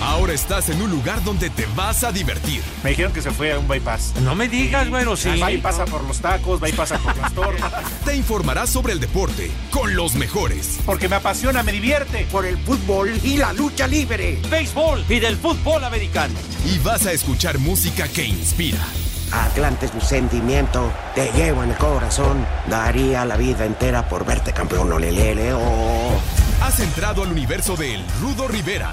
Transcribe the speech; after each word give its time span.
Ahora 0.00 0.32
estás 0.32 0.68
en 0.68 0.80
un 0.82 0.90
lugar 0.90 1.22
donde 1.24 1.50
te 1.50 1.66
vas 1.74 2.04
a 2.04 2.12
divertir. 2.12 2.62
Me 2.84 2.90
dijeron 2.90 3.12
que 3.12 3.22
se 3.22 3.30
fue 3.30 3.52
a 3.52 3.58
un 3.58 3.66
bypass. 3.66 4.14
No 4.22 4.34
me 4.34 4.48
digas, 4.48 4.88
güero, 4.88 5.16
sí. 5.16 5.38
Va 5.40 5.50
y 5.50 5.58
pasa 5.58 5.84
por 5.84 6.04
los 6.04 6.20
tacos, 6.20 6.62
va 6.62 6.68
y 6.68 6.72
pasa 6.72 6.98
por 6.98 7.16
las 7.16 7.32
tortas. 7.32 7.72
Te 8.04 8.16
informarás 8.16 8.70
sobre 8.70 8.92
el 8.92 9.00
deporte 9.00 9.50
con 9.70 9.96
los 9.96 10.14
mejores. 10.14 10.78
Porque 10.84 11.08
me 11.08 11.16
apasiona, 11.16 11.62
me 11.62 11.72
divierte. 11.72 12.26
Por 12.30 12.46
el 12.46 12.58
fútbol 12.58 13.12
y 13.22 13.36
la 13.36 13.52
lucha 13.52 13.86
libre. 13.86 14.40
Béisbol 14.50 15.04
y 15.08 15.18
del 15.18 15.36
fútbol 15.36 15.84
americano. 15.84 16.34
Y 16.64 16.78
vas 16.78 17.06
a 17.06 17.12
escuchar 17.12 17.58
música 17.58 18.08
que 18.08 18.24
inspira. 18.24 18.84
Atlante 19.32 19.86
es 19.86 19.94
mi 19.94 20.00
sentimiento, 20.00 20.92
te 21.14 21.30
llevo 21.32 21.64
en 21.64 21.70
el 21.70 21.76
corazón. 21.76 22.46
Daría 22.68 23.24
la 23.24 23.36
vida 23.36 23.64
entera 23.64 24.08
por 24.08 24.24
verte 24.24 24.52
campeón, 24.52 24.92
olelele, 24.92 25.52
oh. 25.52 26.20
Has 26.62 26.80
entrado 26.80 27.22
al 27.22 27.32
universo 27.32 27.76
de 27.76 27.94
El 27.94 28.04
Rudo 28.20 28.48
Rivera, 28.48 28.92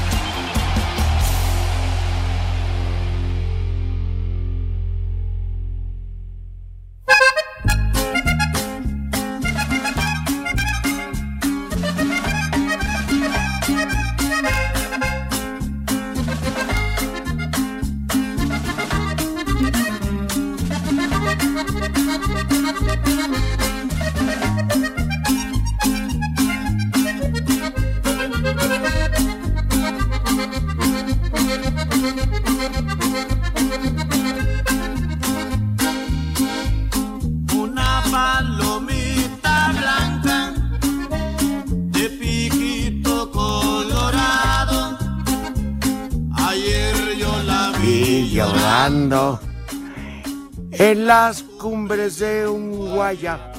Las 51.11 51.43
cumbres 51.43 52.19
de 52.19 52.47
un 52.47 52.93
guaya. 52.93 53.51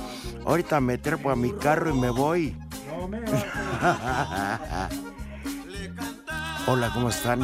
Ahorita 0.46 0.80
me 0.80 0.96
trepo 0.96 1.28
a 1.28 1.36
mi 1.36 1.52
carro 1.52 1.90
y 1.90 1.92
me 1.92 2.08
voy. 2.08 2.56
Hola, 6.66 6.90
¿cómo 6.94 7.10
están? 7.10 7.42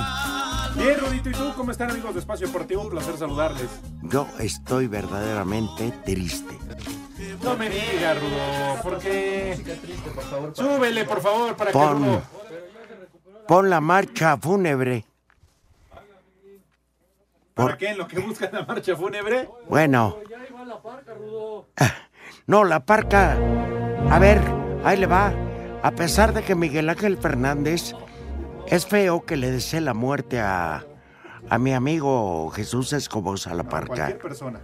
Bien, 0.77 0.99
Rudito, 0.99 1.29
¿y 1.29 1.35
tú 1.35 1.53
cómo 1.55 1.73
están, 1.73 1.91
amigos 1.91 2.15
de 2.15 2.21
Espacio 2.21 2.47
Deportivo? 2.47 2.85
Un 2.85 2.89
placer 2.89 3.19
saludarles. 3.19 3.69
Yo 4.05 4.27
estoy 4.39 4.87
verdaderamente 4.87 5.93
triste. 6.07 6.57
No 7.43 7.59
me 7.59 7.69
digas, 7.69 8.19
Rudo, 8.19 8.81
porque... 8.83 9.63
Súbele, 10.55 11.05
por 11.05 11.21
favor, 11.21 11.55
para 11.55 11.71
que 11.71 11.79
Rudo... 11.79 11.99
Pon, 11.99 12.23
pon 13.47 13.69
la 13.69 13.83
marcha 13.83 14.39
fúnebre. 14.39 15.05
¿Para 17.59 17.77
qué? 17.77 17.89
¿En 17.91 17.99
lo 17.99 18.09
que 18.09 18.19
buscan 18.21 18.51
la 18.53 18.65
marcha 18.65 18.97
fúnebre? 18.97 19.49
Bueno. 19.69 20.17
No, 22.47 22.65
la 22.65 22.81
parca. 22.81 23.37
A 24.11 24.19
ver, 24.19 24.41
ahí 24.85 24.97
le 24.97 25.07
va. 25.07 25.33
A 25.83 25.91
pesar 25.91 26.33
de 26.33 26.43
que 26.43 26.55
Miguel 26.55 26.89
Ángel 26.89 27.19
Fernández 27.19 27.93
es 28.67 28.87
feo 28.87 29.25
que 29.27 29.37
le 29.37 29.51
desee 29.51 29.81
la 29.83 29.93
muerte 29.93 30.41
a, 30.41 30.85
a 31.51 31.59
mi 31.59 31.73
amigo 31.75 32.49
Jesús 32.51 32.93
Escobosa 32.95 33.53
la 33.55 33.65
parca. 33.65 33.95
Cualquier 33.95 34.19
persona. 34.19 34.61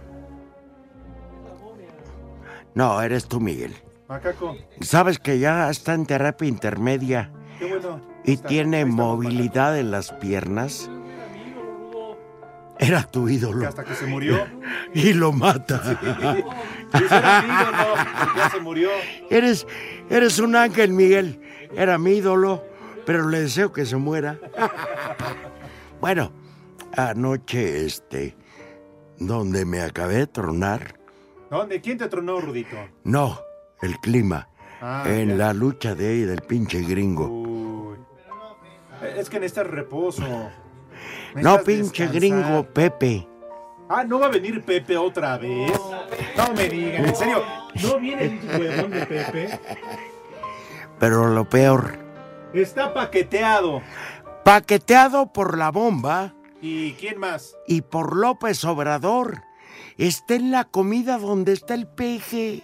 No, 2.73 3.01
eres 3.01 3.27
tú, 3.27 3.39
Miguel. 3.39 3.75
Macaco, 4.07 4.55
Sabes 4.81 5.17
que 5.19 5.39
ya 5.39 5.69
está 5.69 5.93
en 5.93 6.05
terapia 6.05 6.47
intermedia 6.47 7.31
qué 7.57 7.65
bueno. 7.67 8.01
y 8.23 8.33
Está- 8.33 8.47
tiene 8.47 8.85
movilidad 8.85 9.77
en 9.79 9.91
las 9.91 10.11
piernas. 10.13 10.89
Era 12.79 13.03
tu 13.03 13.29
ídolo. 13.29 13.59
que 13.61 13.65
hasta 13.67 13.83
que 13.83 13.95
se 13.95 14.05
murió. 14.05 14.45
Y 14.93 15.13
lo 15.13 15.31
mata. 15.33 15.81
Era 16.93 17.41
mi 17.41 17.53
ídolo, 17.53 17.95
ya 18.37 18.49
se 18.49 18.59
murió. 18.61 18.89
Eres, 19.29 19.67
eres 20.09 20.39
un 20.39 20.55
ángel, 20.55 20.91
Miguel. 20.91 21.41
Era 21.75 21.97
mi 21.97 22.11
ídolo, 22.11 22.63
pero 23.05 23.27
le 23.27 23.41
deseo 23.41 23.71
que 23.73 23.85
se 23.85 23.97
muera. 23.97 24.37
bueno, 26.01 26.31
anoche, 26.95 27.85
este, 27.85 28.35
donde 29.17 29.65
me 29.65 29.81
acabé 29.81 30.15
de 30.15 30.27
tronar, 30.27 30.95
¿Dónde? 31.49 31.79
¿Quién 31.79 31.97
te 31.97 32.07
tronó, 32.09 32.39
Rudito? 32.41 32.75
no, 33.03 33.39
el 33.81 33.97
clima, 33.99 34.49
Ah, 34.81 35.03
en 35.07 35.29
ya. 35.29 35.35
la 35.35 35.53
lucha 35.53 35.95
de 35.95 36.07
ahí 36.07 36.21
del 36.21 36.41
pinche 36.41 36.81
gringo. 36.81 37.27
Uy. 37.27 37.97
Es 39.17 39.29
que 39.29 39.39
necesitas 39.39 39.67
reposo. 39.67 40.23
No, 41.35 41.61
pinche 41.63 42.07
descansar. 42.07 42.13
gringo, 42.15 42.63
Pepe. 42.73 43.27
Ah, 43.89 44.03
¿no 44.03 44.19
va 44.19 44.27
a 44.27 44.29
venir 44.29 44.63
Pepe 44.63 44.97
otra 44.97 45.37
vez? 45.37 45.71
No 46.37 46.53
me 46.53 46.67
digan, 46.69 47.05
en 47.05 47.15
serio. 47.15 47.43
¿No 47.83 47.99
viene 47.99 48.23
el 48.41 48.59
huevón 48.59 48.91
de 48.91 49.05
Pepe? 49.05 49.59
Pero 50.99 51.27
lo 51.27 51.47
peor, 51.49 51.97
Está 52.53 52.93
paqueteado. 52.93 53.81
paqueteado 54.43 55.31
por 55.33 55.57
la 55.57 55.69
bomba 55.71 56.33
¿Y 56.61 56.93
quién 56.93 57.19
más? 57.19 57.55
y 57.67 57.81
por 57.81 58.15
López 58.15 58.63
Obrador. 58.63 59.41
Está 59.97 60.35
en 60.35 60.51
la 60.51 60.63
comida 60.65 61.17
donde 61.19 61.51
está 61.53 61.73
el 61.73 61.85
peje. 61.87 62.63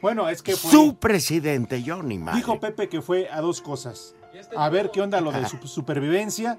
Bueno, 0.00 0.28
es 0.28 0.42
que 0.42 0.56
fue... 0.56 0.70
Su 0.70 0.96
presidente, 0.96 1.82
Johnny. 1.86 2.18
Dijo 2.34 2.58
Pepe 2.58 2.88
que 2.88 3.02
fue 3.02 3.28
a 3.30 3.40
dos 3.40 3.60
cosas. 3.60 4.14
A 4.56 4.68
ver 4.68 4.90
qué 4.90 5.00
onda 5.00 5.20
lo 5.20 5.32
de 5.32 5.46
su 5.48 5.58
supervivencia. 5.66 6.58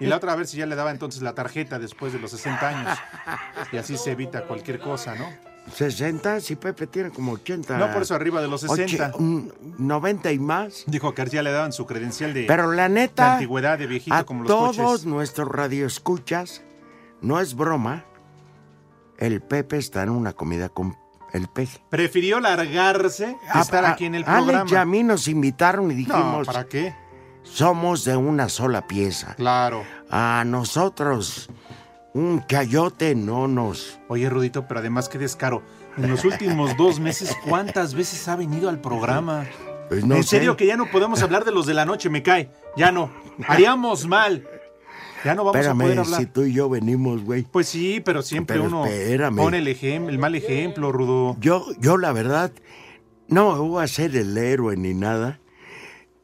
Y 0.00 0.06
la 0.06 0.16
otra 0.16 0.32
a 0.32 0.36
ver 0.36 0.46
si 0.48 0.56
ya 0.56 0.66
le 0.66 0.74
daba 0.74 0.90
entonces 0.90 1.22
la 1.22 1.34
tarjeta 1.34 1.78
después 1.78 2.12
de 2.12 2.18
los 2.18 2.32
60 2.32 2.68
años. 2.68 2.98
Y 3.72 3.76
así 3.76 3.96
se 3.96 4.10
evita 4.10 4.42
cualquier 4.44 4.80
cosa, 4.80 5.14
¿no? 5.14 5.26
60, 5.72 6.40
si 6.40 6.56
Pepe 6.56 6.86
tiene 6.88 7.10
como 7.10 7.32
80. 7.32 7.78
No 7.78 7.92
por 7.92 8.02
eso 8.02 8.14
arriba 8.14 8.42
de 8.42 8.48
los 8.48 8.60
60. 8.62 9.12
oche- 9.12 9.18
un 9.18 9.52
90 9.78 10.32
y 10.32 10.38
más. 10.40 10.82
Dijo 10.86 11.14
que 11.14 11.24
ya 11.26 11.42
le 11.42 11.52
daban 11.52 11.72
su 11.72 11.86
credencial 11.86 12.34
de, 12.34 12.44
Pero 12.44 12.72
la 12.72 12.82
de 12.84 12.88
neta, 12.90 13.34
antigüedad, 13.34 13.78
de 13.78 13.86
viejito 13.86 14.14
a 14.16 14.24
como 14.24 14.42
los 14.42 14.48
todos 14.48 14.76
coches. 14.76 15.06
nuestros 15.06 15.48
radioescuchas, 15.48 16.62
no 17.22 17.40
es 17.40 17.54
broma, 17.54 18.04
el 19.18 19.40
Pepe 19.40 19.78
está 19.78 20.02
en 20.02 20.10
una 20.10 20.32
comida 20.32 20.68
con 20.68 20.96
el 21.32 21.48
peje. 21.48 21.78
Prefirió 21.88 22.40
largarse 22.40 23.36
A- 23.50 23.60
estar 23.60 23.84
a- 23.84 23.92
aquí 23.92 24.04
en 24.06 24.16
el 24.16 24.24
Alex 24.26 24.42
programa. 24.44 24.70
y 24.70 24.74
a 24.74 24.84
mí 24.84 25.02
nos 25.02 25.28
invitaron 25.28 25.84
y 25.86 25.94
no, 25.94 25.98
dijimos, 25.98 26.46
¿para 26.46 26.64
qué? 26.64 26.94
Somos 27.44 28.04
de 28.04 28.16
una 28.16 28.48
sola 28.48 28.86
pieza. 28.88 29.34
Claro. 29.36 29.84
A 30.10 30.42
nosotros, 30.46 31.48
un 32.12 32.44
chayote 32.46 33.14
no 33.14 33.46
nos... 33.46 33.98
Oye, 34.08 34.28
Rudito, 34.28 34.66
pero 34.66 34.80
además 34.80 35.08
qué 35.08 35.18
descaro. 35.18 35.62
En 35.96 36.10
los 36.10 36.24
últimos 36.24 36.76
dos 36.76 36.98
meses, 36.98 37.36
¿cuántas 37.48 37.94
veces 37.94 38.26
ha 38.26 38.34
venido 38.34 38.68
al 38.68 38.80
programa? 38.80 39.46
Pues 39.88 40.04
no 40.04 40.16
en 40.16 40.24
sé. 40.24 40.30
serio 40.30 40.56
que 40.56 40.66
ya 40.66 40.76
no 40.76 40.90
podemos 40.90 41.22
hablar 41.22 41.44
de 41.44 41.52
los 41.52 41.66
de 41.66 41.74
la 41.74 41.84
noche, 41.84 42.10
me 42.10 42.22
cae. 42.22 42.50
Ya 42.76 42.90
no. 42.90 43.10
Haríamos 43.46 44.06
mal. 44.08 44.44
Ya 45.24 45.34
no 45.34 45.44
vamos 45.44 45.64
a 45.66 45.72
poder 45.72 45.86
Espérame, 45.92 45.98
hablar. 46.04 46.20
si 46.20 46.26
tú 46.26 46.42
y 46.42 46.52
yo 46.52 46.68
venimos, 46.68 47.22
güey. 47.22 47.44
Pues 47.44 47.68
sí, 47.68 48.00
pero 48.04 48.22
siempre 48.22 48.56
Pero 48.56 48.66
uno 48.68 48.86
espérame. 48.86 49.36
pone 49.36 49.58
el, 49.58 49.68
el 49.68 50.18
mal 50.18 50.34
ejemplo, 50.34 50.90
Rudo. 50.92 51.36
Yo, 51.40 51.64
yo 51.78 51.96
la 51.96 52.12
verdad, 52.12 52.52
no 53.28 53.56
voy 53.64 53.84
a 53.84 53.86
ser 53.86 54.14
el 54.16 54.36
héroe 54.36 54.76
ni 54.76 54.94
nada. 54.94 55.38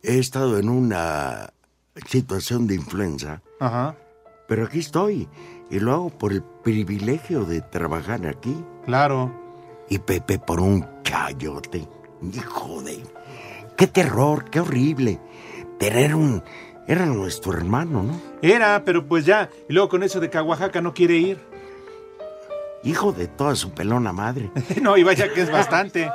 He 0.03 0.19
estado 0.19 0.59
en 0.59 0.69
una 0.69 1.53
situación 2.07 2.67
de 2.67 2.75
influenza, 2.75 3.43
Ajá. 3.61 3.97
pero 4.49 4.65
aquí 4.65 4.79
estoy. 4.79 5.29
Y 5.71 5.79
luego 5.79 6.11
por 6.11 6.33
el 6.33 6.43
privilegio 6.43 7.45
de 7.45 7.61
trabajar 7.61 8.27
aquí. 8.27 8.57
Claro. 8.87 9.33
Y 9.89 9.99
Pepe 9.99 10.39
por 10.39 10.61
un 10.61 10.87
chayote. 11.03 11.87
Hijo 12.33 12.83
de... 12.83 13.03
Qué 13.77 13.87
terror, 13.87 14.51
qué 14.51 14.61
horrible. 14.61 15.21
Tener 15.79 16.15
un... 16.15 16.43
Era 16.87 17.07
nuestro 17.07 17.53
hermano, 17.53 18.03
¿no? 18.03 18.21
Era, 18.43 18.83
pero 18.85 19.07
pues 19.07 19.25
ya. 19.25 19.49
Y 19.69 19.73
luego 19.75 19.89
con 19.91 20.03
eso 20.03 20.19
de 20.19 20.29
que 20.29 20.39
a 20.39 20.43
Oaxaca 20.43 20.81
no 20.81 20.93
quiere 20.93 21.17
ir. 21.17 21.39
Hijo 22.83 23.13
de 23.13 23.29
toda 23.29 23.55
su 23.55 23.73
pelona 23.73 24.13
madre. 24.13 24.51
no, 24.83 24.97
y 24.97 25.03
vaya 25.03 25.33
que 25.33 25.43
es 25.43 25.53
bastante. 25.53 26.11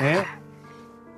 ¿eh? 0.00 0.24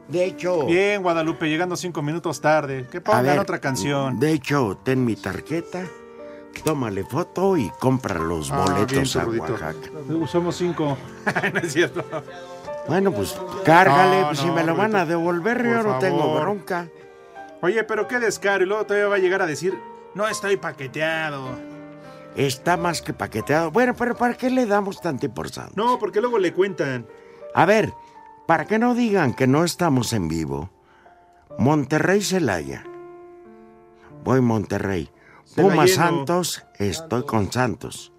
De 0.09 0.25
hecho... 0.25 0.67
Bien, 0.67 1.03
Guadalupe, 1.03 1.49
llegando 1.49 1.77
cinco 1.77 2.03
minutos 2.03 2.41
tarde. 2.41 2.87
Que 2.91 3.01
pongan 3.01 3.25
ver, 3.25 3.39
otra 3.39 3.61
canción. 3.61 4.19
De 4.19 4.33
hecho, 4.33 4.79
ten 4.83 5.05
mi 5.05 5.17
tarjeta, 5.17 5.85
tómale 6.65 7.05
foto 7.05 7.57
y 7.57 7.71
compra 7.81 8.19
los 8.19 8.51
Ah, 8.51 8.65
boletos 8.67 8.93
bien, 9.15 9.23
a 9.23 9.25
Rudito. 9.25 9.45
Oaxaca. 9.53 9.91
Uh, 10.09 10.27
Somos 10.27 10.57
cinco. 10.57 10.97
no 11.53 11.59
es 11.61 11.73
cierto. 11.73 12.05
Bueno, 12.89 13.13
pues 13.13 13.39
cárgale, 13.65 14.21
No, 14.23 14.27
pues 14.29 14.39
si 14.41 14.47
no, 14.47 14.55
me 14.55 14.65
lo 14.65 14.75
van 14.75 14.95
a 14.97 15.05
Rudito. 15.05 15.19
devolver, 15.19 15.65
yo 15.65 15.83
no 15.83 15.99
tengo 15.99 16.35
bronca. 16.41 16.89
Oye, 17.63 17.85
pero 17.85 18.09
qué 18.09 18.19
descaro. 18.19 18.65
Y 18.65 18.67
luego 18.67 18.85
todavía 18.85 19.09
va 19.09 19.15
a 19.15 19.19
llegar 19.19 19.41
a 19.41 19.47
decir, 19.47 19.79
no 20.15 20.27
estoy 20.29 20.57
paqueteado. 20.57 21.49
Está 22.35 22.77
más 22.77 23.03
que 23.03 23.13
paqueteado. 23.13 23.71
Bueno, 23.71 23.95
pero 23.95 24.17
¿para 24.17 24.35
qué 24.35 24.51
le 24.51 24.67
damos 24.67 25.01
tanta 25.01 25.27
importancia? 25.27 25.73
No, 25.77 25.99
porque 25.99 26.21
luego 26.21 26.39
le 26.39 26.53
cuentan. 26.53 27.07
A 27.55 27.67
ver, 27.67 27.93
para 28.53 28.67
que 28.67 28.79
no 28.79 28.95
digan 28.95 29.33
que 29.33 29.47
no 29.47 29.65
estamos 29.65 30.13
en 30.13 30.29
vivo. 30.29 30.69
Monterrey 31.57 32.21
Celaya. 32.21 32.85
Voy 34.25 34.43
Monterrey. 34.43 35.09
Puma. 35.57 35.89
Santos, 35.89 36.63
estoy 36.79 37.25
con 37.25 37.51
Santos. 37.51 38.13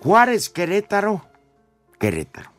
Juárez 0.00 0.50
Querétaro, 0.50 1.24
Querétaro. 1.98 2.50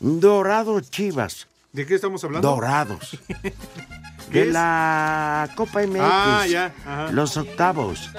Dorado 0.00 0.80
Chivas, 0.80 1.46
¿De 1.72 1.86
qué 1.86 1.94
estamos 1.94 2.22
hablando? 2.24 2.48
Dorados. 2.48 3.18
¿Qué 4.30 4.40
De 4.42 4.46
es? 4.48 4.52
la 4.52 5.48
Copa 5.56 5.82
MX. 5.86 5.98
Ah, 6.00 6.46
ya. 6.48 6.72
Ajá. 6.86 7.12
Los 7.12 7.36
octavos. 7.36 8.10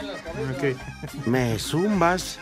Me 1.25 1.57
zumbas. 1.59 2.39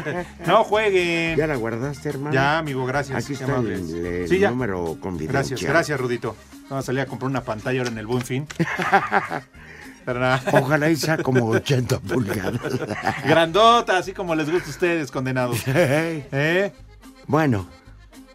No 0.46 0.64
jueguen. 0.64 1.36
¿Ya 1.36 1.46
la 1.46 1.56
guardaste, 1.56 2.08
hermano? 2.08 2.34
Ya, 2.34 2.58
amigo, 2.58 2.84
gracias. 2.84 3.24
Aquí 3.24 3.34
está 3.34 3.56
el, 3.58 3.66
el 3.70 4.28
Sí, 4.28 4.40
número 4.40 4.96
confidencial. 5.00 5.32
Gracias, 5.32 5.62
gracias, 5.62 6.00
Rudito. 6.00 6.36
Vamos 6.68 6.84
a 6.84 6.86
salir 6.86 7.00
a 7.00 7.06
comprar 7.06 7.30
una 7.30 7.42
pantalla 7.42 7.80
ahora 7.80 7.90
en 7.90 7.98
el 7.98 8.06
Buen 8.06 8.22
Fin. 8.22 8.46
Ojalá 10.52 10.90
y 10.90 10.96
sea 10.96 11.18
como 11.18 11.46
80 11.50 12.00
pulgadas. 12.00 12.60
Grandota, 13.24 13.98
así 13.98 14.12
como 14.12 14.34
les 14.34 14.50
gusta 14.50 14.66
a 14.66 14.70
ustedes, 14.70 15.10
condenados. 15.12 15.60
¿Eh? 15.66 16.72
Bueno, 17.28 17.68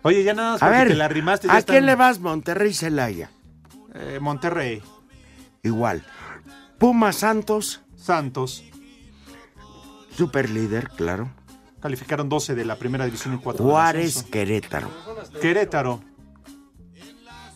Oye, 0.08 0.24
ya 0.24 0.34
nada 0.34 0.54
más 0.54 0.64
a 0.64 0.70
ver, 0.70 0.88
te 0.88 0.96
la 0.96 1.04
arrimaste. 1.06 1.48
ya 1.48 1.54
¿a 1.56 1.58
están- 1.60 1.74
quién 1.74 1.86
le 1.86 1.96
vas, 1.96 2.20
Monterrey 2.20 2.74
Celaya? 2.74 3.30
Eh, 3.94 4.20
Monterrey, 4.22 4.82
Igual. 5.64 6.04
Puma 6.78 7.12
Santos, 7.12 7.82
Santos. 7.96 8.64
super 10.16 10.50
líder, 10.50 10.90
claro. 10.92 11.30
Calificaron 11.82 12.30
12 12.30 12.56
de 12.56 12.64
la 12.64 12.78
primera 12.78 13.04
división 13.06 13.34
y 13.36 13.38
4 13.40 13.66
Juárez, 13.66 14.24
Querétaro. 14.24 14.90
Querétaro. 15.42 16.02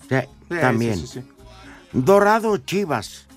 Sí, 0.10 0.16
Sí, 0.50 0.58
también. 0.60 0.98
sí, 0.98 1.08
sí, 1.08 1.22
sí. 1.22 1.28
Dorado 1.94 2.58
Chivas. 2.58 3.28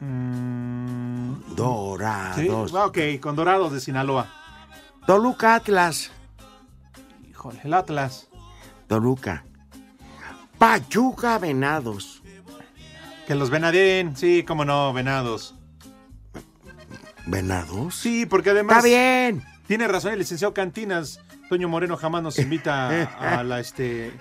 Mm, 0.00 1.34
sí, 1.36 1.54
Dorados. 1.56 2.74
ah, 2.74 2.86
ok, 2.86 2.98
con 3.20 3.34
Dorados 3.34 3.72
de 3.72 3.80
Sinaloa. 3.80 4.30
Toluca 5.06 5.54
Atlas. 5.54 6.10
Híjole, 7.48 7.60
el 7.64 7.74
Atlas. 7.74 8.28
Toluca. 8.86 9.44
Pachuca 10.58 11.38
Venados. 11.38 12.22
Que 13.26 13.34
los 13.34 13.50
Venadien, 13.50 14.16
sí, 14.16 14.42
cómo 14.46 14.64
no, 14.64 14.92
Venados. 14.92 15.54
¿Venados? 17.26 17.94
Sí, 17.96 18.26
porque 18.26 18.50
además. 18.50 18.78
Está 18.78 18.86
bien. 18.88 19.42
Tiene 19.66 19.86
razón 19.86 20.12
el 20.12 20.18
licenciado 20.18 20.54
Cantinas. 20.54 21.20
Toño 21.48 21.68
Moreno 21.68 21.96
jamás 21.96 22.22
nos 22.22 22.38
invita 22.38 22.88
a, 23.38 23.42
la 23.44 23.60
este. 23.60 24.12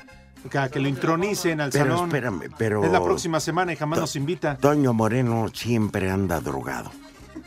que- 0.51 0.57
A 0.57 0.69
que 0.69 0.80
lo 0.80 0.88
intronicen 0.89 1.62
al 1.62 1.71
Pero 1.71 1.85
salón. 1.85 2.09
espérame, 2.09 2.50
pero. 2.57 2.83
Es 2.83 2.91
la 2.91 3.01
próxima 3.03 3.39
semana 3.39 3.73
y 3.73 3.75
jamás 3.75 4.00
nos 4.00 4.15
invita. 4.15 4.57
Toño 4.57 4.94
Moreno 4.94 5.47
siempre 5.53 6.09
anda 6.12 6.39
drogado. 6.41 6.91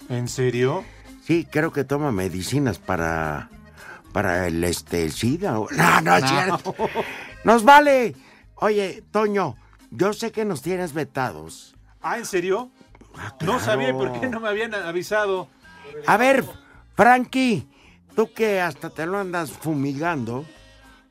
¿En 0.09 0.29
serio? 0.29 0.83
Sí, 1.25 1.47
creo 1.51 1.73
que 1.73 1.85
toma 1.85 2.11
medicinas 2.11 2.79
para. 2.79 3.51
Para 4.13 4.47
el 4.47 4.63
este 4.65 5.09
SIDA. 5.11 5.59
o- 5.61 5.69
No, 5.71 6.01
no 6.01 6.17
es 6.17 6.23
No. 6.23 6.29
cierto. 6.29 6.75
Nos 7.45 7.65
vale. 7.65 8.15
Oye, 8.57 9.03
Toño, 9.11 9.57
yo 9.91 10.13
sé 10.13 10.33
que 10.33 10.45
nos 10.45 10.63
tienes 10.63 10.93
vetados. 10.93 11.75
Ah, 12.03 12.19
¿en 12.19 12.27
serio? 12.27 12.71
No 13.15 13.37
claro. 13.39 13.61
sabía 13.61 13.93
por 13.93 14.19
qué 14.21 14.29
no 14.29 14.41
me 14.41 14.49
habían 14.49 14.75
avisado. 14.75 15.49
A 16.07 16.17
ver, 16.17 16.45
Frankie, 16.95 17.67
tú 18.15 18.33
que 18.33 18.61
hasta 18.61 18.91
te 18.91 19.07
lo 19.07 19.19
andas 19.19 19.51
fumigando. 19.51 20.45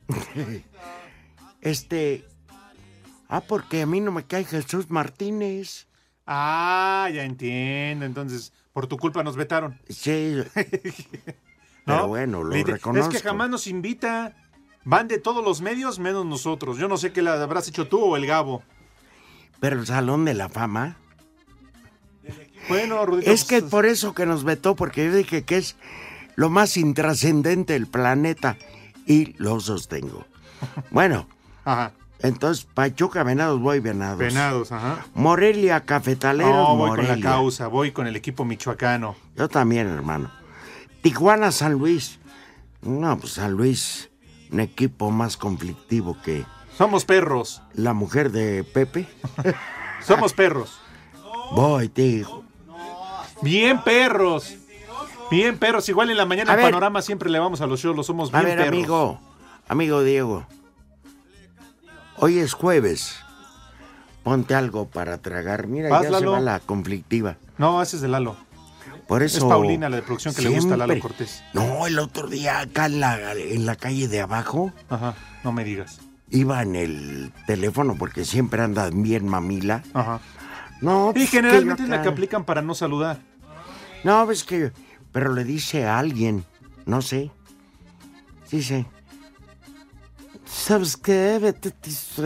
este. 1.61 2.25
Ah, 3.27 3.41
porque 3.41 3.83
a 3.83 3.85
mí 3.85 3.99
no 4.01 4.11
me 4.11 4.25
cae 4.25 4.43
Jesús 4.43 4.89
Martínez. 4.89 5.87
Ah, 6.25 7.09
ya 7.13 7.23
entiendo. 7.23 8.05
Entonces, 8.05 8.53
por 8.73 8.87
tu 8.87 8.97
culpa 8.97 9.23
nos 9.23 9.35
vetaron. 9.35 9.79
Sí. 9.89 10.37
¿no? 11.89 11.95
Pero 11.95 12.07
bueno, 12.07 12.43
lo 12.43 12.63
reconozco. 12.63 13.11
Es 13.11 13.21
que 13.21 13.27
jamás 13.27 13.49
nos 13.49 13.67
invita. 13.67 14.35
Van 14.85 15.07
de 15.07 15.19
todos 15.19 15.43
los 15.43 15.61
medios 15.61 15.99
menos 15.99 16.25
nosotros. 16.25 16.77
Yo 16.77 16.87
no 16.87 16.97
sé 16.97 17.11
qué 17.11 17.21
la 17.21 17.33
habrás 17.41 17.67
hecho 17.67 17.87
tú 17.87 17.99
o 18.01 18.15
el 18.15 18.25
Gabo. 18.25 18.63
Pero 19.59 19.79
el 19.79 19.85
Salón 19.85 20.23
de 20.25 20.33
la 20.33 20.47
Fama. 20.49 20.95
Bueno, 22.69 23.05
Rudito. 23.05 23.29
Es 23.31 23.43
que 23.43 23.59
pues, 23.59 23.71
por 23.71 23.85
eso 23.85 24.13
que 24.13 24.25
nos 24.25 24.43
vetó, 24.43 24.75
porque 24.75 25.05
yo 25.05 25.15
dije 25.15 25.43
que 25.43 25.57
es 25.57 25.75
lo 26.35 26.49
más 26.49 26.77
intrascendente 26.77 27.73
del 27.73 27.87
planeta. 27.87 28.57
Y 29.05 29.33
lo 29.37 29.59
sostengo. 29.59 30.25
Bueno, 30.91 31.27
Ajá. 31.65 31.93
entonces 32.19 32.65
Pachuca 32.65 33.23
Venados, 33.23 33.59
voy 33.61 33.79
Venados. 33.79 34.17
Venados, 34.19 34.71
ajá. 34.71 35.05
Morelia 35.13 35.81
Cafetaleros, 35.81 36.51
No, 36.53 36.75
voy 36.75 36.89
Morelia. 36.89 37.13
con 37.13 37.23
la 37.23 37.29
causa, 37.29 37.67
voy 37.67 37.91
con 37.91 38.07
el 38.07 38.15
equipo 38.15 38.43
michoacano. 38.45 39.15
Yo 39.35 39.47
también, 39.49 39.87
hermano. 39.87 40.31
Tijuana, 41.01 41.51
San 41.51 41.73
Luis. 41.73 42.19
No, 42.81 43.17
pues 43.17 43.33
San 43.33 43.51
Luis, 43.53 44.09
un 44.51 44.59
equipo 44.59 45.11
más 45.11 45.37
conflictivo 45.37 46.17
que 46.23 46.45
Somos 46.77 47.05
perros. 47.05 47.61
la 47.73 47.93
mujer 47.93 48.31
de 48.31 48.63
Pepe. 48.63 49.07
Somos 50.05 50.33
perros. 50.33 50.79
Voy, 51.51 51.89
tío. 51.89 52.43
Bien 53.41 53.81
perros. 53.83 54.55
Bien 55.31 55.57
perros. 55.57 55.87
Igual 55.89 56.09
en 56.09 56.17
la 56.17 56.25
mañana 56.25 56.55
ver. 56.55 56.65
Panorama 56.65 57.01
siempre 57.01 57.29
le 57.29 57.39
vamos 57.39 57.61
a 57.61 57.67
los 57.67 57.79
shows. 57.79 57.95
Los 57.95 58.05
somos 58.07 58.33
A 58.33 58.39
bien 58.41 58.45
ver, 58.57 58.57
perros. 58.57 58.73
amigo, 58.77 59.19
amigo 59.67 60.03
Diego. 60.03 60.45
Hoy 62.17 62.39
es 62.39 62.53
jueves. 62.53 63.15
Ponte 64.23 64.53
algo 64.55 64.87
para 64.87 65.17
tragar. 65.19 65.67
Mira, 65.67 65.89
ya 65.89 66.01
se 66.03 66.09
Lalo. 66.11 66.31
va 66.33 66.39
la 66.39 66.59
conflictiva. 66.59 67.37
No, 67.57 67.81
ese 67.81 67.95
es 67.97 68.01
de 68.01 68.07
Lalo. 68.09 68.35
Por 69.09 69.23
eso. 69.23 69.39
Es 69.39 69.43
Paulina, 69.43 69.89
la 69.89 69.95
de 69.97 70.01
producción, 70.03 70.35
que 70.35 70.43
le 70.43 70.49
gusta 70.49 70.75
a 70.75 70.77
Lalo 70.77 70.99
Cortés. 70.99 71.43
No, 71.53 71.87
el 71.87 71.97
otro 71.97 72.27
día 72.27 72.59
acá 72.59 72.85
en 72.85 72.99
la, 72.99 73.33
en 73.33 73.65
la 73.65 73.75
calle 73.75 74.07
de 74.07 74.21
abajo 74.21 74.71
Ajá. 74.87 75.15
No 75.43 75.51
me 75.51 75.63
digas. 75.63 75.99
iba 76.29 76.61
en 76.61 76.75
el 76.75 77.33
teléfono 77.47 77.95
porque 77.97 78.23
siempre 78.23 78.61
anda 78.61 78.87
bien 78.93 79.27
mamila. 79.27 79.81
Ajá. 79.95 80.19
No, 80.81 81.09
Y 81.09 81.13
pues, 81.13 81.31
generalmente 81.31 81.83
es 81.83 81.89
la 81.89 82.03
que 82.03 82.09
aplican 82.09 82.45
para 82.45 82.61
no 82.61 82.75
saludar. 82.75 83.19
No, 84.03 84.25
ves 84.27 84.43
que. 84.43 84.71
Pero 85.11 85.33
le 85.33 85.43
dice 85.43 85.85
a 85.87 85.97
alguien, 85.97 86.45
no 86.85 87.01
sé. 87.01 87.31
Dice. 88.51 88.85
¿Sabes 90.45 90.97
qué? 90.97 91.39
Vete 91.41 91.73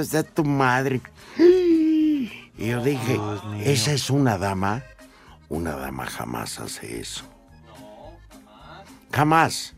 de 0.06 0.24
tu 0.25 0.44
madre. 0.44 1.02
Y 2.56 2.68
yo 2.68 2.84
dije, 2.84 3.20
esa 3.63 3.94
es 3.94 4.12
una 4.12 4.38
dama. 4.38 4.84
Una 5.53 5.75
dama 5.75 6.07
jamás 6.07 6.60
hace 6.60 7.00
eso. 7.00 7.25
Jamás. 9.12 9.75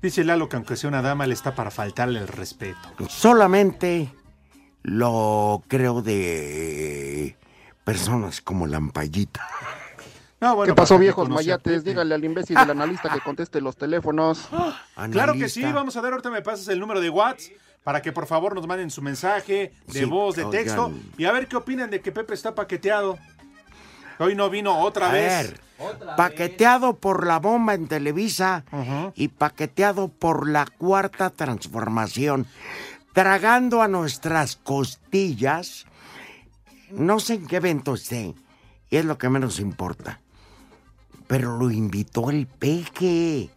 Dice 0.00 0.22
Lalo 0.22 0.48
que 0.48 0.54
aunque 0.54 0.76
sea 0.76 0.86
una 0.86 1.02
dama, 1.02 1.26
le 1.26 1.34
está 1.34 1.56
para 1.56 1.72
faltarle 1.72 2.20
el 2.20 2.28
respeto. 2.28 2.78
Solamente 3.08 4.14
lo 4.84 5.64
creo 5.66 6.00
de 6.00 7.36
personas 7.82 8.40
como 8.40 8.68
Lampayita. 8.68 9.44
No, 10.40 10.54
bueno, 10.54 10.72
¿Qué 10.72 10.76
pasó, 10.76 10.94
que 10.94 11.00
viejos 11.00 11.28
mayates? 11.28 11.82
Dígale 11.82 12.14
al 12.14 12.24
imbécil 12.24 12.56
del 12.56 12.70
analista 12.70 13.12
que 13.12 13.20
conteste 13.20 13.60
los 13.60 13.76
teléfonos. 13.76 14.48
Claro 15.10 15.32
que 15.32 15.48
sí, 15.48 15.64
vamos 15.64 15.96
a 15.96 16.00
ver, 16.02 16.12
ahorita 16.12 16.30
me 16.30 16.40
pasas 16.42 16.68
el 16.68 16.78
número 16.78 17.00
de 17.00 17.10
WhatsApp 17.10 17.50
para 17.82 18.00
que 18.00 18.12
por 18.12 18.26
favor 18.26 18.54
nos 18.54 18.64
manden 18.68 18.90
su 18.90 19.02
mensaje 19.02 19.72
de 19.88 20.00
Sí, 20.00 20.04
voz, 20.04 20.36
de 20.36 20.44
texto 20.44 20.86
oigan. 20.86 21.02
y 21.18 21.24
a 21.24 21.32
ver 21.32 21.48
qué 21.48 21.56
opinan 21.56 21.90
de 21.90 22.00
que 22.00 22.12
Pepe 22.12 22.34
está 22.34 22.54
paqueteado. 22.54 23.18
Hoy 24.20 24.34
no 24.34 24.50
vino 24.50 24.78
otra 24.78 25.08
A 25.08 25.12
vez. 25.12 25.50
ver, 25.52 25.60
paqueteado 26.16 26.96
por 26.96 27.26
la 27.26 27.38
bomba 27.38 27.72
en 27.74 27.88
Televisa 27.88 28.64
y 29.14 29.28
paqueteado 29.28 30.08
por 30.08 30.48
la 30.48 30.66
cuarta 30.66 31.30
transformación, 31.30 32.46
tragando 33.14 33.80
a 33.80 33.88
nuestras 33.88 34.56
costillas. 34.56 35.86
No 36.90 37.18
sé 37.18 37.34
en 37.34 37.46
qué 37.46 37.56
evento 37.56 37.94
esté, 37.94 38.34
y 38.90 38.96
es 38.96 39.04
lo 39.06 39.16
que 39.16 39.28
menos 39.30 39.58
importa. 39.58 40.20
Pero 41.26 41.56
lo 41.56 41.70
invitó 41.70 42.28
el 42.30 42.46
peque. 42.46 43.48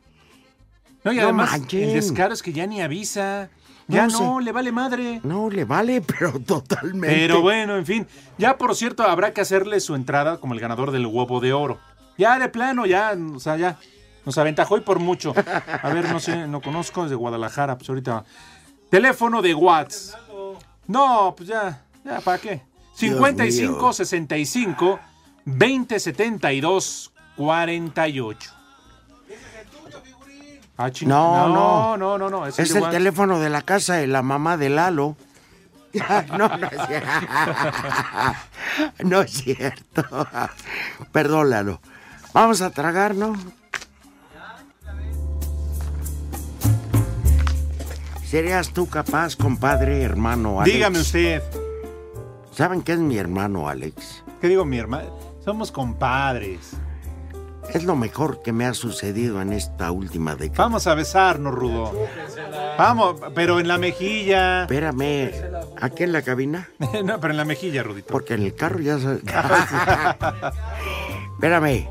No, 1.03 1.11
y 1.11 1.17
No 1.17 1.23
además, 1.23 1.51
manchen. 1.51 1.83
el 1.89 1.93
descaro 1.93 2.33
es 2.33 2.41
que 2.41 2.53
ya 2.53 2.65
ni 2.67 2.81
avisa. 2.81 3.49
Ya 3.87 4.07
No 4.07 4.19
no, 4.19 4.39
sé. 4.39 4.45
le 4.45 4.51
vale 4.51 4.71
madre. 4.71 5.19
No, 5.23 5.49
le 5.49 5.65
vale, 5.65 6.01
pero 6.19 6.39
totalmente. 6.39 7.15
Pero 7.15 7.41
bueno, 7.41 7.75
en 7.77 7.85
fin. 7.85 8.07
Ya, 8.37 8.57
por 8.57 8.75
cierto, 8.75 9.03
habrá 9.03 9.33
que 9.33 9.41
hacerle 9.41 9.79
su 9.79 9.95
entrada 9.95 10.37
como 10.37 10.53
el 10.53 10.59
ganador 10.59 10.91
del 10.91 11.05
huevo 11.05 11.39
de 11.39 11.53
oro. 11.53 11.79
Ya, 12.17 12.37
de 12.39 12.47
plano, 12.49 12.85
ya, 12.85 13.15
o 13.35 13.39
sea, 13.39 13.57
ya. 13.57 13.77
Nos 14.25 14.37
aventajó 14.37 14.77
y 14.77 14.81
por 14.81 14.99
mucho. 14.99 15.33
A 15.81 15.89
ver, 15.89 16.09
no 16.09 16.19
sé, 16.19 16.47
no 16.47 16.61
conozco, 16.61 17.03
es 17.03 17.09
de 17.09 17.15
Guadalajara, 17.15 17.77
pues 17.77 17.89
ahorita. 17.89 18.23
Teléfono 18.89 19.41
de 19.41 19.53
Watts. 19.53 20.15
No, 20.87 21.33
pues 21.35 21.49
ya, 21.49 21.81
ya, 22.05 22.21
¿para 22.21 22.37
qué? 22.37 22.61
55 22.95 23.79
mío. 23.81 23.93
65 23.93 24.99
20 25.45 25.99
72 25.99 27.11
48. 27.35 28.51
Ah, 30.85 30.91
No, 31.05 31.47
no, 31.47 31.97
no. 31.97 31.97
no, 31.97 32.17
no, 32.17 32.29
no, 32.29 32.47
Es 32.47 32.59
el 32.59 32.89
teléfono 32.89 33.39
de 33.39 33.49
la 33.49 33.61
casa 33.61 33.95
de 33.95 34.07
la 34.07 34.21
mamá 34.21 34.57
de 34.57 34.69
Lalo. 34.69 35.15
no, 36.37 36.49
no 36.57 36.67
es 36.67 36.87
cierto. 36.87 37.09
No 39.03 39.21
es 39.21 39.31
cierto. 39.31 40.27
Perdón, 41.11 41.49
Lalo. 41.51 41.79
Vamos 42.33 42.61
a 42.61 42.71
tragar, 42.71 43.15
¿no? 43.15 43.35
¿Serías 48.25 48.73
tú 48.73 48.89
capaz, 48.89 49.35
compadre, 49.35 50.01
hermano 50.01 50.59
Alex? 50.59 50.73
Dígame 50.73 50.99
usted. 50.99 51.43
¿Saben 52.51 52.81
qué 52.81 52.93
es 52.93 52.99
mi 52.99 53.17
hermano 53.17 53.69
Alex? 53.69 54.23
¿Qué 54.41 54.47
digo, 54.47 54.65
mi 54.65 54.79
hermano? 54.79 55.09
Somos 55.45 55.71
compadres. 55.71 56.71
Es 57.71 57.83
lo 57.83 57.95
mejor 57.95 58.41
que 58.43 58.51
me 58.51 58.65
ha 58.65 58.73
sucedido 58.73 59.41
en 59.41 59.53
esta 59.53 59.91
última 59.91 60.35
década. 60.35 60.63
Vamos 60.63 60.87
a 60.87 60.95
besarnos, 60.95 61.53
Rudo. 61.53 61.93
Vamos, 62.77 63.15
pero 63.33 63.59
en 63.59 63.67
la 63.67 63.77
mejilla. 63.77 64.63
Espérame, 64.63 65.31
¿aquí 65.81 66.03
en 66.03 66.11
la 66.11 66.21
cabina? 66.21 66.69
no, 67.03 67.19
pero 67.19 67.31
en 67.31 67.37
la 67.37 67.45
mejilla, 67.45 67.83
Rudito. 67.83 68.11
Porque 68.11 68.33
en 68.35 68.43
el 68.43 68.55
carro 68.55 68.79
ya 68.79 68.99
se... 68.99 69.15
Espérame. 71.35 71.87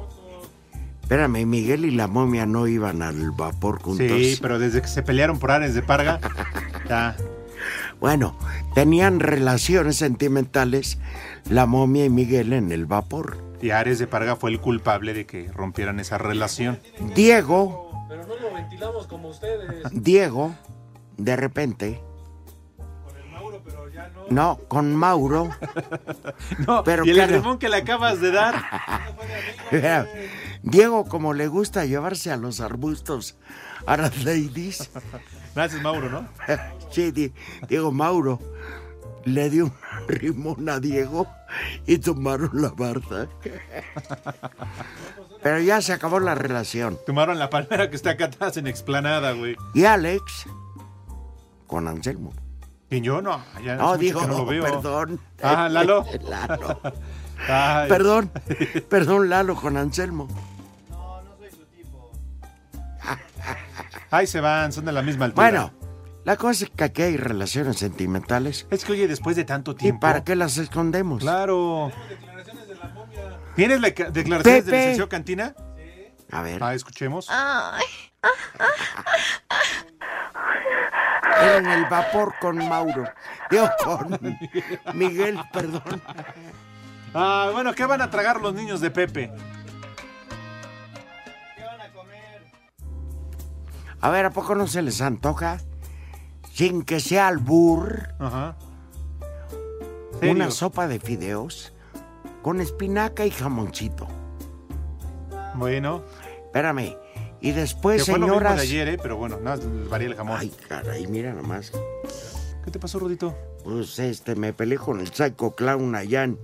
Espérame, 1.02 1.44
Miguel 1.46 1.84
y 1.84 1.90
la 1.90 2.06
momia 2.06 2.46
no 2.46 2.66
iban 2.66 3.02
al 3.02 3.32
vapor 3.32 3.82
juntos. 3.82 4.06
Sí, 4.06 4.38
pero 4.40 4.58
desde 4.58 4.80
que 4.80 4.88
se 4.88 5.02
pelearon 5.02 5.38
por 5.38 5.50
Ares 5.50 5.74
de 5.74 5.82
Parga, 5.82 6.20
ya. 6.88 7.16
Bueno, 8.00 8.34
tenían 8.74 9.20
relaciones 9.20 9.96
sentimentales 9.96 10.98
la 11.48 11.66
momia 11.66 12.04
y 12.04 12.10
Miguel 12.10 12.52
en 12.52 12.72
el 12.72 12.86
vapor. 12.86 13.38
Y 13.60 13.70
Ares 13.70 13.98
de 13.98 14.06
Parga 14.06 14.36
fue 14.36 14.50
el 14.50 14.60
culpable 14.60 15.14
de 15.14 15.24
que 15.26 15.50
rompieran 15.52 16.00
esa 16.00 16.18
relación. 16.18 16.80
Diego, 17.14 17.90
Pero 18.08 18.26
no 18.26 18.36
lo 18.36 18.52
ventilamos 18.54 19.06
como 19.06 19.28
ustedes. 19.28 19.82
Diego, 19.92 20.54
de 21.16 21.36
repente... 21.36 22.00
No, 24.30 24.58
con 24.68 24.94
Mauro. 24.96 25.50
No, 26.66 26.82
Pero 26.84 27.04
y 27.04 27.10
el 27.10 27.16
claro. 27.16 27.58
que 27.58 27.68
le 27.68 27.76
acabas 27.76 28.20
de 28.20 28.30
dar. 28.32 28.54
Diego, 30.62 31.04
como 31.06 31.34
le 31.34 31.48
gusta 31.48 31.84
llevarse 31.84 32.30
a 32.30 32.36
los 32.36 32.60
arbustos 32.60 33.36
a 33.86 33.96
las 33.96 34.24
ladies. 34.24 34.90
Gracias, 35.54 35.82
Mauro, 35.82 36.08
¿no? 36.08 36.28
Sí, 36.90 37.10
Di- 37.10 37.32
Diego 37.68 37.92
Mauro 37.92 38.38
le 39.24 39.50
dio 39.50 39.66
un 39.66 39.72
rimón 40.08 40.68
a 40.68 40.80
Diego 40.80 41.26
y 41.86 41.98
tomaron 41.98 42.50
la 42.52 42.70
barda. 42.70 43.28
Pero 45.42 45.58
ya 45.60 45.80
se 45.80 45.92
acabó 45.92 46.20
la 46.20 46.34
relación. 46.34 46.98
Tomaron 47.06 47.38
la 47.38 47.50
palmera 47.50 47.90
que 47.90 47.96
está 47.96 48.10
acá 48.10 48.26
atrás 48.26 48.56
en 48.56 48.66
explanada, 48.66 49.32
güey. 49.32 49.56
Y 49.74 49.84
Alex 49.84 50.46
con 51.66 51.88
Anselmo. 51.88 52.32
Y 52.90 53.00
yo 53.00 53.22
no, 53.22 53.42
ya 53.64 53.76
No, 53.76 53.96
digo, 53.96 54.20
no 54.26 54.38
lo 54.38 54.46
veo. 54.46 54.62
perdón. 54.62 55.18
Ah, 55.42 55.68
Lalo. 55.70 56.04
Lalo. 56.28 56.80
Ay. 57.48 57.88
Perdón, 57.88 58.30
perdón, 58.88 59.28
Lalo 59.30 59.56
con 59.56 59.76
Anselmo. 59.76 60.28
Ahí 64.10 64.26
se 64.26 64.40
van, 64.40 64.72
son 64.72 64.84
de 64.84 64.92
la 64.92 65.02
misma 65.02 65.24
altura. 65.24 65.42
Bueno, 65.48 65.70
la 66.24 66.36
cosa 66.36 66.64
es 66.64 66.70
que 66.70 66.84
aquí 66.84 67.02
hay 67.02 67.16
relaciones 67.16 67.78
sentimentales. 67.78 68.66
Es 68.70 68.84
que, 68.84 68.92
oye, 68.92 69.08
después 69.08 69.36
de 69.36 69.44
tanto 69.44 69.72
¿Y 69.72 69.76
tiempo. 69.76 70.00
para 70.00 70.22
qué 70.24 70.36
las 70.36 70.56
escondemos? 70.58 71.20
Claro. 71.22 71.90
¿Tienes 73.56 73.80
la 73.80 73.92
ca- 73.92 74.10
declaraciones 74.10 74.64
del 74.66 74.74
licenciado 74.74 75.08
Cantina? 75.08 75.54
A 76.30 76.42
ver, 76.42 76.62
Ah, 76.64 76.74
escuchemos. 76.74 77.28
era 81.40 81.56
en 81.58 81.66
el 81.66 81.84
vapor 81.86 82.34
con 82.40 82.56
Mauro. 82.68 83.04
Digo, 83.50 83.68
con 83.84 84.18
Miguel, 84.94 85.38
perdón. 85.52 86.00
Ah, 87.14 87.50
bueno, 87.52 87.74
¿qué 87.74 87.84
van 87.84 88.00
a 88.00 88.10
tragar 88.10 88.40
los 88.40 88.54
niños 88.54 88.80
de 88.80 88.90
Pepe? 88.90 89.30
A 94.00 94.10
ver, 94.10 94.24
¿a 94.26 94.30
poco 94.30 94.54
no 94.54 94.66
se 94.66 94.82
les 94.82 95.00
antoja? 95.00 95.58
Sin 96.62 96.82
que 96.84 97.00
sea 97.00 97.26
albur, 97.26 98.10
Ajá. 98.20 98.54
una 100.22 100.48
sopa 100.52 100.86
de 100.86 101.00
fideos 101.00 101.72
con 102.40 102.60
espinaca 102.60 103.26
y 103.26 103.32
jamoncito. 103.32 104.06
Bueno, 105.56 106.04
Espérame. 106.44 106.94
Y 107.40 107.50
que 107.50 107.52
después, 107.52 108.04
fue 108.04 108.14
lo 108.14 108.26
mismo 108.26 108.38
señoras. 108.38 108.56
de 108.58 108.62
ayer, 108.62 108.88
¿eh? 108.90 108.98
Pero 109.02 109.16
bueno, 109.16 109.40
nada, 109.40 109.60
varía 109.90 110.06
el 110.06 110.14
jamón. 110.14 110.36
Ay, 110.38 110.52
caray, 110.68 111.08
mira 111.08 111.32
nomás. 111.34 111.72
¿Qué 112.64 112.70
te 112.70 112.78
pasó, 112.78 113.00
Rudito? 113.00 113.36
Pues 113.64 113.98
este, 113.98 114.36
me 114.36 114.52
peleé 114.52 114.78
con 114.78 115.00
el 115.00 115.08
Psycho 115.12 115.56
Clown 115.56 115.96
allá 115.96 116.22
en 116.22 116.38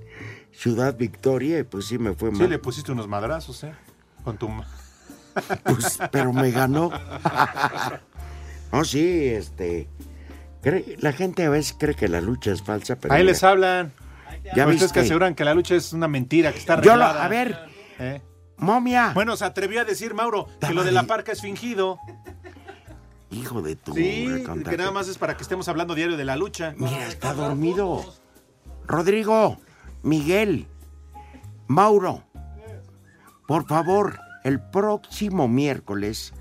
Ciudad 0.51 0.97
Victoria 0.97 1.61
y 1.61 1.63
pues 1.63 1.87
sí 1.87 1.97
me 1.97 2.13
fue 2.15 2.33
Sí, 2.33 2.39
mal. 2.39 2.51
le 2.51 2.59
pusiste 2.59 2.91
unos 2.91 3.07
madrazos, 3.07 3.63
¿eh? 3.63 3.73
Con 4.25 4.37
tu... 4.37 4.49
Pues, 5.63 6.01
pero 6.11 6.33
me 6.33 6.51
ganó. 6.51 6.91
No, 8.71 8.85
sí, 8.85 9.29
este. 9.29 9.89
La 10.99 11.13
gente 11.13 11.45
a 11.45 11.51
veces 11.51 11.77
cree 11.79 11.95
que 11.95 12.09
la 12.09 12.21
lucha 12.21 12.53
es 12.53 12.63
falsa, 12.63 12.97
pero. 12.97 13.15
Ahí 13.15 13.23
mira, 13.23 13.33
les 13.33 13.45
hablan. 13.45 13.93
Ya 14.55 14.67
Ustedes 14.67 14.93
que 14.93 15.01
aseguran 15.01 15.35
que 15.35 15.45
la 15.45 15.55
lucha 15.55 15.75
es 15.75 15.93
una 15.93 16.09
mentira, 16.09 16.53
que 16.53 16.59
está 16.59 16.81
Yo 16.81 16.97
lo, 16.97 17.05
arreglada. 17.05 17.25
a 17.25 17.29
ver, 17.29 17.59
¿Eh? 17.99 18.21
momia. 18.57 19.13
Bueno, 19.15 19.37
se 19.37 19.45
atrevió 19.45 19.81
a 19.81 19.85
decir, 19.85 20.15
Mauro, 20.15 20.49
que 20.61 20.73
lo 20.73 20.85
de 20.85 20.93
la 20.93 21.05
parca 21.05 21.33
es 21.33 21.41
fingido. 21.41 21.99
Hijo 23.31 23.61
de 23.61 23.77
tu. 23.77 23.95
Sí, 23.95 24.45
que 24.69 24.77
nada 24.77 24.91
más 24.91 25.09
es 25.09 25.19
para 25.19 25.37
que 25.37 25.43
estemos 25.43 25.69
hablando 25.69 25.95
diario 25.95 26.17
de 26.17 26.25
la 26.25 26.37
lucha. 26.37 26.75
Mira, 26.77 27.07
está 27.09 27.35
dormido. 27.35 28.05
Rodrigo, 28.87 29.59
Miguel, 30.03 30.67
Mauro, 31.67 32.25
por 33.47 33.67
favor, 33.67 34.19
el 34.45 34.61
próximo 34.61 35.47
miércoles 35.47 36.33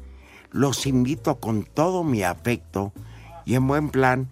los 0.52 0.86
invito 0.86 1.40
con 1.42 1.66
todo 1.66 2.06
mi 2.06 2.24
afecto 2.24 2.94
y 3.48 3.56
en 3.56 3.66
buen 3.66 3.90
plan 3.90 4.28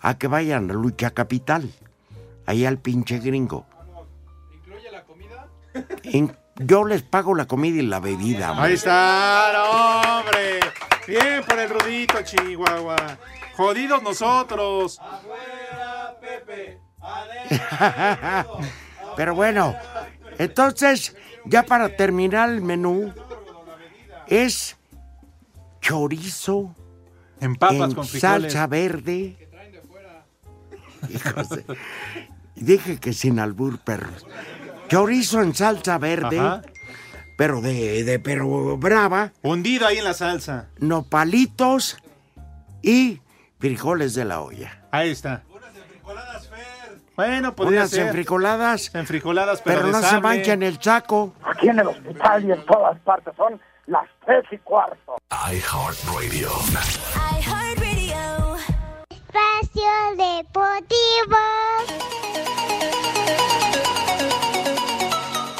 a 0.00 0.18
que 0.18 0.28
vayan 0.28 0.70
a 0.70 0.74
Lucha 0.74 1.10
Capital, 1.10 1.68
allá 2.46 2.68
al 2.68 2.78
pinche 2.78 3.18
gringo. 3.18 3.66
¿Incluye 4.54 4.88
la 4.92 5.02
comida? 5.02 5.48
yo 6.58 6.84
les 6.84 7.02
pago 7.02 7.34
la 7.34 7.46
comida 7.46 7.82
y 7.82 7.86
la 7.86 7.98
bebida. 7.98 8.52
hombre. 8.52 8.68
Ahí 8.68 8.74
está, 8.74 9.50
no, 9.52 10.20
hombre. 10.20 10.60
Bien 11.08 11.42
por 11.44 11.58
el 11.58 11.70
Rudito, 11.70 12.22
Chihuahua. 12.22 13.18
Jodidos 13.56 14.00
nosotros. 14.00 15.00
Pero 19.16 19.34
bueno, 19.34 19.74
entonces, 20.38 21.16
ya 21.46 21.64
para 21.64 21.96
terminar 21.96 22.48
el 22.48 22.62
menú, 22.62 23.12
es 24.28 24.76
chorizo 25.80 26.76
En 27.42 27.56
papas 27.56 27.90
en 27.90 27.94
con 27.94 28.06
frijoles. 28.06 28.52
salsa 28.52 28.66
verde. 28.66 29.36
Hijos 31.10 31.48
de- 31.50 31.64
Dije 32.54 32.98
que 32.98 33.12
sin 33.12 33.38
albur, 33.40 33.78
perros. 33.78 34.24
Chorizo 34.88 35.40
en 35.42 35.54
salsa 35.54 35.98
verde, 35.98 36.38
Ajá. 36.38 36.62
pero 37.36 37.60
de, 37.60 38.04
de 38.04 38.18
pero 38.20 38.76
brava, 38.76 39.32
Hundido 39.42 39.86
ahí 39.86 39.98
en 39.98 40.04
la 40.04 40.14
salsa. 40.14 40.68
nopalitos 40.78 41.96
y 42.82 43.20
frijoles 43.58 44.14
de 44.14 44.24
la 44.26 44.40
olla. 44.40 44.82
Ahí 44.92 45.10
está. 45.10 45.42
Bueno, 47.16 47.54
podría 47.54 47.80
Unas 47.80 47.90
ser. 47.90 48.06
enfrijoladas. 48.06 48.94
Enfrijoladas, 48.94 49.60
pero, 49.62 49.80
Pero 49.80 49.92
no 49.92 49.98
de 49.98 50.04
se 50.04 50.10
sable. 50.10 50.22
manchen 50.22 50.62
el 50.62 50.80
saco. 50.80 51.34
Aquí 51.44 51.68
en 51.68 51.78
el 51.80 51.86
hospital 51.88 52.44
y 52.44 52.52
en 52.52 52.64
todas 52.64 52.98
partes 53.00 53.34
son 53.36 53.60
las 53.86 54.08
tres 54.24 54.44
y 54.50 54.58
cuarto. 54.58 55.16
iHeartRadio. 55.30 56.50
Espacio 59.10 59.92
Deportivo. 60.16 61.36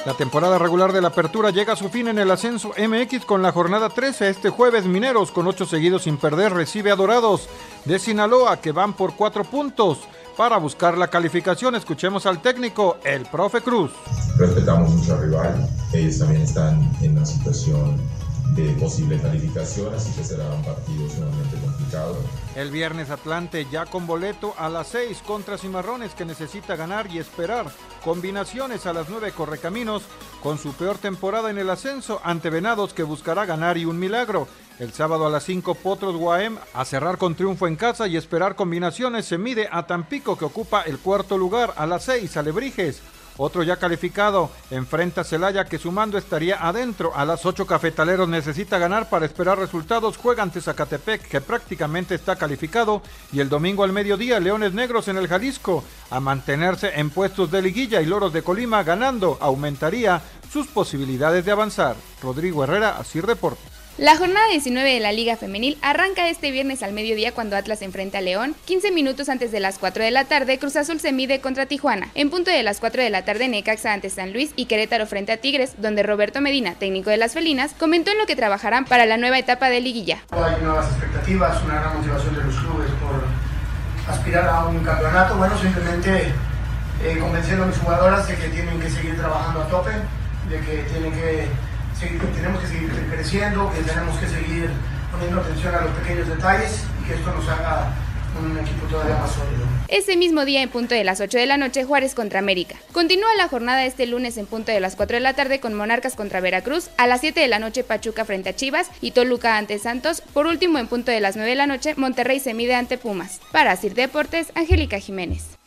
La 0.05 0.15
temporada 0.15 0.59
regular 0.59 0.93
de 0.93 1.01
la 1.01 1.09
apertura 1.09 1.51
llega 1.51 1.75
a 1.75 1.77
su 1.77 1.89
fin 1.89 2.09
en 2.09 2.19
el 2.19 2.31
ascenso 2.31 2.73
MX 2.77 3.25
con 3.25 3.41
la 3.41 3.53
jornada 3.53 3.89
13. 3.89 4.31
Este 4.31 4.51
jueves 4.51 4.85
Mineros 4.85 5.31
con 5.31 5.47
ocho 5.47 5.65
seguidos 5.65 6.03
sin 6.03 6.17
perder 6.17 6.53
recibe 6.53 6.91
a 6.91 6.97
Dorados 6.97 7.49
de 7.85 8.01
Sinaloa 8.01 8.61
que 8.61 8.73
van 8.73 8.95
por 8.95 9.15
cuatro 9.15 9.45
puntos. 9.45 10.01
Para 10.37 10.57
buscar 10.57 10.97
la 10.97 11.09
calificación 11.09 11.75
escuchemos 11.75 12.25
al 12.25 12.41
técnico, 12.41 12.97
el 13.05 13.27
profe 13.27 13.61
Cruz. 13.61 13.93
respetamos 14.39 14.91
mucho 14.91 15.15
al 15.15 15.23
rival. 15.25 15.69
Ellos 15.93 16.19
también 16.19 16.43
están 16.43 16.91
en 17.03 17.13
una 17.13 17.27
situación 17.27 18.01
de 18.55 18.71
posible 18.75 19.19
calificación, 19.19 19.95
así 19.95 20.11
que 20.13 20.25
será 20.25 20.45
un 20.53 20.63
partido 20.63 21.09
sumamente 21.09 21.57
complicado. 21.59 22.17
El 22.55 22.71
viernes 22.71 23.11
Atlante 23.11 23.67
ya 23.71 23.87
con 23.87 24.07
boleto 24.07 24.55
a 24.59 24.69
las 24.69 24.89
6 24.89 25.23
contra 25.27 25.59
Cimarrones 25.59 26.15
que 26.15 26.25
necesita 26.25 26.77
ganar 26.77 27.09
y 27.11 27.19
esperar. 27.19 27.67
Combinaciones 28.03 28.87
a 28.87 28.93
las 28.93 29.09
9 29.11 29.33
Correcaminos 29.33 30.03
con 30.43 30.59
su 30.59 30.73
peor 30.73 30.99
temporada 30.99 31.51
en 31.51 31.59
el 31.59 31.71
ascenso 31.71 32.21
ante 32.25 32.51
Venados 32.51 32.95
que 32.95 33.03
buscará 33.03 33.45
ganar 33.45 33.77
y 33.77 33.85
un 33.85 33.99
milagro. 33.99 34.49
El 34.83 34.93
sábado 34.93 35.29
a 35.29 35.31
las 35.31 35.45
5 35.45 35.77
Potros 35.77 36.17
Guaem 36.17 36.59
a 36.75 36.85
cerrar 36.85 37.17
con 37.17 37.37
triunfo 37.37 37.69
en 37.69 37.77
casa 37.77 38.09
y 38.09 38.17
esperar 38.17 38.57
combinaciones 38.57 39.27
se 39.27 39.39
mide 39.39 39.69
a 39.71 39.87
Tampico 39.87 40.37
que 40.37 40.45
ocupa 40.45 40.83
el 40.83 40.99
cuarto 40.99 41.39
lugar 41.39 41.73
a 41.77 41.87
las 41.87 42.03
6 42.07 42.37
Alebrijes. 42.37 43.01
Otro 43.37 43.63
ya 43.63 43.77
calificado 43.77 44.51
enfrenta 44.73 45.21
a 45.21 45.25
Celaya 45.25 45.67
que 45.67 45.79
sumando 45.79 46.19
estaría 46.19 46.67
adentro. 46.67 47.13
A 47.15 47.25
las 47.25 47.47
8 47.47 47.65
Cafetaleros 47.65 48.29
necesita 48.29 48.77
ganar 48.79 49.09
para 49.09 49.25
esperar 49.25 49.57
resultados. 49.57 50.17
Juega 50.17 50.43
ante 50.43 50.61
Zacatepec 50.61 51.29
que 51.29 51.41
prácticamente 51.41 52.17
está 52.17 52.35
calificado. 52.35 53.03
Y 53.33 53.39
el 53.39 53.49
domingo 53.49 53.85
al 53.85 53.93
mediodía 53.93 54.41
Leones 54.41 54.75
Negros 54.75 55.07
en 55.07 55.17
el 55.17 55.29
Jalisco 55.29 55.85
a 56.11 56.19
mantenerse 56.19 56.99
en 56.99 57.11
puestos 57.11 57.53
de 57.53 57.63
liguilla 57.63 58.03
y 58.03 58.07
Loros 58.07 58.33
de 58.33 58.43
Colima 58.43 58.83
ganando 58.83 59.39
aumentaría 59.41 60.21
sus 60.53 60.67
posibilidades 60.67 61.45
de 61.45 61.53
avanzar. 61.53 61.95
Rodrigo 62.21 62.65
Herrera, 62.65 62.97
así 62.99 63.21
reporta. 63.21 63.72
La 63.99 64.17
jornada 64.17 64.49
19 64.51 64.95
de 64.95 65.01
la 65.01 65.13
Liga 65.13 65.37
Femenil 65.37 65.77
arranca 65.83 66.27
este 66.31 66.51
viernes 66.51 66.83
al 66.83 66.95
mediodía 66.95 67.33
cuando 67.33 67.57
Atlas 67.57 67.83
enfrenta 67.83 68.19
a 68.19 68.21
León. 68.23 68.57
15 68.65 68.91
minutos 68.91 69.29
antes 69.29 69.53
de 69.53 69.61
las 69.61 69.79
4 69.79 70.03
de 70.03 70.11
la 70.11 70.25
tarde, 70.25 70.59
Cruz 70.59 70.77
Azul 70.77 70.99
se 70.99 71.13
mide 71.13 71.43
contra 71.43 71.67
Tijuana. 71.67 72.09
En 72.15 72.31
punto 72.31 72.51
de 72.51 72.63
las 72.63 72.81
4 72.81 73.03
de 73.03 73.11
la 73.11 73.27
tarde, 73.27 73.49
Necaxa 73.49 73.93
ante 73.93 74.09
San 74.09 74.33
Luis 74.33 74.53
y 74.57 74.65
Querétaro 74.65 75.07
frente 75.07 75.33
a 75.33 75.37
Tigres, 75.37 75.75
donde 75.77 76.03
Roberto 76.03 76.41
Medina, 76.41 76.75
técnico 76.75 77.11
de 77.11 77.19
las 77.19 77.35
felinas, 77.35 77.75
comentó 77.79 78.11
en 78.11 78.17
lo 78.17 78.25
que 78.25 78.35
trabajarán 78.35 78.87
para 78.87 79.05
la 79.05 79.19
nueva 79.19 79.39
etapa 79.39 79.69
de 79.69 79.83
liguilla. 79.83 80.23
Hay 80.31 80.63
nuevas 80.63 80.87
expectativas, 80.87 81.63
una 81.63 81.75
gran 81.75 81.99
motivación 81.99 82.35
de 82.35 82.45
los 82.45 82.55
clubes 82.55 82.91
por 82.93 84.15
aspirar 84.15 84.49
a 84.49 84.65
un 84.69 84.83
campeonato. 84.83 85.37
Bueno, 85.37 85.59
simplemente 85.59 86.33
eh, 87.05 87.21
a 87.21 87.67
mis 87.67 87.77
jugadoras 87.77 88.27
de 88.27 88.37
que 88.37 88.49
tienen 88.49 88.81
que 88.81 88.89
seguir 88.89 89.19
trabajando 89.19 89.61
a 89.61 89.69
tope, 89.69 89.91
de 90.49 90.61
que 90.61 90.83
tienen 90.91 91.13
que 91.13 91.47
tenemos 92.09 92.61
que 92.61 92.67
seguir 92.67 92.91
creciendo, 93.11 93.73
que 93.73 93.83
tenemos 93.83 94.19
que 94.19 94.27
seguir 94.27 94.71
poniendo 95.11 95.41
atención 95.41 95.75
a 95.75 95.81
los 95.83 95.91
pequeños 95.99 96.29
detalles 96.29 96.85
y 97.03 97.07
que 97.07 97.15
esto 97.15 97.33
nos 97.33 97.49
haga 97.49 97.93
un 98.41 98.59
equipo 98.59 98.87
todavía 98.87 99.17
más 99.17 99.31
sólido. 99.31 99.65
Ese 99.89 100.17
mismo 100.17 100.45
día 100.45 100.63
en 100.63 100.71
punto 100.71 100.95
de 100.95 101.05
las 101.05 101.21
8 101.21 101.39
de 101.39 101.47
la 101.47 101.59
noche, 101.59 101.85
Juárez 101.85 102.15
contra 102.15 102.39
América. 102.39 102.77
Continúa 102.93 103.29
la 103.37 103.49
jornada 103.49 103.85
este 103.85 104.07
lunes 104.07 104.39
en 104.39 104.47
punto 104.47 104.73
de 104.73 104.81
las 104.81 104.97
4 104.97 105.17
de 105.17 105.21
la 105.21 105.35
tarde 105.35 105.61
con 105.61 105.75
Monarcas 105.75 106.15
contra 106.15 106.41
Veracruz, 106.41 106.89
a 106.97 107.07
las 107.07 107.21
7 107.21 107.39
de 107.41 107.49
la 107.49 107.59
noche 107.59 107.85
Pachuca 107.85 108.25
frente 108.25 108.49
a 108.49 108.57
Chivas 108.57 108.91
y 109.01 109.11
Toluca 109.11 109.59
ante 109.59 109.79
Santos. 109.79 110.23
Por 110.33 110.47
último, 110.47 110.79
en 110.79 110.89
punto 110.89 111.13
de 111.13 111.21
las 111.21 111.37
9 111.37 111.51
de 111.51 111.57
la 111.57 111.67
noche, 111.67 111.95
Monterrey 111.97 112.41
se 112.41 112.55
mide 112.55 112.75
ante 112.75 112.97
Pumas. 112.97 113.41
Para 113.53 113.77
Sir 113.77 113.95
Deportes, 113.95 114.51
Angélica 114.55 114.99
Jiménez. 114.99 115.59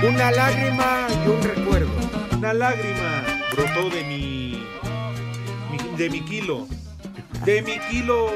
Una 0.00 0.30
lágrima 0.30 1.08
y 1.10 1.28
un 1.28 1.42
recuerdo. 1.42 1.90
Una 2.36 2.54
lágrima 2.54 3.37
brotó 3.58 3.90
de 3.90 4.04
mi, 4.04 4.64
mi- 5.70 5.96
de 5.96 6.10
mi 6.10 6.20
kilo. 6.24 6.66
De 7.44 7.62
mi 7.62 7.78
kilo. 7.90 8.30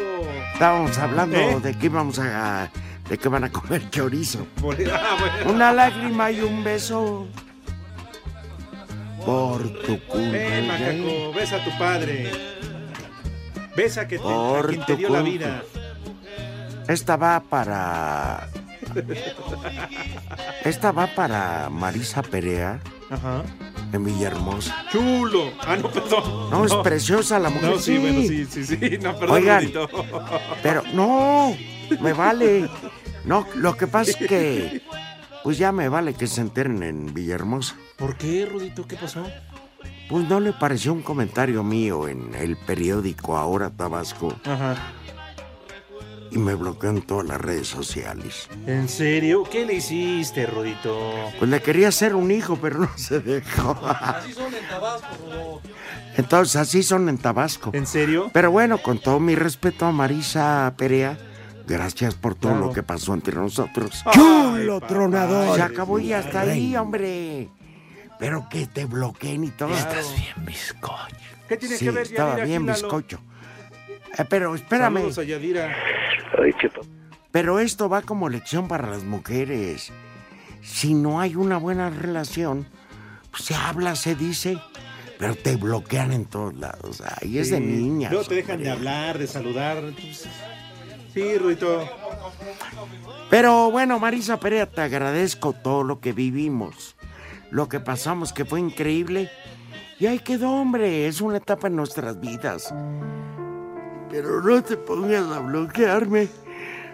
Estábamos 0.53 0.97
hablando 0.99 1.37
¿Eh? 1.37 1.61
de 1.63 1.75
que 1.79 1.87
íbamos 1.87 2.19
a. 2.19 2.71
de 3.09 3.19
que 3.19 3.29
van 3.29 3.45
a 3.45 3.51
comer 3.51 3.89
chorizo. 3.91 4.47
Ah, 4.59 5.17
bueno. 5.19 5.53
Una 5.53 5.73
lágrima 5.73 6.31
y 6.31 6.41
un 6.41 6.63
beso. 6.65 7.27
Por 9.25 9.63
tu 9.83 10.01
culpa. 10.07 10.31
Ven, 10.33 10.67
macaco, 10.67 11.33
besa 11.35 11.57
a 11.57 11.65
tu 11.65 11.79
padre. 11.79 12.31
Besa 13.77 14.07
que 14.09 14.19
te, 14.19 14.25
a 14.29 14.63
quien 14.69 14.85
te 14.85 14.97
dio 14.97 15.09
la 15.09 15.23
vida. 15.23 15.63
Esta 16.89 17.17
va 17.17 17.41
para. 17.41 18.49
Esta 20.65 20.93
va 20.93 21.07
para 21.07 21.69
Marisa 21.71 22.23
Perea. 22.23 22.81
Ajá. 23.11 23.43
En 23.93 24.05
Villahermosa. 24.05 24.87
Chulo. 24.91 25.53
Ah, 25.61 25.77
no, 25.77 25.91
perdón. 25.91 26.51
No, 26.51 26.65
es 26.65 26.75
preciosa 26.77 27.39
la 27.39 27.51
mujer. 27.51 27.71
No, 27.71 27.79
sí, 27.79 27.99
bueno, 27.99 28.23
sí, 28.23 28.47
sí, 28.47 28.65
sí. 28.65 28.77
No, 29.03 29.15
perdón, 29.19 29.37
Oigan, 29.37 29.61
Rudito. 29.63 29.89
Pero 30.63 30.83
no, 30.95 31.55
me 32.01 32.13
vale. 32.13 32.69
No, 33.25 33.47
lo 33.55 33.77
que 33.77 33.87
pasa 33.87 34.11
es 34.11 34.17
que. 34.17 34.83
Pues 35.45 35.59
ya 35.59 35.73
me 35.73 35.89
vale 35.89 36.15
que 36.15 36.27
se 36.27 36.41
enteren 36.41 36.83
en 36.83 37.13
Villahermosa. 37.13 37.75
¿Por 37.97 38.17
qué, 38.17 38.47
Rudito? 38.47 38.87
¿Qué 38.87 38.97
pasó? 38.97 39.27
Pues 40.09 40.29
no 40.29 40.41
le 40.41 40.53
pareció 40.53 40.93
un 40.93 41.03
comentario 41.03 41.63
mío 41.63 42.07
en 42.07 42.35
el 42.35 42.57
periódico 42.57 43.37
Ahora 43.37 43.71
Tabasco. 43.71 44.35
Ajá. 44.45 44.77
Y 46.35 46.39
me 46.39 46.55
bloqueó 46.55 46.89
en 46.91 47.03
todas 47.03 47.27
las 47.27 47.39
redes 47.41 47.69
sociales. 47.69 48.49
¿En 48.67 48.89
serio? 48.89 49.43
¿Qué 49.45 49.67
le 49.67 49.75
hiciste, 49.75 50.47
Rudito? 50.47 51.13
Pues 51.39 51.51
le 51.51 51.61
quería 51.61 51.89
hacer 51.89 52.15
un 52.15 52.31
hijo, 52.31 52.57
pero 52.61 52.79
no 52.79 52.91
se 52.97 53.21
dejó. 53.21 53.79
Así 53.87 54.33
son 54.33 54.55
en 54.55 54.67
Tabasco. 54.67 55.61
Entonces 56.17 56.57
así 56.57 56.83
son 56.83 57.09
en 57.11 57.19
Tabasco. 57.19 57.71
¿En 57.75 57.87
serio? 57.87 58.31
Pero 58.33 58.51
bueno, 58.51 58.79
con 58.79 58.99
todo 58.99 59.21
mi 59.21 59.35
respeto 59.35 59.85
a 59.85 59.93
Marisa 59.93 60.73
Perea, 60.79 61.19
gracias 61.67 62.15
por 62.15 62.35
todo 62.35 62.53
Claro. 62.53 62.67
lo 62.69 62.73
que 62.73 62.83
pasó 62.83 63.13
entre 63.13 63.35
nosotros. 63.37 64.03
Ay, 64.07 64.13
¡Chulo 64.15 64.81
papá, 64.81 64.87
tronador! 64.95 65.57
Se 65.57 65.63
acabó 65.63 65.99
y 65.99 66.15
hasta 66.15 66.41
ahí, 66.41 66.49
reina. 66.49 66.83
hombre. 66.83 67.51
Pero 68.19 68.47
que 68.49 68.67
te 68.67 68.87
bloqueen 68.87 69.45
y 69.45 69.51
todo. 69.51 69.75
Estás 69.75 70.15
bien, 70.17 70.47
bizcocho. 70.47 71.17
¿Qué 71.49 71.57
tiene 71.59 71.77
Sí, 71.77 71.85
que 71.85 71.91
ver 71.91 72.07
estaba 72.07 72.37
bien, 72.37 72.65
bizcocho. 72.65 73.19
Eh, 74.19 74.25
pero 74.29 74.55
espérame. 74.55 74.97
Saludos 74.97 75.19
a 75.19 75.25
Yadira. 75.25 75.77
Pero 77.31 77.59
esto 77.59 77.89
va 77.89 78.03
como 78.03 78.29
lección 78.29 78.69
para 78.69 78.89
las 78.89 79.05
mujeres. 79.05 79.91
Si 80.61 80.95
no 80.95 81.21
hay 81.21 81.35
una 81.35 81.57
buena 81.57 81.91
relación, 81.91 82.67
pues 83.31 83.45
se 83.45 83.55
habla, 83.55 83.97
se 83.97 84.15
dice, 84.15 84.59
pero 85.19 85.35
te 85.35 85.57
bloquean 85.57 86.13
en 86.13 86.27
todos 86.27 86.55
lados. 86.55 87.03
Ay, 87.21 87.39
es 87.39 87.51
de 87.51 87.61
niñas. 87.61 88.13
Luego 88.13 88.29
te 88.29 88.37
dejan 88.37 88.63
de 88.63 88.71
hablar, 88.71 89.19
de 89.19 89.27
saludar. 89.27 89.83
Sí, 91.13 91.39
Rudito. 91.39 91.89
Pero 93.31 93.71
bueno, 93.71 93.99
Marisa 93.99 94.39
Perea, 94.39 94.67
te 94.67 94.83
agradezco 94.83 95.53
todo 95.53 95.85
lo 95.85 96.01
que 96.01 96.13
vivimos, 96.13 96.97
lo 97.51 97.69
que 97.69 97.81
pasamos, 97.81 98.33
que 98.33 98.45
fue 98.45 98.61
increíble. 98.61 99.31
Y 99.99 100.07
ahí 100.07 100.19
quedó, 100.19 100.51
hombre, 100.51 101.07
es 101.07 101.21
una 101.21 101.39
etapa 101.39 101.69
en 101.69 101.77
nuestras 101.77 102.21
vidas. 102.21 102.75
Pero 104.13 104.41
no 104.43 104.63
te 104.63 104.77
pongas 104.77 105.25
a 105.31 105.41
bloquearme. 105.41 106.29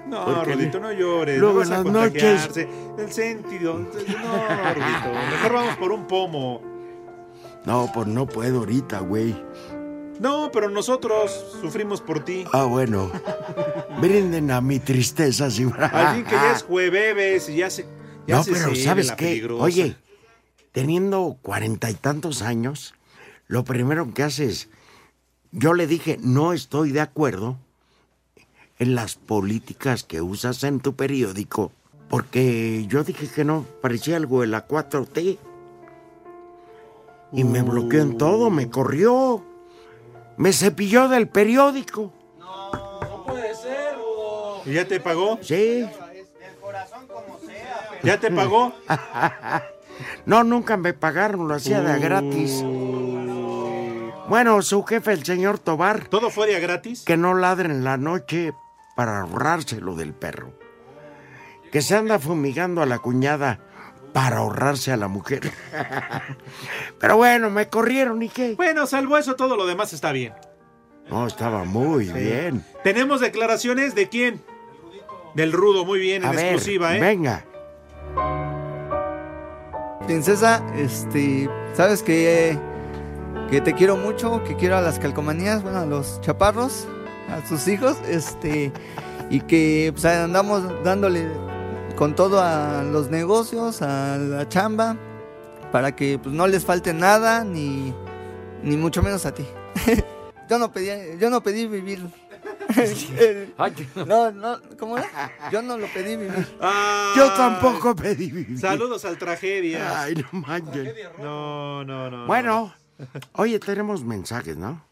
No, 0.08 0.24
Porque 0.24 0.54
Rudito, 0.54 0.80
no 0.80 0.90
llores. 0.92 1.38
luego 1.38 1.54
no 1.54 1.58
vas 1.60 1.68
en 1.68 1.74
a 1.74 1.76
las 1.82 1.92
noches-. 2.12 2.66
El 2.98 3.12
sentido. 3.12 3.74
No, 3.74 3.84
Rudito. 3.84 5.12
Mejor 5.32 5.52
vamos 5.52 5.76
por 5.76 5.92
un 5.92 6.06
pomo. 6.06 6.62
No, 7.66 7.90
pues 7.92 8.06
no 8.06 8.26
puedo 8.26 8.60
ahorita, 8.60 9.00
güey. 9.00 9.36
No, 10.20 10.50
pero 10.52 10.70
nosotros 10.70 11.58
sufrimos 11.60 12.00
por 12.00 12.24
ti. 12.24 12.44
Ah, 12.52 12.64
bueno. 12.64 13.10
Brinden 14.00 14.50
a 14.50 14.60
mi 14.60 14.78
tristeza, 14.78 15.50
si 15.50 15.64
Al 15.78 16.14
fin 16.14 16.24
que 16.24 16.30
ya 16.32 16.52
es 16.52 16.62
jueves 16.68 17.48
y 17.50 17.56
ya 17.56 17.68
se. 17.70 17.84
Ya 18.26 18.36
No, 18.36 18.44
se 18.44 18.52
pero 18.52 18.74
¿sabes 18.74 19.10
qué? 19.12 19.26
peligrosa. 19.26 19.64
Oye, 19.64 19.96
teniendo 20.72 21.36
cuarenta 21.42 21.90
y 21.90 21.94
tantos 21.94 22.42
años, 22.42 22.94
lo 23.46 23.64
primero 23.64 24.12
que 24.14 24.22
haces, 24.22 24.68
yo 25.52 25.74
le 25.74 25.86
dije, 25.86 26.18
no 26.20 26.52
estoy 26.52 26.92
de 26.92 27.00
acuerdo 27.00 27.56
en 28.78 28.94
las 28.94 29.16
políticas 29.16 30.04
que 30.04 30.20
usas 30.20 30.62
en 30.64 30.80
tu 30.80 30.94
periódico, 30.94 31.72
porque 32.08 32.86
yo 32.86 33.04
dije 33.04 33.28
que 33.28 33.44
no 33.44 33.64
parecía 33.82 34.16
algo 34.16 34.42
de 34.42 34.48
la 34.48 34.66
4T. 34.66 35.38
Y 37.32 37.44
me 37.44 37.62
bloqueó 37.62 38.00
en 38.00 38.16
todo, 38.16 38.48
me 38.48 38.70
corrió, 38.70 39.44
me 40.36 40.52
cepilló 40.52 41.08
del 41.08 41.28
periódico. 41.28 42.12
No 42.38 43.24
puede 43.26 43.54
ser, 43.54 43.96
Rudo. 43.96 44.62
¿Y 44.64 44.72
ya 44.72 44.86
te 44.86 44.98
pagó? 45.00 45.38
Sí. 45.42 45.86
¿Ya 48.02 48.18
te 48.18 48.30
pagó? 48.30 48.72
no, 50.26 50.44
nunca 50.44 50.76
me 50.76 50.94
pagaron, 50.94 51.48
lo 51.48 51.54
hacía 51.54 51.82
de 51.82 51.98
gratis. 51.98 52.64
Bueno, 54.28 54.60
su 54.62 54.82
jefe, 54.84 55.12
el 55.12 55.24
señor 55.24 55.58
Tobar. 55.58 56.04
¿Todo 56.08 56.30
fue 56.30 56.46
de 56.46 56.56
a 56.56 56.58
gratis? 56.60 57.02
Que 57.04 57.16
no 57.16 57.34
ladre 57.34 57.66
en 57.70 57.82
la 57.84 57.96
noche 57.96 58.52
para 58.94 59.20
ahorrárselo 59.20 59.94
del 59.94 60.12
perro. 60.12 60.52
Que 61.72 61.80
se 61.82 61.96
anda 61.96 62.18
fumigando 62.18 62.82
a 62.82 62.86
la 62.86 62.98
cuñada 62.98 63.60
para 64.12 64.38
ahorrarse 64.38 64.92
a 64.92 64.96
la 64.96 65.08
mujer. 65.08 65.50
Pero 67.00 67.16
bueno, 67.16 67.50
me 67.50 67.68
corrieron 67.68 68.22
y 68.22 68.28
qué. 68.28 68.54
Bueno, 68.54 68.86
salvo 68.86 69.16
eso, 69.16 69.34
todo 69.36 69.56
lo 69.56 69.66
demás 69.66 69.92
está 69.92 70.12
bien. 70.12 70.34
No, 71.10 71.26
estaba 71.26 71.64
muy 71.64 72.06
Sí. 72.06 72.12
bien. 72.12 72.64
¿Tenemos 72.84 73.20
declaraciones 73.20 73.94
de 73.94 74.08
quién? 74.08 74.42
Del 75.34 75.52
rudo, 75.52 75.84
muy 75.84 76.00
bien, 76.00 76.22
en 76.24 76.30
ver, 76.32 76.40
exclusiva, 76.40 76.96
¿eh? 76.96 77.00
venga. 77.00 77.44
Princesa, 80.06 80.62
este, 80.74 81.48
sabes 81.74 82.02
que, 82.02 82.58
que 83.50 83.62
te 83.62 83.72
quiero 83.72 83.96
mucho, 83.96 84.44
que 84.44 84.56
quiero 84.56 84.76
a 84.76 84.82
las 84.82 84.98
calcomanías, 84.98 85.62
bueno, 85.62 85.78
a 85.78 85.86
los 85.86 86.20
chaparros, 86.20 86.86
a 87.30 87.46
sus 87.46 87.66
hijos, 87.66 87.96
este, 88.06 88.72
y 89.30 89.40
que 89.40 89.90
pues, 89.92 90.04
andamos 90.04 90.62
dándole 90.84 91.28
con 91.96 92.14
todo 92.14 92.42
a 92.42 92.82
los 92.82 93.08
negocios, 93.08 93.80
a 93.80 94.18
la 94.18 94.48
chamba, 94.48 94.96
para 95.72 95.96
que 95.96 96.18
pues, 96.18 96.34
no 96.34 96.46
les 96.46 96.64
falte 96.66 96.92
nada, 96.92 97.42
ni, 97.42 97.94
ni 98.62 98.76
mucho 98.76 99.02
menos 99.02 99.24
a 99.24 99.32
ti. 99.32 99.46
yo 100.50 100.58
no 100.58 100.70
pedí, 100.70 101.18
yo 101.18 101.30
no 101.30 101.42
pedí 101.42 101.66
vivir. 101.66 102.06
no, 104.06 104.30
no, 104.30 104.60
¿cómo 104.78 104.98
era? 104.98 105.08
Yo 105.50 105.62
no 105.62 105.78
lo 105.78 105.86
pedí 105.86 106.16
vivir. 106.16 106.46
Yo 107.16 107.32
tampoco 107.32 107.96
pedí 107.96 108.30
vivir. 108.30 108.58
Saludos 108.58 109.06
al 109.06 109.16
tragedia. 109.16 110.02
Ay, 110.02 110.16
no 110.16 110.40
manches. 110.40 110.94
No, 111.18 111.82
no, 111.82 112.10
no. 112.10 112.26
Bueno, 112.26 112.74
oye, 113.32 113.58
tenemos 113.58 114.02
mensajes, 114.04 114.56
¿no? 114.56 114.82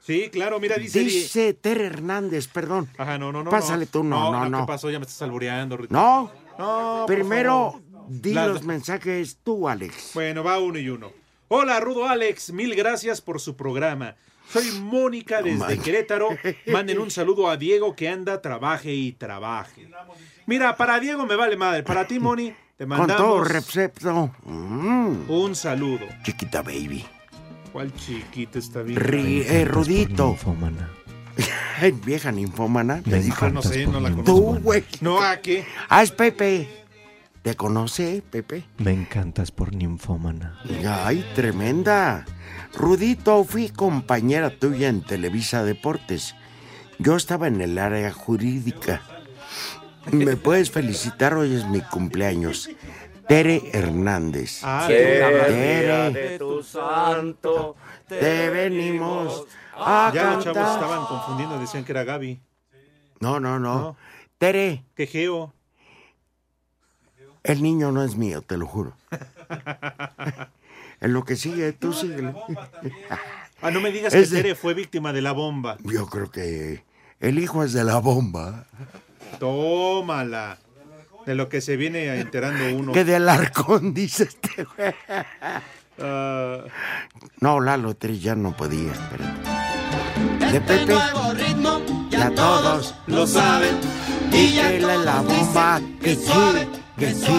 Sí, 0.00 0.30
claro, 0.30 0.58
mira, 0.58 0.76
dice. 0.76 1.00
Dice 1.00 1.54
Tere 1.54 1.86
Hernández, 1.86 2.48
perdón. 2.48 2.88
Ajá, 2.98 3.18
no, 3.18 3.30
no, 3.30 3.44
no. 3.44 3.50
Pásale 3.50 3.86
tú, 3.86 4.02
no, 4.02 4.32
no, 4.32 4.48
no. 4.48 4.60
¿Qué 4.62 4.66
pasó? 4.66 4.90
Ya 4.90 4.98
me 4.98 5.04
estás 5.04 5.22
albureando. 5.22 5.78
No. 5.88 6.30
No, 6.58 7.04
Primero, 7.06 7.80
di 8.08 8.34
los 8.34 8.62
mensajes 8.64 9.38
tú, 9.42 9.68
Alex. 9.68 10.10
Bueno, 10.14 10.42
va 10.44 10.58
uno 10.58 10.78
y 10.78 10.88
uno. 10.88 11.12
Hola, 11.48 11.80
Rudo 11.80 12.06
Alex, 12.08 12.52
mil 12.52 12.74
gracias 12.74 13.20
por 13.20 13.40
su 13.40 13.56
programa. 13.56 14.16
Soy 14.50 14.70
Mónica 14.80 15.40
desde 15.40 15.58
Man. 15.58 15.80
Querétaro. 15.80 16.28
Manden 16.66 16.98
un 16.98 17.10
saludo 17.10 17.48
a 17.48 17.56
Diego 17.56 17.94
que 17.94 18.08
anda, 18.08 18.42
trabaje 18.42 18.92
y 18.92 19.12
trabaje. 19.12 19.88
Mira, 20.46 20.76
para 20.76 20.98
Diego 20.98 21.26
me 21.26 21.36
vale 21.36 21.56
madre. 21.56 21.82
Para 21.84 22.06
ti, 22.06 22.18
Moni, 22.18 22.52
te 22.76 22.84
Con 22.84 22.88
mandamos 22.88 23.22
todo 23.22 23.44
recepto. 23.44 24.30
Mm, 24.44 25.30
un 25.30 25.54
saludo. 25.54 26.06
chiquita 26.24 26.62
baby. 26.62 27.04
¿Cuál 27.72 27.94
chiquito 27.94 28.58
está 28.58 28.82
bien? 28.82 28.98
Ri- 28.98 29.44
eh, 29.46 29.64
Rudito. 29.64 30.36
Ay, 31.80 31.92
vieja 31.92 32.30
ninfómana. 32.30 33.00
te 33.02 33.20
dijo. 33.20 33.48
No 33.48 33.62
sé, 33.62 33.86
no 33.86 34.00
la 34.00 34.10
conozco. 34.10 34.24
Tú, 34.24 34.58
güey. 34.60 34.84
No, 35.00 35.20
¿a 35.22 35.38
qué? 35.38 35.64
Ah, 35.88 36.02
es 36.02 36.10
Pepe. 36.10 36.68
¿Te 37.42 37.56
conoce, 37.56 38.22
Pepe? 38.30 38.64
Me 38.78 38.92
encantas 38.92 39.50
por 39.50 39.74
ninfómana. 39.74 40.60
Ay, 41.04 41.24
tremenda. 41.34 42.24
Rudito, 42.74 43.42
fui 43.44 43.68
compañera 43.68 44.50
tuya 44.58 44.88
en 44.88 45.02
Televisa 45.02 45.64
Deportes. 45.64 46.36
Yo 46.98 47.16
estaba 47.16 47.48
en 47.48 47.60
el 47.60 47.78
área 47.78 48.12
jurídica. 48.12 49.02
Me 50.12 50.36
puedes 50.36 50.70
felicitar, 50.70 51.34
hoy 51.34 51.54
es 51.54 51.66
mi 51.66 51.80
cumpleaños. 51.80 52.70
Tere 53.28 53.62
Hernández. 53.72 54.60
Ah, 54.62 54.84
Tere, 54.88 56.10
de 56.10 56.38
tu 56.38 56.62
santo 56.62 57.76
te 58.08 58.50
venimos 58.50 59.46
a 59.74 60.10
Ya 60.14 60.34
los 60.34 60.44
chavos 60.44 60.74
estaban 60.74 61.06
confundiendo, 61.06 61.58
decían 61.58 61.84
que 61.84 61.92
era 61.92 62.04
Gaby. 62.04 62.40
No, 63.20 63.38
no, 63.40 63.58
no. 63.58 63.78
No. 63.80 63.96
Tere, 64.38 64.84
Que 64.96 65.06
Geo. 65.06 65.52
el 67.44 67.62
niño 67.62 67.92
no 67.92 68.02
es 68.02 68.16
mío, 68.16 68.42
te 68.42 68.56
lo 68.56 68.66
juro. 68.66 68.94
En 71.00 71.12
lo 71.14 71.24
que 71.24 71.34
sigue, 71.34 71.72
tú 71.72 71.92
síguele. 71.92 72.32
Ah, 73.60 73.72
no 73.72 73.80
me 73.80 73.90
digas 73.90 74.14
Es 74.14 74.30
que 74.30 74.36
de- 74.36 74.42
Tere 74.42 74.54
fue 74.54 74.72
víctima 74.72 75.12
de 75.12 75.20
la 75.20 75.32
bomba. 75.32 75.76
Yo 75.82 76.06
creo 76.06 76.30
que 76.30 76.84
el 77.18 77.40
hijo 77.40 77.64
es 77.64 77.72
de 77.72 77.82
la 77.82 77.98
bomba. 77.98 78.66
Tómala. 79.40 80.58
De 81.26 81.34
lo 81.34 81.48
que 81.48 81.60
se 81.60 81.76
viene 81.76 82.18
enterando 82.20 82.76
uno. 82.76 82.92
Que 82.92 83.04
del 83.04 83.28
arcón, 83.28 83.94
dice 83.94 84.24
este 84.24 84.64
güey. 84.64 84.94
Ah, 86.00 86.58
No, 87.40 87.60
Lalo 87.60 87.94
Tri 87.94 88.18
ya 88.18 88.34
no 88.34 88.56
podía, 88.56 88.92
espérate. 88.92 89.50
De 90.50 90.56
Este 90.58 90.60
Pepe, 90.60 90.86
nuevo 90.92 91.32
ritmo 91.34 91.80
ya 92.10 92.30
todos 92.30 92.94
lo 93.06 93.26
saben. 93.26 93.76
Y 94.32 94.54
que 94.54 94.80
la, 94.80 94.96
la 94.96 95.20
bomba, 95.20 95.80
que 96.02 96.14
sí, 96.16 96.32
que 96.98 97.14
sí. 97.14 97.32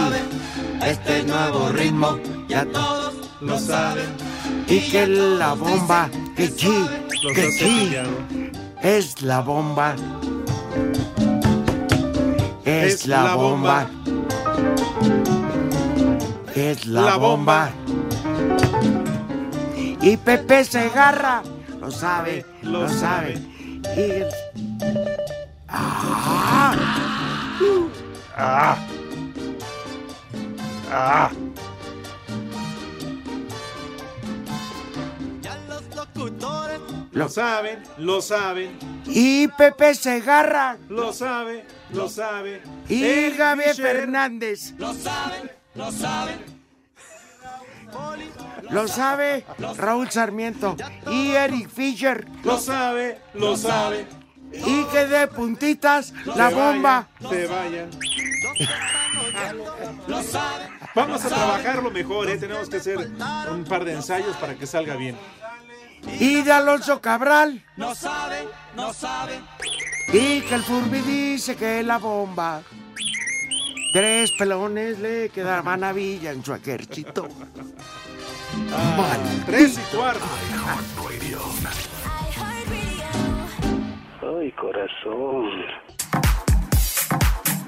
Este 0.85 1.23
nuevo 1.23 1.69
ritmo, 1.69 2.19
ya 2.47 2.65
todos 2.65 3.13
lo 3.41 3.57
saben. 3.59 4.05
Y 4.67 4.79
que 4.91 5.07
la 5.07 5.53
bomba, 5.53 6.09
que 6.35 6.47
sí, 6.47 6.85
que 7.33 7.51
sí. 7.51 7.95
Es 8.81 9.21
la 9.21 9.41
bomba. 9.41 9.95
Es, 12.65 12.93
Es 12.93 13.07
la, 13.07 13.23
la 13.23 13.35
bomba. 13.35 13.89
Es 16.55 16.85
la, 16.85 17.01
La 17.01 17.15
bomba. 17.17 17.69
Y 20.01 20.17
Pepe 20.17 20.63
se 20.63 20.79
agarra. 20.79 21.41
Lo 21.79 21.91
sabe, 21.91 22.45
lo, 22.61 22.81
Lo 22.81 22.89
sabe. 22.89 23.35
sabe. 23.35 23.41
Y... 23.97 24.23
¡Ah! 25.67 26.75
Ah. 28.35 28.77
Ah. 30.91 31.31
Lo 37.11 37.29
saben, 37.29 37.83
lo 37.97 38.21
saben, 38.21 38.77
Y 39.05 39.47
Pepe 39.49 39.93
se 39.93 40.13
agarra. 40.13 40.77
lo 40.89 41.13
sabe, 41.13 41.65
lo 41.93 42.09
sabe. 42.09 42.61
Y 42.89 43.29
Gaby 43.31 43.63
Fernández. 43.75 44.73
Lo 44.77 44.93
saben, 44.93 45.51
lo 45.75 45.91
saben. 45.91 46.53
Lo 48.69 48.87
sabe 48.87 49.45
Raúl 49.77 50.09
Sarmiento. 50.09 50.75
Y 51.11 51.31
Eric 51.31 51.69
Fisher. 51.69 52.27
Lo 52.43 52.57
sabe, 52.57 53.19
lo 53.33 53.55
sabe. 53.55 54.07
Y 54.51 54.83
que 54.85 55.05
de 55.05 55.27
puntitas 55.27 56.13
la 56.25 56.49
bomba. 56.49 57.07
se 57.29 57.47
vayan. 57.47 57.89
Lo 60.07 60.23
saben. 60.23 60.67
Vamos 60.95 61.25
a 61.25 61.29
trabajarlo 61.29 61.89
mejor, 61.89 62.29
¿eh? 62.29 62.37
Tenemos 62.37 62.69
que 62.69 62.77
hacer 62.77 62.97
un 63.51 63.63
par 63.63 63.83
de 63.83 63.93
ensayos 63.93 64.35
para 64.37 64.55
que 64.55 64.67
salga 64.67 64.95
bien. 64.95 65.17
Y 66.19 66.41
de 66.41 66.51
Alonso 66.51 67.01
Cabral. 67.01 67.63
No 67.77 67.95
saben, 67.95 68.45
no 68.75 68.93
saben. 68.93 69.41
Y 70.11 70.41
que 70.41 70.55
el 70.55 70.63
Furby 70.63 70.99
dice 71.01 71.55
que 71.55 71.83
la 71.83 71.97
bomba. 71.97 72.61
Tres 73.93 74.31
pelones 74.31 74.99
le 74.99 75.29
quedaban 75.29 75.83
a 75.83 75.93
Villa 75.93 76.31
en 76.31 76.43
su 76.43 76.53
ejército. 76.53 77.27
Tres 79.45 79.79
y 79.79 79.95
cuarto. 79.95 80.25
Ay, 84.21 84.51
corazón. 84.53 85.92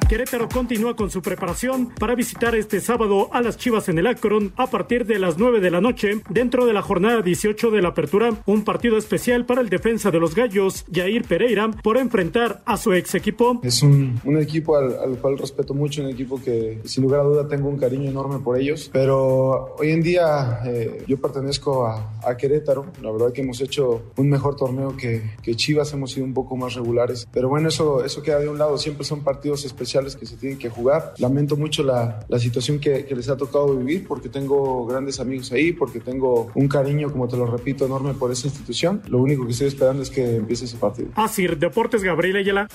Querétaro 0.08 0.48
continúa 0.48 0.96
con 0.96 1.10
su 1.10 1.24
preparación 1.24 1.90
para 2.00 2.14
visitar 2.14 2.54
este 2.54 2.80
sábado 2.80 3.28
a 3.34 3.42
las 3.42 3.58
Chivas 3.58 3.90
en 3.90 3.98
el 3.98 4.06
Akron 4.06 4.54
a 4.56 4.68
partir 4.68 5.08
de 5.08 5.18
las 5.18 5.40
9 5.40 5.60
de 5.62 5.72
la 5.72 5.82
noche 5.82 6.22
dentro 6.30 6.68
de 6.68 6.74
la 6.74 6.84
jornada 6.84 7.24
18 7.24 7.72
de 7.72 7.82
la 7.82 7.90
apertura, 7.90 8.30
un 8.46 8.64
partido 8.64 8.98
especial 8.98 9.48
para 9.48 9.62
el 9.62 9.70
defensa 9.70 10.12
de 10.12 10.20
los 10.20 10.36
Gallos, 10.36 10.86
Jair 10.94 11.24
Pereira, 11.28 11.72
por 11.72 11.98
enfrentar 11.98 12.62
a 12.66 12.78
su 12.78 12.94
ex 12.94 13.16
equipo. 13.16 13.60
Es 13.64 13.82
un, 13.82 14.20
un 14.26 14.38
equipo 14.38 14.78
al, 14.78 14.96
al 15.00 15.18
cual 15.18 15.40
respeto 15.40 15.74
mucho, 15.74 16.04
un 16.04 16.10
equipo 16.10 16.40
que 16.40 16.82
sin 16.86 17.04
lugar 17.04 17.22
a 17.22 17.24
duda 17.24 17.48
tengo 17.48 17.68
un 17.68 17.78
cariño 17.78 18.08
enorme 18.08 18.38
por 18.40 18.60
ellos, 18.60 18.92
pero 18.94 19.76
hoy 19.80 19.90
en 19.90 20.04
día 20.04 20.60
eh, 20.68 21.04
yo 21.08 21.18
pertenezco 21.18 21.88
a, 21.88 22.20
a 22.24 22.38
Querétaro, 22.38 22.86
la 23.02 23.12
verdad 23.12 23.34
que 23.34 23.42
hemos 23.42 23.60
hecho 23.60 24.04
un 24.18 24.30
mejor 24.30 24.56
torneo 24.56 24.96
que, 24.96 25.32
que 25.42 25.56
Chivas, 25.56 25.92
hemos 25.94 26.12
sido 26.12 26.28
un 26.28 26.36
poco 26.36 26.56
más 26.56 26.76
regulares, 26.76 27.28
pero 27.32 27.50
bueno, 27.50 27.70
eso, 27.70 28.06
eso 28.06 28.22
queda 28.22 28.38
de 28.38 28.50
un 28.50 28.60
lado, 28.60 28.78
siempre 28.78 29.04
son 29.04 29.24
partidos 29.24 29.66
especiales 29.66 29.95
que 30.16 30.26
se 30.26 30.36
tienen 30.36 30.60
que 30.60 30.70
jugar, 30.70 31.14
lamento 31.18 31.56
mucho 31.56 31.84
la, 31.84 32.20
la 32.28 32.40
situación 32.40 32.80
que, 32.80 33.06
que 33.06 33.16
les 33.16 33.30
ha 33.30 33.38
tocado 33.38 33.76
vivir 33.76 34.08
porque 34.08 34.30
tengo 34.30 34.86
grandes 34.86 35.20
amigos 35.20 35.52
ahí, 35.52 35.72
porque 35.72 36.00
tengo 36.00 36.52
un 36.54 36.68
cariño, 36.68 37.12
como 37.12 37.28
te 37.28 37.38
lo 37.38 37.46
repito, 37.46 37.86
enorme 37.86 38.14
por 38.14 38.32
esa 38.32 38.48
institución, 38.48 39.02
lo 39.08 39.20
único 39.20 39.46
que 39.46 39.54
estoy 39.54 39.68
esperando 39.68 40.04
es 40.04 40.10
que 40.10 40.38
empiece 40.38 40.66
ese 40.66 40.78
partido. 40.78 41.10
Asir 41.16 41.58
Deportes 41.58 42.04
Gabriel 42.04 42.38
Ayala. 42.38 42.68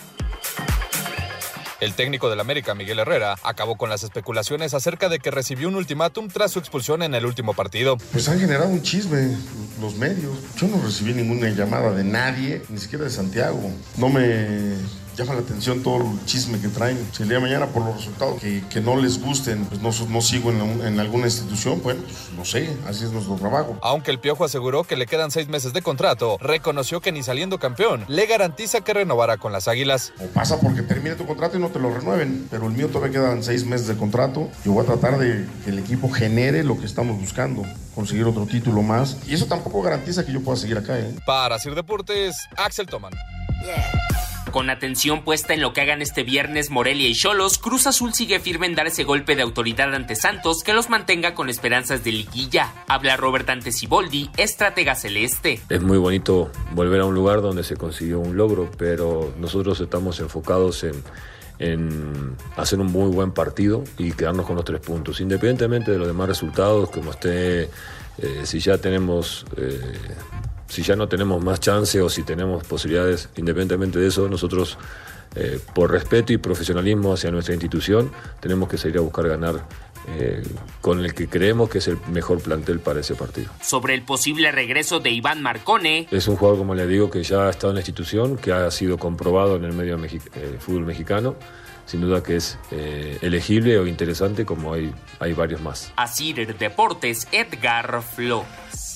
El 1.81 1.95
técnico 1.95 2.29
del 2.29 2.41
América, 2.41 2.75
Miguel 2.75 2.99
Herrera, 2.99 3.37
acabó 3.43 3.77
con 3.77 3.89
las 3.89 4.03
especulaciones 4.03 4.75
acerca 4.75 5.09
de 5.09 5.19
que 5.19 5.31
recibió 5.31 5.67
un 5.67 5.77
ultimátum 5.77 6.29
tras 6.29 6.51
su 6.51 6.59
expulsión 6.59 7.03
en 7.03 7.15
el 7.15 7.25
último 7.25 7.55
partido. 7.55 7.97
Pues 8.13 8.29
han 8.29 8.39
generado 8.39 8.69
un 8.69 8.83
chisme 8.83 9.35
los 9.81 9.97
medios. 9.97 10.37
Yo 10.57 10.69
no 10.69 10.79
recibí 10.83 11.15
ninguna 11.15 11.49
llamada 11.49 11.91
de 11.93 12.05
nadie, 12.05 12.61
ni 12.69 12.77
siquiera 12.77 13.05
de 13.05 13.11
Santiago. 13.11 13.73
No 13.97 14.11
me 14.11 14.75
llama 15.21 15.35
la 15.35 15.41
atención 15.41 15.83
todo 15.83 15.99
el 15.99 16.25
chisme 16.25 16.61
que 16.61 16.69
traen. 16.69 16.99
Si 17.13 17.23
el 17.23 17.29
día 17.29 17.39
de 17.39 17.45
mañana 17.45 17.67
por 17.67 17.85
los 17.85 17.97
resultados 17.97 18.41
que, 18.41 18.63
que 18.69 18.81
no 18.81 18.97
les 18.97 19.21
gusten, 19.21 19.65
pues 19.67 19.81
no, 19.81 19.91
no 20.09 20.21
sigo 20.21 20.51
en, 20.51 20.61
en, 20.87 21.01
alguna 21.01 21.27
institución, 21.27 21.81
bueno, 21.83 22.03
pues 22.03 22.31
no 22.37 22.45
sé, 22.45 22.77
así 22.87 23.05
es 23.05 23.13
nuestro 23.13 23.35
trabajo. 23.37 23.79
Aunque 23.83 24.11
el 24.11 24.19
Piojo 24.19 24.45
aseguró 24.45 24.85
que 24.85 24.97
le 24.97 25.07
quedan 25.07 25.31
seis 25.31 25.49
meses 25.49 25.73
de 25.73 25.83
contrato, 25.83 26.39
reconoció 26.41 27.01
que 27.01 27.13
ni 27.13 27.23
saliendo 27.23 27.59
campeón 27.59 28.05
le 28.09 28.27
garantiza 28.27 28.81
que 28.81 28.95
renovará 28.95 29.37
con 29.37 29.53
las 29.53 29.69
Águilas. 29.69 30.13
O 30.21 30.27
pasa 30.29 30.59
porque 30.61 30.83
termine 30.83 31.17
tu 31.17 31.27
contrato 31.27 31.57
y 31.57 31.61
no 31.61 31.69
te 31.69 31.79
lo 31.79 31.93
renueven, 31.95 32.47
pero 32.51 32.67
el 32.67 32.73
mío 32.73 32.89
todavía 32.89 33.21
quedan 33.21 33.43
seis 33.43 33.65
meses 33.65 33.87
de 33.87 33.97
contrato. 33.97 34.49
Yo 34.65 34.73
voy 34.73 34.85
a 34.85 34.87
tratar 34.87 35.19
de 35.19 35.47
que 35.65 35.71
el 35.71 35.79
equipo 35.79 36.11
genere 36.11 36.65
lo 36.65 36.79
que 36.79 36.87
estamos 36.87 37.19
buscando, 37.21 37.63
conseguir 37.95 38.25
otro 38.25 38.47
título 38.47 38.83
más. 38.83 39.17
Y 39.27 39.35
eso 39.35 39.47
tampoco 39.47 39.83
garantiza 39.83 40.25
que 40.25 40.33
yo 40.33 40.43
pueda 40.43 40.57
seguir 40.57 40.79
acá. 40.79 40.99
¿eh? 40.99 41.15
Para 41.27 41.59
Sir 41.59 41.75
Deportes, 41.75 42.37
Axel 42.57 42.87
Toman. 42.87 43.13
Con 44.51 44.69
atención 44.69 45.23
puesta 45.23 45.55
en 45.55 45.61
lo 45.61 45.73
que 45.73 45.81
hagan 45.81 46.03
este 46.03 46.25
viernes 46.25 46.71
Morelia 46.71 47.09
y 47.09 47.15
Cholos, 47.15 47.59
Cruz 47.59 47.87
Azul 47.87 48.15
sigue 48.15 48.41
firme 48.41 48.67
en 48.67 48.75
dar 48.75 48.89
ese 48.89 49.05
golpe 49.05 49.37
de 49.37 49.43
autoridad 49.43 49.95
ante 49.95 50.17
Santos 50.17 50.65
que 50.65 50.73
los 50.73 50.91
mantenga 50.91 51.35
con 51.35 51.49
esperanzas 51.49 52.03
de 52.03 52.11
liguilla. 52.11 52.73
Habla 52.89 53.17
Robert 53.17 53.49
Antesiboldi, 53.49 54.29
estratega 54.37 54.97
celeste. 54.97 55.61
Es 55.69 55.83
muy 55.83 55.99
bonito 55.99 56.51
volver 56.73 57.01
a 57.01 57.05
un 57.05 57.15
lugar 57.15 57.43
donde 57.43 57.63
se 57.63 57.77
consiguió 57.77 58.19
un 58.19 58.37
logro, 58.37 58.71
pero 58.77 59.33
nosotros 59.39 59.81
estamos 59.81 60.19
enfocados 60.19 60.83
en, 60.83 61.03
en 61.61 62.37
hacer 62.57 62.81
un 62.81 62.89
muy 62.89 63.11
buen 63.13 63.31
partido 63.31 63.85
y 63.99 64.13
quedarnos 64.13 64.47
con 64.47 64.57
los 64.57 64.65
tres 64.65 64.81
puntos, 64.81 65.21
independientemente 65.21 65.93
de 65.93 65.99
los 65.99 66.09
demás 66.09 66.29
resultados, 66.29 66.91
como 66.91 67.13
esté, 67.13 67.63
eh, 67.63 67.69
si 68.43 68.59
ya 68.59 68.79
tenemos... 68.79 69.45
Eh, 69.57 69.81
si 70.71 70.83
ya 70.83 70.97
no 70.97 71.09
tenemos 71.09 71.43
más 71.43 71.61
chance 71.61 72.01
o 72.01 72.09
si 72.09 72.23
tenemos 72.23 72.65
posibilidades, 72.65 73.29
independientemente 73.37 73.99
de 73.99 74.09
eso, 74.09 74.29
nosotros, 74.29 74.79
eh, 75.35 75.61
por 75.75 75.91
respeto 75.91 76.33
y 76.33 76.39
profesionalismo 76.39 77.13
hacia 77.13 77.31
nuestra 77.31 77.55
institución, 77.55 78.11
tenemos 78.41 78.69
que 78.69 78.79
salir 78.79 78.99
a 78.99 79.01
buscar 79.01 79.29
ganar 79.29 79.67
eh, 80.09 80.43
con 80.81 81.05
el 81.05 81.13
que 81.13 81.29
creemos 81.29 81.69
que 81.69 81.79
es 81.79 81.89
el 81.89 81.99
mejor 82.09 82.41
plantel 82.41 82.81
para 82.81 83.01
ese 83.01 83.15
partido. 83.15 83.51
Sobre 83.61 83.95
el 83.95 84.03
posible 84.03 84.51
regreso 84.51 84.99
de 84.99 85.11
Iván 85.11 85.43
Marcone. 85.43 86.09
Es 86.11 86.27
un 86.27 86.37
jugador, 86.37 86.59
como 86.59 86.75
le 86.75 86.87
digo, 86.87 87.11
que 87.11 87.23
ya 87.23 87.47
ha 87.47 87.51
estado 87.51 87.71
en 87.71 87.75
la 87.75 87.81
institución, 87.81 88.39
que 88.39 88.53
ha 88.53 88.71
sido 88.71 88.97
comprobado 88.97 89.57
en 89.57 89.65
el 89.65 89.73
medio 89.73 89.99
mexi 89.99 90.17
eh, 90.35 90.57
fútbol 90.59 90.87
mexicano. 90.87 91.37
Sin 91.85 92.01
duda 92.01 92.23
que 92.23 92.37
es 92.37 92.57
eh, 92.71 93.19
elegible 93.21 93.77
o 93.79 93.87
interesante, 93.87 94.47
como 94.47 94.73
hay, 94.73 94.95
hay 95.19 95.33
varios 95.33 95.61
más. 95.61 95.93
Así 95.97 96.33
Deportes, 96.33 97.27
Edgar 97.33 98.03
Flores. 98.03 98.90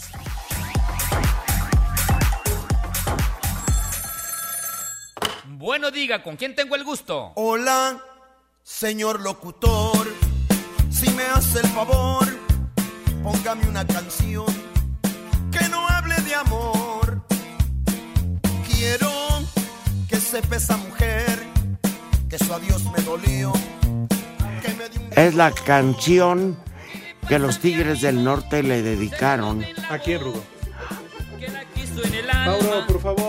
Bueno, 5.64 5.90
diga, 5.90 6.22
¿con 6.22 6.36
quién 6.36 6.54
tengo 6.54 6.76
el 6.76 6.84
gusto? 6.84 7.32
Hola, 7.36 7.98
señor 8.62 9.22
locutor. 9.22 10.12
Si 10.90 11.08
me 11.12 11.22
hace 11.22 11.60
el 11.60 11.66
favor, 11.68 12.26
póngame 13.22 13.66
una 13.66 13.86
canción 13.86 14.44
que 15.50 15.66
no 15.70 15.88
hable 15.88 16.16
de 16.16 16.34
amor. 16.34 17.24
Quiero 18.70 19.10
que 20.06 20.16
sepa 20.16 20.56
esa 20.56 20.76
mujer 20.76 21.42
que 22.28 22.36
su 22.38 22.52
adiós 22.52 22.84
me 22.94 23.02
dolió. 23.02 23.50
Que 24.60 24.68
me 24.74 24.84
un... 24.84 25.12
Es 25.16 25.34
la 25.34 25.50
canción 25.50 26.58
que 27.26 27.38
los 27.38 27.58
Tigres 27.60 28.02
del 28.02 28.22
Norte 28.22 28.62
le 28.62 28.82
dedicaron. 28.82 29.64
¿A 29.88 29.98
quién, 29.98 30.20
Rudo? 30.20 30.44
Mauro, 32.44 32.86
por 32.86 33.00
favor. 33.00 33.23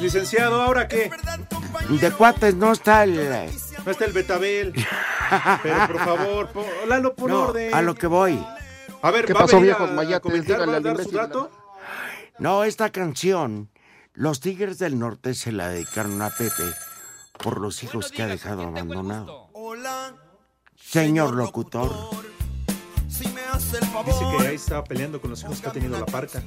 Licenciado, 0.00 0.62
¿ahora 0.62 0.88
qué? 0.88 1.10
De 1.88 2.10
cuates 2.12 2.54
no 2.54 2.72
está 2.72 3.04
el. 3.04 3.14
No 3.84 3.90
está 3.90 4.04
el 4.04 4.12
Betabel. 4.12 4.72
Pero 5.62 5.86
por 5.86 5.98
favor, 5.98 6.48
po, 6.48 6.66
Lalo, 6.86 7.14
por 7.14 7.30
no, 7.30 7.42
orden. 7.48 7.74
A 7.74 7.82
lo 7.82 7.94
que 7.94 8.06
voy. 8.06 8.44
A 9.02 9.10
ver, 9.10 9.24
¿qué 9.26 9.32
¿va 9.32 9.40
pasó, 9.40 9.60
mayates? 9.60 10.20
comentar, 10.20 10.60
va 10.68 10.72
a 10.72 10.76
al 10.76 10.82
dar 10.82 10.96
su 10.96 11.02
imbécil. 11.02 11.16
dato? 11.16 11.50
No, 12.38 12.64
esta 12.64 12.90
canción, 12.90 13.70
los 14.14 14.40
Tigres 14.40 14.78
del 14.78 14.98
Norte 14.98 15.34
se 15.34 15.52
la 15.52 15.68
dedicaron 15.68 16.20
a 16.22 16.30
Pepe 16.30 16.64
por 17.38 17.60
los 17.60 17.82
hijos 17.82 18.10
que 18.10 18.22
ha 18.22 18.26
dejado 18.26 18.62
abandonado. 18.62 19.48
Señor 20.76 21.34
locutor. 21.34 21.92
Dice 23.06 23.30
que 24.38 24.46
ahí 24.46 24.54
estaba 24.56 24.84
peleando 24.84 25.20
con 25.20 25.30
los 25.30 25.42
hijos 25.42 25.60
que 25.60 25.68
ha 25.68 25.72
tenido 25.72 25.98
la 25.98 26.06
parca. 26.06 26.42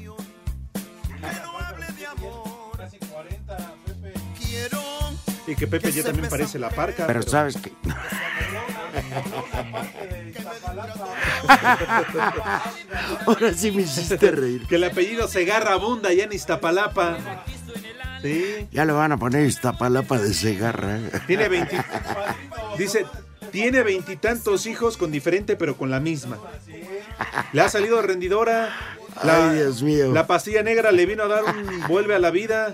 Y 5.47 5.55
que 5.55 5.67
Pepe 5.67 5.91
ya 5.91 6.03
también 6.03 6.29
parece 6.29 6.59
la 6.59 6.69
parca. 6.69 7.07
Pero 7.07 7.23
sabes 7.23 7.57
que. 7.57 7.71
Ahora 13.25 13.53
sí 13.53 13.71
me 13.71 13.81
hiciste 13.81 14.31
reír. 14.31 14.67
Que 14.67 14.75
el 14.75 14.83
apellido 14.83 15.27
Segarra 15.27 15.73
abunda 15.73 16.13
ya 16.13 16.25
en 16.25 16.33
Iztapalapa. 16.33 17.17
Sí. 18.21 18.67
Ya 18.71 18.85
le 18.85 18.93
van 18.93 19.11
a 19.11 19.17
poner 19.17 19.45
Iztapalapa 19.45 20.19
de 20.19 20.33
Segarra. 20.33 20.97
¿eh? 20.97 21.11
Tiene 21.27 21.49
20. 21.49 21.83
Dice, 22.77 23.05
tiene 23.51 23.83
veintitantos 23.83 24.65
hijos 24.65 24.97
con 24.97 25.11
diferente 25.11 25.55
pero 25.55 25.75
con 25.75 25.89
la 25.89 25.99
misma. 25.99 26.37
Le 27.51 27.61
ha 27.61 27.69
salido 27.69 28.01
rendidora. 28.01 28.69
La, 29.23 29.51
Ay, 29.51 29.57
Dios 29.57 29.83
mío. 29.83 30.11
La 30.11 30.25
pastilla 30.27 30.63
negra 30.63 30.91
le 30.91 31.05
vino 31.05 31.23
a 31.23 31.27
dar 31.27 31.43
un 31.43 31.87
vuelve 31.87 32.15
a 32.15 32.19
la 32.19 32.31
vida. 32.31 32.73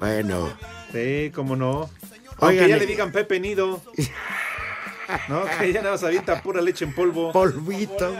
Bueno. 0.00 0.50
Sí, 0.92 1.30
cómo 1.34 1.56
no. 1.56 1.90
Aunque 2.38 2.64
Oigan, 2.64 2.68
ya 2.68 2.76
eh. 2.76 2.80
le 2.80 2.86
digan 2.86 3.12
Pepe 3.12 3.40
Nido. 3.40 3.80
No, 5.28 5.42
que 5.58 5.72
ya 5.72 5.80
nada 5.80 5.92
más 5.92 6.04
avienta 6.04 6.42
pura 6.42 6.60
leche 6.62 6.84
en 6.84 6.94
polvo. 6.94 7.32
Polvito. 7.32 8.14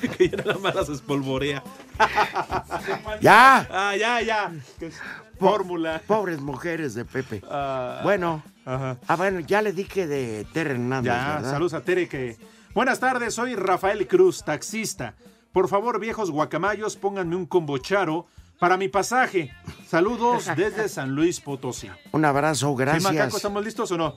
que 0.16 0.28
ya 0.28 0.36
nada 0.38 0.58
más 0.58 0.74
las 0.74 0.88
espolvorea. 0.88 1.62
¡Ya! 3.20 3.66
Ah, 3.70 3.94
ya, 3.96 4.20
ya. 4.22 4.52
Fórmula. 5.38 6.00
Pobres 6.06 6.40
mujeres 6.40 6.94
de 6.94 7.04
Pepe. 7.04 7.42
Ah, 7.50 8.00
bueno. 8.02 8.42
Ajá. 8.64 8.98
Ah, 9.06 9.16
bueno, 9.16 9.40
ya 9.40 9.62
le 9.62 9.72
dije 9.72 10.06
de 10.06 10.46
Tere 10.52 10.70
Hernández, 10.72 11.12
Ya, 11.12 11.34
¿verdad? 11.36 11.50
saludos 11.50 11.74
a 11.74 11.80
Tere 11.82 12.08
que... 12.08 12.36
Buenas 12.74 13.00
tardes, 13.00 13.34
soy 13.34 13.54
Rafael 13.56 14.06
Cruz, 14.06 14.44
taxista. 14.44 15.14
Por 15.58 15.66
favor, 15.66 15.98
viejos 15.98 16.30
guacamayos, 16.30 16.94
pónganme 16.94 17.34
un 17.34 17.44
combocharo 17.44 18.28
para 18.60 18.76
mi 18.76 18.86
pasaje. 18.86 19.52
Saludos 19.88 20.48
desde 20.56 20.88
San 20.88 21.16
Luis 21.16 21.40
Potosí. 21.40 21.90
Un 22.12 22.24
abrazo, 22.24 22.68
¿Sí, 22.68 22.84
Macaco, 22.84 23.00
gracias. 23.00 23.34
¿Estamos 23.34 23.64
listos 23.64 23.90
o 23.90 23.96
no? 23.96 24.14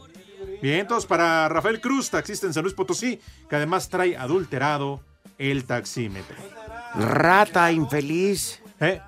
Bien, 0.62 0.82
entonces 0.82 1.08
para 1.08 1.50
Rafael 1.50 1.82
Cruz, 1.82 2.12
taxista 2.12 2.46
en 2.46 2.54
San 2.54 2.62
Luis 2.62 2.76
Potosí, 2.76 3.20
que 3.50 3.56
además 3.56 3.90
trae 3.90 4.16
adulterado 4.16 5.02
el 5.40 5.66
taxímetro. 5.66 6.36
Rata 6.94 7.72
infeliz. 7.72 8.62
¿Eh? 8.80 9.02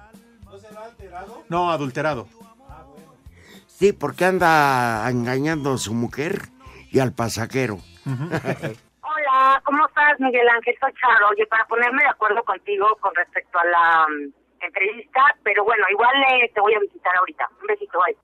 No, 1.49 1.71
adulterado. 1.71 2.27
Sí, 3.67 3.93
porque 3.93 4.25
anda 4.25 5.07
engañando 5.07 5.73
a 5.73 5.77
su 5.77 5.93
mujer 5.93 6.49
y 6.91 6.97
al 6.97 7.13
pasajero. 7.13 7.79
Hola, 9.43 9.61
¿cómo 9.65 9.85
estás, 9.85 10.19
Miguel 10.19 10.47
Ángel? 10.47 10.73
Soy 10.79 10.91
Charo. 10.93 11.29
Oye, 11.29 11.45
para 11.47 11.65
ponerme 11.65 12.01
de 12.01 12.09
acuerdo 12.09 12.43
contigo 12.43 12.95
con 13.01 13.13
respecto 13.13 13.59
a 13.59 13.65
la 13.65 14.07
mm, 14.07 14.65
entrevista, 14.65 15.19
pero 15.43 15.65
bueno, 15.65 15.83
igual 15.91 16.15
eh, 16.31 16.51
te 16.53 16.61
voy 16.61 16.73
a 16.73 16.79
visitar 16.79 17.13
ahorita. 17.17 17.49
Un 17.61 17.67
besito, 17.67 17.99
bye. 17.99 18.17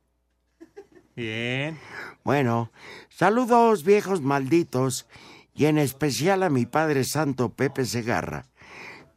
Bien. 1.15 1.77
Bueno, 2.23 2.71
saludos 3.10 3.84
viejos 3.84 4.21
malditos 4.21 5.10
y 5.53 5.65
en 5.65 5.77
especial 5.77 6.41
a 6.41 6.49
mi 6.49 6.65
Padre 6.65 7.03
Santo 7.03 7.49
Pepe 7.49 7.84
Segarra, 7.84 8.45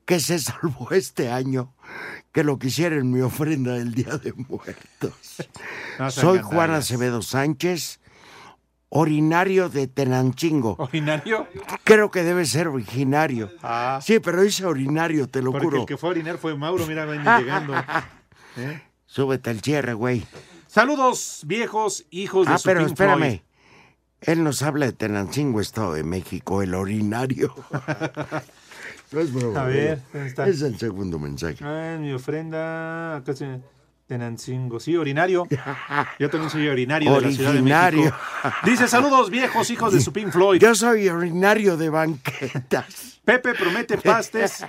que 0.05 0.19
se 0.19 0.41
salvó 0.41 0.91
este 0.91 1.31
año 1.31 1.73
que 2.33 2.43
lo 2.43 2.59
quisiera 2.59 2.97
en 2.97 3.13
mi 3.13 3.21
ofrenda 3.21 3.75
del 3.75 3.95
Día 3.95 4.17
de 4.17 4.33
Muertos. 4.33 5.49
No 6.01 6.11
Soy. 6.11 6.41
Juan 6.41 6.73
Acevedo 6.73 7.23
Sánchez, 7.23 8.01
originario 8.95 9.71
de 9.71 9.87
Tenanchingo. 9.87 10.77
¿Originario? 10.79 11.49
Creo 11.83 12.11
que 12.11 12.23
debe 12.23 12.45
ser 12.45 12.69
originario. 12.69 13.51
Ah. 13.63 13.99
Sí, 14.03 14.21
pero 14.21 14.43
dice 14.43 14.67
originario, 14.67 15.29
te 15.29 15.41
lo 15.41 15.51
Porque 15.51 15.65
juro. 15.65 15.81
el 15.81 15.87
que 15.87 15.97
fue 15.97 16.11
a 16.11 16.13
orinar 16.13 16.37
fue 16.37 16.55
Mauro, 16.57 16.87
mira, 16.87 17.07
ven 17.07 17.23
llegando. 17.39 17.75
¿Eh? 18.59 18.83
Súbete 19.07 19.49
al 19.51 19.61
cierre, 19.63 19.95
güey. 19.95 20.25
Saludos, 20.67 21.41
viejos 21.47 22.05
hijos 22.11 22.47
de 22.47 22.53
Ah, 22.53 22.59
su 22.59 22.65
pero 22.69 22.81
Pink 22.81 22.91
espérame. 22.91 23.19
Floyd. 23.19 23.41
Él 24.21 24.45
nos 24.45 24.63
habla 24.63 24.87
de 24.87 24.93
Tenancingo, 24.93 25.61
Estado 25.61 25.95
de 25.95 26.05
México, 26.05 26.63
el 26.63 26.75
orinario. 26.75 27.55
no 29.13 29.21
es 29.21 29.33
broma. 29.33 29.63
A 29.63 29.67
ver. 29.67 30.03
¿dónde 30.13 30.29
está? 30.29 30.47
Es 30.49 30.61
el 30.63 30.79
segundo 30.79 31.19
mensaje. 31.19 31.57
Ah, 31.65 31.97
mi 31.99 32.13
ofrenda. 32.13 33.17
Acá 33.17 33.33
se- 33.35 33.61
Tenancingo, 34.13 34.79
sí, 34.79 34.95
orinario. 34.95 35.49
Yo 36.19 36.29
también 36.29 36.51
soy 36.51 36.69
orinario 36.69 37.15
de 37.15 37.21
la 37.23 37.33
Ciudad 37.33 37.53
de 37.53 37.61
Originario. 37.61 38.03
México. 38.03 38.19
Dice, 38.63 38.87
saludos 38.87 39.31
viejos 39.31 39.71
hijos 39.71 39.91
de 39.95 40.01
su 40.03 40.13
Pink 40.13 40.31
Floyd. 40.31 40.61
Yo 40.61 40.75
soy 40.75 41.09
originario 41.09 41.79
de 41.79 41.89
banquetas. 41.89 43.21
Pepe 43.25 43.55
promete 43.55 43.97
pastes 43.97 44.67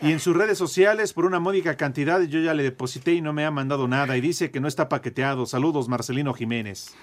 y 0.00 0.12
en 0.12 0.20
sus 0.20 0.36
redes 0.36 0.56
sociales 0.56 1.12
por 1.12 1.24
una 1.24 1.40
módica 1.40 1.76
cantidad 1.76 2.20
yo 2.22 2.38
ya 2.38 2.54
le 2.54 2.62
deposité 2.62 3.14
y 3.14 3.22
no 3.22 3.32
me 3.32 3.44
ha 3.44 3.50
mandado 3.50 3.88
nada 3.88 4.16
y 4.16 4.20
dice 4.20 4.52
que 4.52 4.60
no 4.60 4.68
está 4.68 4.88
paqueteado. 4.88 5.46
Saludos, 5.46 5.88
Marcelino 5.88 6.32
Jiménez. 6.32 6.94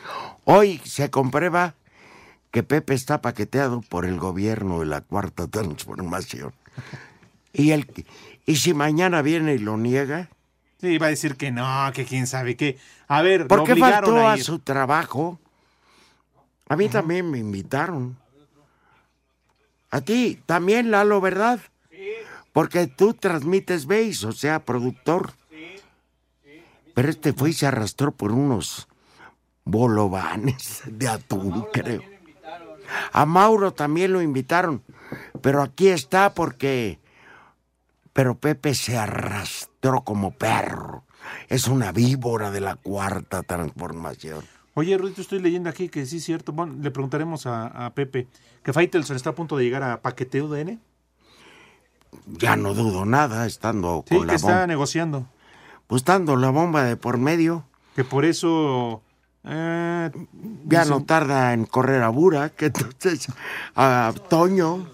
Hoy 0.46 0.80
se 0.86 1.10
comprueba 1.10 1.76
que 2.52 2.63
Pepe 2.63 2.93
está 2.93 3.22
paqueteado 3.22 3.82
por 3.82 4.06
el 4.06 4.17
gobierno 4.19 4.80
de 4.80 4.86
la 4.86 5.02
cuarta 5.02 5.48
transformación. 5.48 6.54
Y, 7.52 7.72
el, 7.72 7.88
y 8.46 8.56
si 8.56 8.74
mañana 8.74 9.22
viene 9.22 9.56
y 9.56 9.58
lo 9.58 9.76
niega, 9.76 10.30
Sí, 10.84 10.98
va 10.98 11.06
a 11.06 11.12
decir 11.12 11.38
que 11.38 11.50
no, 11.50 11.89
que 11.93 12.04
quién 12.04 12.28
sabe 12.28 12.58
qué. 12.58 12.78
A 13.08 13.22
ver, 13.22 13.48
¿por 13.48 13.60
lo 13.60 13.63
qué 13.63 13.74
faltó 13.74 14.28
a 14.28 14.38
su 14.38 14.60
trabajo? 14.60 15.39
A 16.67 16.76
mí 16.76 16.89
también 16.89 17.32
me 17.32 17.38
invitaron. 17.38 18.17
A 19.91 20.02
ti 20.02 20.41
también, 20.46 20.91
Lalo, 20.91 21.22
¿verdad? 21.22 21.62
Porque 22.52 22.88
tú 22.88 23.13
transmites 23.13 23.86
base, 23.86 24.28
o 24.28 24.34
sea, 24.34 24.65
productor. 24.65 25.32
Pero 26.93 27.10
este 27.10 27.32
fue 27.32 27.52
y 27.52 27.54
se 27.54 27.65
arrastró 27.65 28.12
por 28.12 28.34
unos 28.34 28.89
bolovanes 29.63 30.82
de 30.86 31.08
atún, 31.08 31.65
creo. 31.72 32.02
A 33.13 33.26
Mauro 33.26 33.72
también 33.72 34.12
lo 34.12 34.22
invitaron, 34.22 34.84
pero 35.41 35.62
aquí 35.62 35.88
está 35.88 36.34
porque... 36.34 37.00
Pero 38.12 38.36
Pepe 38.36 38.76
se 38.76 38.98
arrastró 38.98 39.72
como 39.91 40.32
perro. 40.32 41.04
Es 41.50 41.67
una 41.67 41.91
víbora 41.91 42.52
de 42.52 42.62
la 42.62 42.76
cuarta 42.76 43.43
transformación. 43.43 44.43
Oye, 44.76 44.98
Rudito, 44.98 45.22
estoy 45.22 45.39
leyendo 45.39 45.69
aquí 45.69 45.89
que 45.89 46.06
sí 46.06 46.17
es 46.17 46.24
cierto. 46.24 46.52
Bueno, 46.52 46.76
le 46.82 46.89
preguntaremos 46.89 47.46
a, 47.46 47.67
a 47.86 47.93
Pepe 47.93 48.28
que 48.63 48.74
Faitelson 48.74 49.15
está 49.15 49.32
a 49.32 49.36
punto 49.36 49.56
de 49.58 49.63
llegar 49.65 49.84
a 49.84 50.02
paqueteo 50.02 50.48
de 50.48 50.62
N. 50.62 50.80
Ya 52.28 52.56
no 52.56 52.74
dudo 52.74 53.06
nada, 53.06 53.46
estando 53.46 54.04
Sí, 54.08 54.15
con 54.15 54.22
que 54.22 54.28
la 54.28 54.36
está 54.36 54.48
bomba. 54.48 54.67
negociando. 54.67 55.28
Pues 55.88 56.04
dando 56.06 56.36
la 56.38 56.50
bomba 56.50 56.84
de 56.86 56.96
por 56.98 57.17
medio. 57.17 57.65
Que 57.96 58.04
por 58.04 58.26
eso... 58.26 59.02
eh, 59.43 60.10
Ya 60.65 60.86
no 60.86 61.04
tarda 61.04 61.54
en 61.54 61.65
correr 61.65 62.02
a 62.02 62.10
Bura, 62.10 62.50
que 62.50 62.67
entonces 62.67 63.28
a 63.76 64.13
Toño. 64.30 64.88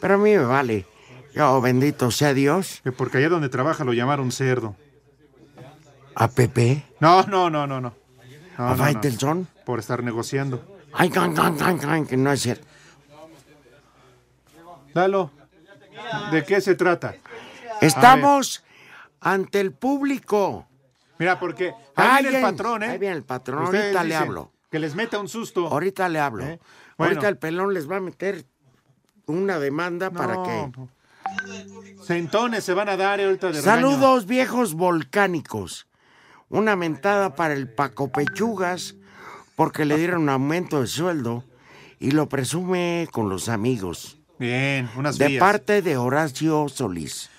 Pero 0.00 0.14
a 0.14 0.18
mí 0.18 0.30
me 0.30 0.38
vale. 0.44 0.86
Yo, 1.34 1.60
bendito 1.60 2.10
sea 2.10 2.34
Dios. 2.34 2.80
Que 2.84 2.92
porque 2.92 3.18
allá 3.18 3.28
donde 3.28 3.48
trabaja 3.48 3.84
lo 3.84 3.92
llamaron 3.92 4.32
cerdo. 4.32 4.76
¿A 6.14 6.28
Pepe? 6.28 6.84
No, 7.00 7.22
no, 7.24 7.48
no, 7.48 7.66
no, 7.66 7.80
no. 7.80 7.94
No, 8.58 8.68
¿A 8.68 8.76
no? 8.76 9.46
Por 9.64 9.78
estar 9.78 10.02
negociando. 10.02 10.62
Ay, 10.92 11.08
can, 11.08 11.34
can, 11.34 11.56
can, 11.56 11.78
can, 11.78 12.06
que 12.06 12.16
no 12.16 12.30
es 12.30 12.42
cierto. 12.42 12.66
Lalo, 14.92 15.30
¿de 16.30 16.44
qué 16.44 16.60
se 16.60 16.74
trata? 16.74 17.14
Estamos 17.80 18.62
ante 19.20 19.60
el 19.60 19.72
público. 19.72 20.66
Mira, 21.18 21.40
porque 21.40 21.72
ahí 21.96 22.24
viene 22.24 22.38
el 22.38 22.42
patrón, 22.42 22.82
¿eh? 22.82 22.90
Ahí 22.90 22.98
viene 22.98 23.16
el 23.16 23.22
patrón. 23.22 23.62
Ustedes 23.64 23.84
Ahorita 23.84 24.04
le 24.04 24.16
hablo. 24.16 24.52
Que 24.70 24.78
les 24.78 24.94
meta 24.94 25.18
un 25.18 25.28
susto. 25.28 25.66
Ahorita 25.68 26.08
le 26.08 26.20
hablo. 26.20 26.44
¿Eh? 26.44 26.60
Bueno. 26.98 27.12
Ahorita 27.12 27.28
el 27.28 27.38
pelón 27.38 27.72
les 27.72 27.90
va 27.90 27.96
a 27.96 28.00
meter 28.00 28.44
una 29.26 29.58
demanda 29.58 30.10
para 30.10 30.42
que... 30.42 30.72
Centones 32.04 32.64
se 32.64 32.74
van 32.74 32.88
a 32.88 32.96
dar 32.96 33.20
eh, 33.20 33.24
ahorita 33.24 33.48
de 33.48 33.60
regaño. 33.60 33.74
Saludos 33.90 34.26
viejos 34.26 34.74
volcánicos. 34.74 35.86
Una 36.48 36.76
mentada 36.76 37.34
para 37.34 37.54
el 37.54 37.72
Paco 37.72 38.10
Pechugas 38.10 38.96
porque 39.56 39.84
le 39.84 39.96
dieron 39.96 40.22
un 40.22 40.28
aumento 40.28 40.80
de 40.80 40.86
sueldo 40.86 41.44
y 41.98 42.10
lo 42.10 42.28
presume 42.28 43.08
con 43.12 43.28
los 43.28 43.48
amigos. 43.48 44.18
Bien, 44.38 44.90
unas 44.96 45.18
De 45.18 45.28
vías. 45.28 45.40
parte 45.40 45.82
de 45.82 45.96
Horacio 45.96 46.68
Solís. 46.68 47.30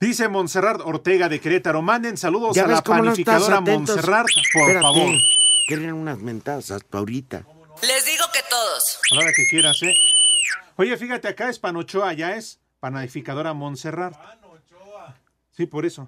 Dice 0.00 0.28
Montserrat 0.28 0.80
Ortega 0.84 1.28
de 1.28 1.40
Querétaro. 1.40 1.82
Manden 1.82 2.16
saludos 2.16 2.54
¿Ya 2.54 2.64
a 2.64 2.68
la 2.68 2.74
no 2.76 2.82
panificadora 2.82 3.56
atentos? 3.58 3.96
Montserrat, 3.96 4.26
por 4.52 4.62
Espérate, 4.62 4.82
favor. 4.82 5.12
Quieren 5.66 5.92
unas 5.94 6.18
mentadas 6.18 6.70
hasta 6.70 6.98
ahorita. 6.98 7.44
Les 7.82 8.04
digo 8.04 8.24
que 8.32 8.40
todos. 8.48 8.98
A 9.10 9.14
la 9.16 9.20
hora 9.22 9.32
que 9.34 9.44
quieras, 9.50 9.82
¿eh? 9.82 9.94
Oye, 10.76 10.96
fíjate, 10.96 11.28
acá 11.28 11.48
es 11.48 11.58
Panochoa, 11.58 12.12
ya 12.12 12.36
es 12.36 12.60
panificadora 12.84 13.54
Montserrat. 13.54 14.14
Sí, 15.52 15.64
por 15.64 15.86
eso. 15.86 16.06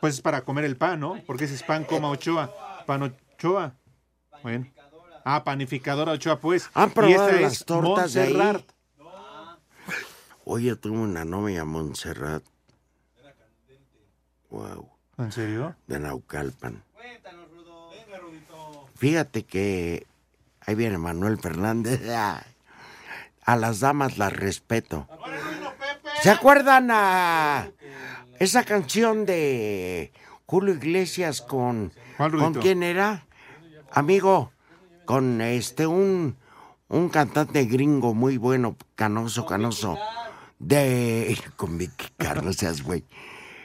Pues 0.00 0.14
es 0.14 0.20
para 0.22 0.40
comer 0.42 0.64
el 0.64 0.78
pan, 0.78 1.00
¿no? 1.00 1.20
Porque 1.26 1.44
ese 1.44 1.54
es 1.54 1.62
pan, 1.62 1.84
coma, 1.84 2.08
ochoa. 2.08 2.50
Panochoa. 2.86 3.74
Bueno. 4.42 4.66
Ah, 5.22 5.44
panificadora 5.44 6.12
Ochoa, 6.12 6.38
pues. 6.40 6.70
¿Han 6.72 6.90
Y 6.90 6.92
probado 6.92 7.28
esta 7.28 7.40
las 7.40 7.52
es 7.52 7.64
tortas 7.64 8.12
de 8.14 8.22
ahí? 8.22 8.64
Oye, 10.46 10.76
tuve 10.76 10.96
una 10.98 11.26
novia 11.26 11.64
Montserrat. 11.66 12.42
Wow. 14.48 14.88
¿En 15.18 15.32
serio? 15.32 15.76
De 15.86 15.98
Naucalpan. 16.00 16.82
Fíjate 18.96 19.44
que 19.44 20.06
ahí 20.60 20.74
viene 20.74 20.96
Manuel 20.96 21.38
Fernández. 21.38 22.00
A 23.44 23.56
las 23.56 23.80
damas 23.80 24.18
las 24.18 24.32
respeto. 24.32 25.06
¿Se 26.22 26.30
acuerdan 26.30 26.88
a 26.90 27.70
esa 28.38 28.64
canción 28.64 29.26
de 29.26 30.12
Julio 30.46 30.74
Iglesias 30.74 31.42
con 31.42 31.92
¿Cuál, 32.16 32.32
con 32.38 32.54
quién 32.54 32.82
era? 32.82 33.26
Amigo, 33.92 34.52
con 35.04 35.40
este 35.40 35.86
un 35.86 36.36
un 36.88 37.08
cantante 37.08 37.64
gringo 37.64 38.14
muy 38.14 38.36
bueno, 38.38 38.76
canoso, 38.94 39.44
canoso. 39.46 39.98
De 40.58 41.36
con 41.56 41.76
Vicky 41.76 42.06
Carlos, 42.16 42.56
seas 42.56 42.82
güey. 42.82 43.04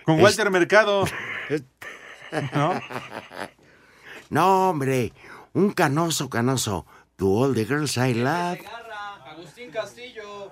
Con 0.06 0.16
Es- 0.18 0.24
Walter 0.24 0.50
Mercado. 0.52 1.06
¿No? 2.54 2.74
No, 4.32 4.70
hombre, 4.70 5.12
un 5.54 5.72
canoso, 5.72 6.30
canoso. 6.30 6.86
To 7.16 7.26
all 7.32 7.56
the 7.56 7.66
girls 7.66 7.98
I 7.98 8.14
love. 8.14 8.60
Agustín 9.40 9.72
Castillo. 9.72 10.52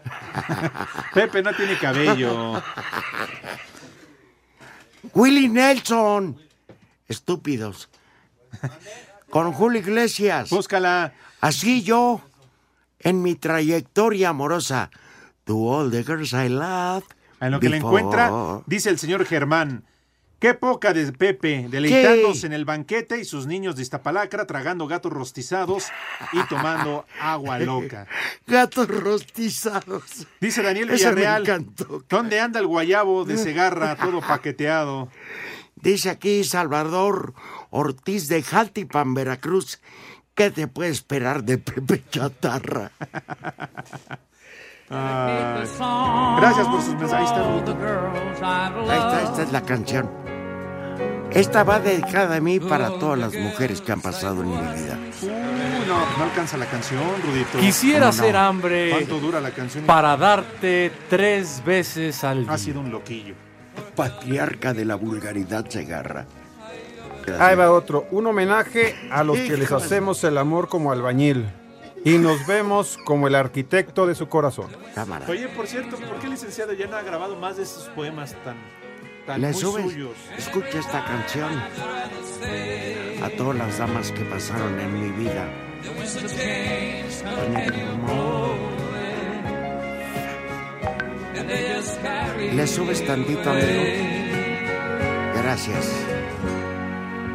Pepe 1.13 1.43
no 1.43 1.53
tiene 1.53 1.77
cabello. 1.77 2.63
Willie 5.13 5.49
Nelson. 5.49 6.37
Estúpidos. 7.05 7.89
Con 9.29 9.51
Julio 9.51 9.81
Iglesias. 9.81 10.49
Búscala. 10.49 11.13
Así 11.41 11.83
yo, 11.83 12.21
en 12.99 13.21
mi 13.21 13.35
trayectoria 13.35 14.29
amorosa. 14.29 14.89
To 15.43 15.55
all 15.69 15.91
the 15.91 16.03
girls 16.03 16.31
I 16.31 16.47
love. 16.47 17.03
En 17.41 17.51
lo 17.51 17.59
que 17.59 17.67
le 17.67 17.77
encuentra, 17.77 18.61
dice 18.67 18.89
el 18.89 18.97
señor 18.97 19.25
Germán. 19.25 19.83
Qué 20.39 20.53
poca 20.53 20.93
de 20.93 21.11
Pepe, 21.13 21.65
deleitándose 21.67 22.45
en 22.45 22.53
el 22.53 22.63
banquete 22.63 23.19
y 23.19 23.25
sus 23.25 23.47
niños 23.47 23.75
de 23.75 23.81
Iztapalacra 23.81 24.45
tragando 24.45 24.85
gatos 24.87 25.11
rostizados 25.11 25.87
y 26.31 26.43
tomando 26.47 27.05
agua 27.19 27.57
loca. 27.59 28.05
Gatos 28.45 28.87
rostizados. 28.87 30.27
Dice 30.39 30.61
Daniel 30.61 30.91
Ese 30.91 31.07
me 31.09 31.15
Villarreal. 31.15 31.41
encantó. 31.41 32.03
¿Dónde 32.07 32.39
anda 32.39 32.59
el 32.59 32.67
guayabo 32.67 33.25
de 33.25 33.37
Segarra, 33.37 33.95
todo 33.95 34.21
paqueteado? 34.21 35.09
Dice 35.75 36.11
aquí 36.11 36.43
Salvador 36.43 37.33
Ortiz 37.71 38.27
de 38.27 38.43
Jaltipan, 38.43 39.15
Veracruz. 39.15 39.79
¿Qué 40.35 40.51
te 40.51 40.67
puede 40.67 40.91
esperar 40.91 41.43
de 41.43 41.57
Pepe 41.57 42.03
Chatarra? 42.11 42.91
Gracias 44.89 46.67
por 46.67 46.81
sus 46.81 46.95
mensajes. 46.95 47.13
Ahí 47.13 47.25
está. 47.25 48.93
Ahí 48.93 48.99
está, 48.99 49.21
esta 49.23 49.43
es 49.43 49.51
la 49.51 49.61
canción. 49.61 50.09
Esta 51.31 51.63
va 51.63 51.79
dedicada 51.79 52.37
a 52.37 52.39
mí 52.39 52.59
para 52.59 52.89
todas 52.97 53.19
las 53.19 53.35
mujeres 53.35 53.81
que 53.81 53.91
han 53.91 54.01
pasado 54.01 54.41
en 54.43 54.49
mi 54.49 54.55
vida. 54.55 54.97
Uy, 55.21 55.29
no, 55.87 56.17
no 56.17 56.23
alcanza 56.23 56.57
la 56.57 56.65
canción, 56.67 57.03
Rudito. 57.25 57.59
Quisiera 57.59 57.99
¿Cómo 57.99 58.05
no? 58.05 58.23
hacer 58.23 58.35
hambre 58.37 58.89
¿Cuánto 58.91 59.19
dura 59.19 59.41
la 59.41 59.51
canción? 59.51 59.83
para 59.85 60.15
darte 60.15 60.91
tres 61.09 61.61
veces 61.65 62.23
al 62.23 62.45
día. 62.45 62.53
Ha 62.53 62.57
sido 62.57 62.79
un 62.79 62.91
loquillo. 62.91 63.35
Patriarca 63.95 64.73
de 64.73 64.85
la 64.85 64.95
vulgaridad 64.95 65.67
Segarra. 65.67 66.25
Ahí 67.39 67.57
va 67.57 67.71
otro, 67.71 68.07
un 68.11 68.25
homenaje 68.27 68.95
a 69.11 69.21
los 69.21 69.37
que 69.37 69.57
les 69.57 69.69
hacemos 69.69 70.23
el 70.23 70.37
amor 70.37 70.69
como 70.69 70.93
albañil 70.93 71.45
y 72.05 72.17
nos 72.17 72.45
vemos 72.47 72.97
como 73.05 73.27
el 73.27 73.35
arquitecto 73.35 74.05
de 74.07 74.15
su 74.15 74.27
corazón. 74.29 74.67
Cámara. 74.95 75.25
Oye, 75.29 75.47
por 75.49 75.67
cierto, 75.67 75.97
¿por 75.97 76.19
qué 76.19 76.25
el 76.27 76.31
licenciado 76.33 76.73
ya 76.73 76.87
no 76.87 76.95
ha 76.97 77.01
grabado 77.01 77.35
más 77.35 77.57
de 77.57 77.63
esos 77.63 77.89
poemas 77.89 78.35
tan, 78.43 78.55
tan 79.25 79.41
Le 79.41 79.47
muy 79.51 79.59
subes, 79.61 79.83
suyos? 79.91 80.11
escucha 80.37 80.79
esta 80.79 81.03
canción 81.05 81.51
a 83.23 83.29
todas 83.37 83.57
las 83.57 83.77
damas 83.77 84.11
que 84.11 84.23
pasaron 84.25 84.79
en 84.79 85.01
mi 85.01 85.11
vida. 85.23 85.47
Le 92.53 92.67
subes 92.67 93.05
tantito, 93.05 93.49
amigo. 93.49 93.83
gracias. 95.43 95.85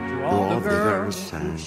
To 0.09 0.25
all 0.27 0.61
the 0.61 0.69
girls 0.69 1.33
and 1.33 1.59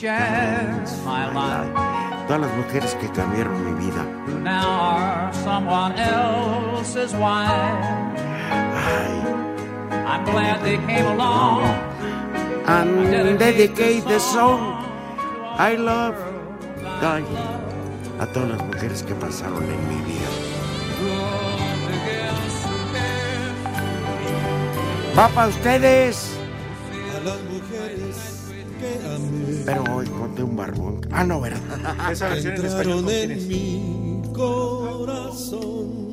my 1.05 1.25
life. 1.33 1.94
Todas 2.27 2.41
las 2.41 2.53
mujeres 2.57 2.95
que 2.95 3.07
cambiaron 3.09 3.63
mi 3.63 3.85
vida. 3.85 4.03
who 4.25 4.39
now 4.39 4.79
are 4.97 5.33
someone 5.33 5.93
else's 5.93 7.13
wife. 7.13 8.15
I'm 10.07 10.23
glad 10.25 10.63
they 10.63 10.77
came 10.87 11.05
along. 11.05 11.63
And 12.67 13.37
dedicate 13.37 14.05
the 14.05 14.19
song 14.19 14.83
I 15.57 15.75
love 15.75 16.15
God 16.99 17.23
a 18.19 18.25
todas 18.27 18.49
las 18.49 18.65
mujeres 18.65 19.03
que 19.03 19.13
pasaron 19.15 19.63
en 19.63 19.87
mi 19.87 20.01
vida. 20.03 20.29
Va 25.17 25.29
para 25.29 25.47
ustedes. 25.47 26.31
A 27.15 27.19
las 27.23 27.41
mujeres. 27.43 28.34
Pero 29.65 29.83
hoy 29.95 30.05
conté 30.07 30.43
un 30.43 30.55
barbón. 30.55 31.01
Ah, 31.11 31.23
no, 31.23 31.41
¿verdad? 31.41 31.59
Esa 32.11 32.29
versión 32.29 32.55
en 32.55 32.65
español, 32.65 32.95
¿con 32.97 33.05
quién 33.05 33.31
es? 33.31 33.45
mi 33.45 34.21
corazón. 34.33 36.05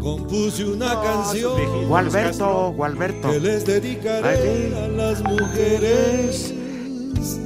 Compuse 0.00 0.64
una 0.64 0.92
Ah, 0.92 1.02
canción. 1.02 1.86
Gualberto, 1.88 2.72
Gualberto. 2.72 3.30
Que 3.30 3.40
les 3.40 3.66
dedicaré 3.66 4.28
Ay, 4.28 4.74
a 4.84 4.88
las 4.88 5.22
mujeres 5.22 6.54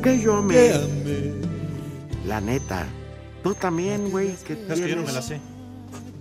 que 0.02 0.20
yo 0.20 0.40
me. 0.42 0.54
que 0.54 0.72
amé. 0.74 1.32
La 2.26 2.40
neta. 2.40 2.86
Tú 3.42 3.54
también, 3.54 4.10
güey. 4.10 4.34
que 4.46 4.52
Es 4.54 4.80
que 4.80 4.88
yo 4.88 4.96
no 4.96 5.02
me 5.02 5.12
la 5.12 5.20
tienes? 5.20 5.24
sé. 5.24 5.40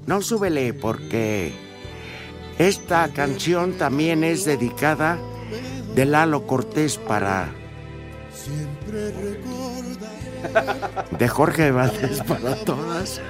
No, 0.07 0.21
súbele 0.21 0.73
porque 0.73 1.53
esta 2.57 3.07
canción 3.09 3.73
también 3.77 4.23
es 4.23 4.43
dedicada 4.43 5.17
de 5.95 6.05
Lalo 6.05 6.45
Cortés 6.47 6.97
para 6.97 7.49
Siempre 8.33 9.11
recordaré 9.11 11.17
de 11.17 11.27
Jorge 11.27 11.71
Valdés 11.71 12.21
para 12.23 12.55
todas. 12.55 13.21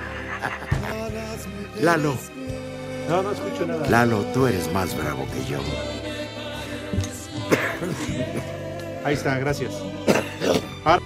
Lalo, 1.81 2.15
No, 3.09 3.21
no 3.21 3.31
escucho 3.31 3.65
nada. 3.65 3.85
Lalo, 3.89 4.21
tú 4.33 4.47
eres 4.47 4.71
más 4.71 4.95
bravo 4.97 5.25
que 5.33 5.45
yo. 5.51 5.59
Ahí 9.05 9.13
está, 9.15 9.37
gracias. 9.39 9.71
Ah, 10.85 10.99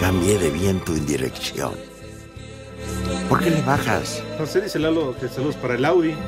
Cambié 0.00 0.38
de 0.38 0.48
viento 0.50 0.92
en 0.94 1.04
dirección. 1.04 1.74
¿Por 3.28 3.40
qué 3.42 3.50
le 3.50 3.60
bajas? 3.62 4.22
no 4.38 4.46
sé, 4.46 4.62
dice 4.62 4.78
Lalo 4.78 5.14
que 5.18 5.28
saludos 5.28 5.56
para 5.56 5.74
el 5.74 5.84
Audi. 5.84 6.14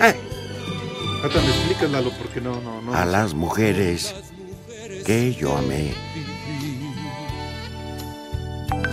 Ahorita 0.00 1.40
me 1.40 1.48
explicas, 1.48 1.90
Lalo, 1.90 2.10
porque 2.18 2.40
no, 2.40 2.60
no, 2.60 2.82
no. 2.82 2.94
A 2.94 3.04
las 3.04 3.34
mujeres 3.34 4.14
que 5.06 5.34
yo 5.34 5.56
amé. 5.56 5.92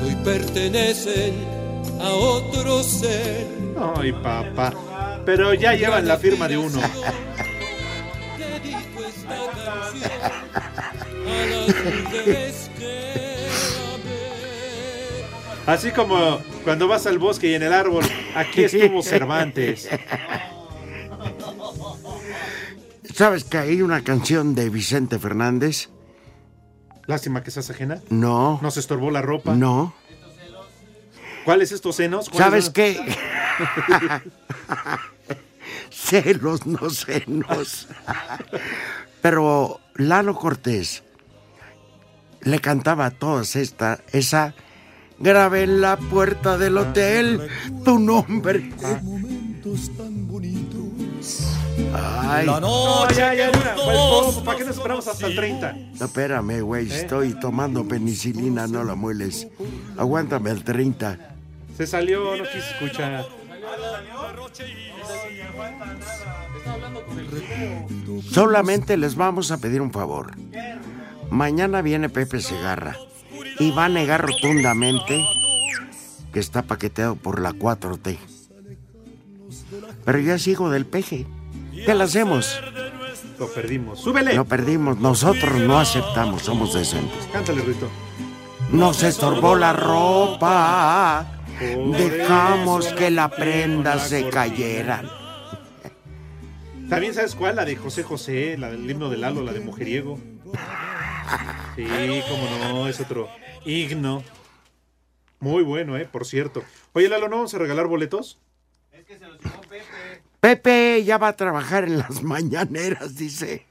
Hoy 0.03 0.15
pertenecen 0.23 1.33
a 1.99 2.09
otro 2.09 2.83
ser. 2.83 3.45
Ay, 3.95 4.11
papá. 4.13 4.73
Pero 5.25 5.53
ya 5.53 5.73
llevan 5.73 6.07
la 6.07 6.17
firma 6.17 6.47
de 6.47 6.57
uno. 6.57 6.79
Dedico 8.37 9.03
esta 9.07 9.37
canción 9.63 10.11
a 11.27 11.45
las 11.45 11.67
mujeres 11.67 12.69
que 12.77 12.91
Así 15.67 15.91
como 15.91 16.39
cuando 16.63 16.87
vas 16.87 17.05
al 17.05 17.19
bosque 17.19 17.51
y 17.51 17.53
en 17.53 17.63
el 17.63 17.73
árbol, 17.73 18.03
aquí 18.35 18.63
estuvo 18.63 19.03
Cervantes. 19.03 19.87
¿Sabes 23.21 23.43
que 23.43 23.59
hay 23.59 23.83
una 23.83 24.03
canción 24.03 24.55
de 24.55 24.71
Vicente 24.71 25.19
Fernández? 25.19 25.89
Lástima 27.05 27.43
que 27.43 27.51
seas 27.51 27.69
ajena. 27.69 28.01
No. 28.09 28.57
¿No 28.63 28.71
se 28.71 28.79
estorbó 28.79 29.11
la 29.11 29.21
ropa? 29.21 29.53
No. 29.53 29.93
¿Cuáles 31.45 31.71
estos 31.71 31.97
senos? 31.97 32.31
¿Cuáles 32.31 32.65
¿Sabes 32.65 32.69
qué? 32.71 32.99
celos, 35.91 36.65
no 36.65 36.89
celos. 36.89 37.89
Pero 39.21 39.79
Lalo 39.97 40.33
Cortés 40.33 41.03
le 42.41 42.57
cantaba 42.57 43.05
a 43.05 43.11
todas 43.11 43.55
esta, 43.55 43.99
esa 44.13 44.55
grabé 45.19 45.61
en 45.61 45.79
la 45.79 45.95
puerta 45.97 46.57
del 46.57 46.75
hotel 46.75 47.47
tu 47.85 47.99
nombre. 47.99 48.71
momentos 49.03 49.95
tan 49.95 50.20
bonitos. 50.20 50.20
Ay. 51.93 52.45
La 52.45 52.59
No, 52.59 53.01
noche 53.01 53.15
ya, 53.15 53.33
ya, 53.33 53.51
mira, 53.51 53.75
los 53.75 54.33
pues. 54.35 54.45
¿para 54.45 54.57
qué 54.57 54.63
nos 54.65 54.75
esperamos 54.77 55.07
hasta 55.07 55.27
el 55.27 55.35
30? 55.35 55.73
No, 55.99 56.05
espérame, 56.05 56.61
güey, 56.61 56.89
¿Eh? 56.91 56.95
estoy 57.01 57.33
tomando 57.39 57.87
penicilina, 57.87 58.67
no 58.67 58.83
la 58.83 58.95
mueles. 58.95 59.47
Aguántame 59.97 60.51
el 60.51 60.63
30. 60.63 61.17
Se 61.77 61.87
salió, 61.87 62.35
no 62.37 62.43
quise 62.43 62.59
escuchar. 62.59 63.25
Solamente 68.29 68.97
les 68.97 69.15
vamos 69.15 69.51
a 69.51 69.57
pedir 69.57 69.81
un 69.81 69.91
favor. 69.91 70.31
Mañana 71.29 71.81
viene 71.81 72.09
Pepe 72.09 72.41
Segarra 72.41 72.97
y 73.59 73.71
va 73.71 73.85
a 73.85 73.89
negar 73.89 74.21
rotundamente 74.25 75.23
que 76.33 76.39
está 76.39 76.61
paqueteado 76.63 77.15
por 77.15 77.41
la 77.41 77.51
4T. 77.51 78.17
Pero 80.05 80.19
ya 80.19 80.35
es 80.35 80.47
hijo 80.47 80.69
del 80.69 80.85
peje. 80.85 81.25
¿Qué 81.85 81.95
le 81.95 82.03
hacemos? 82.03 82.59
Lo 83.39 83.47
perdimos. 83.47 83.99
¡Súbele! 84.01 84.33
Lo 84.33 84.45
perdimos. 84.45 84.97
Nosotros 84.99 85.55
no 85.55 85.79
aceptamos, 85.79 86.43
somos 86.43 86.73
decentes. 86.73 87.27
Cántale, 87.31 87.61
Rito. 87.61 87.89
Nos 88.71 89.03
estorbó 89.03 89.55
la 89.55 89.73
ropa. 89.73 91.25
Dejamos 91.59 92.87
que 92.93 93.11
la 93.11 93.29
prenda 93.29 93.99
se 93.99 94.29
cayera. 94.29 95.03
También 96.89 97.13
sabes 97.13 97.35
cuál, 97.35 97.55
la 97.55 97.65
de 97.65 97.75
José 97.75 98.03
José, 98.03 98.57
la 98.57 98.69
del 98.69 98.89
himno 98.89 99.09
de 99.09 99.17
Lalo, 99.17 99.41
la 99.41 99.53
de 99.53 99.61
Mujeriego. 99.61 100.19
Sí, 101.75 102.23
cómo 102.27 102.73
no, 102.73 102.87
es 102.87 102.99
otro 102.99 103.29
himno. 103.65 104.23
Muy 105.39 105.63
bueno, 105.63 105.97
eh, 105.97 106.05
por 106.05 106.25
cierto. 106.25 106.63
Oye, 106.93 107.09
Lalo, 107.09 107.27
¿no 107.29 107.37
vamos 107.37 107.53
a 107.53 107.57
regalar 107.57 107.87
boletos? 107.87 108.39
Pepe 110.41 111.03
ya 111.03 111.19
va 111.19 111.27
a 111.27 111.35
trabajar 111.35 111.83
en 111.83 111.99
las 111.99 112.23
mañaneras, 112.23 113.15
dice 113.15 113.67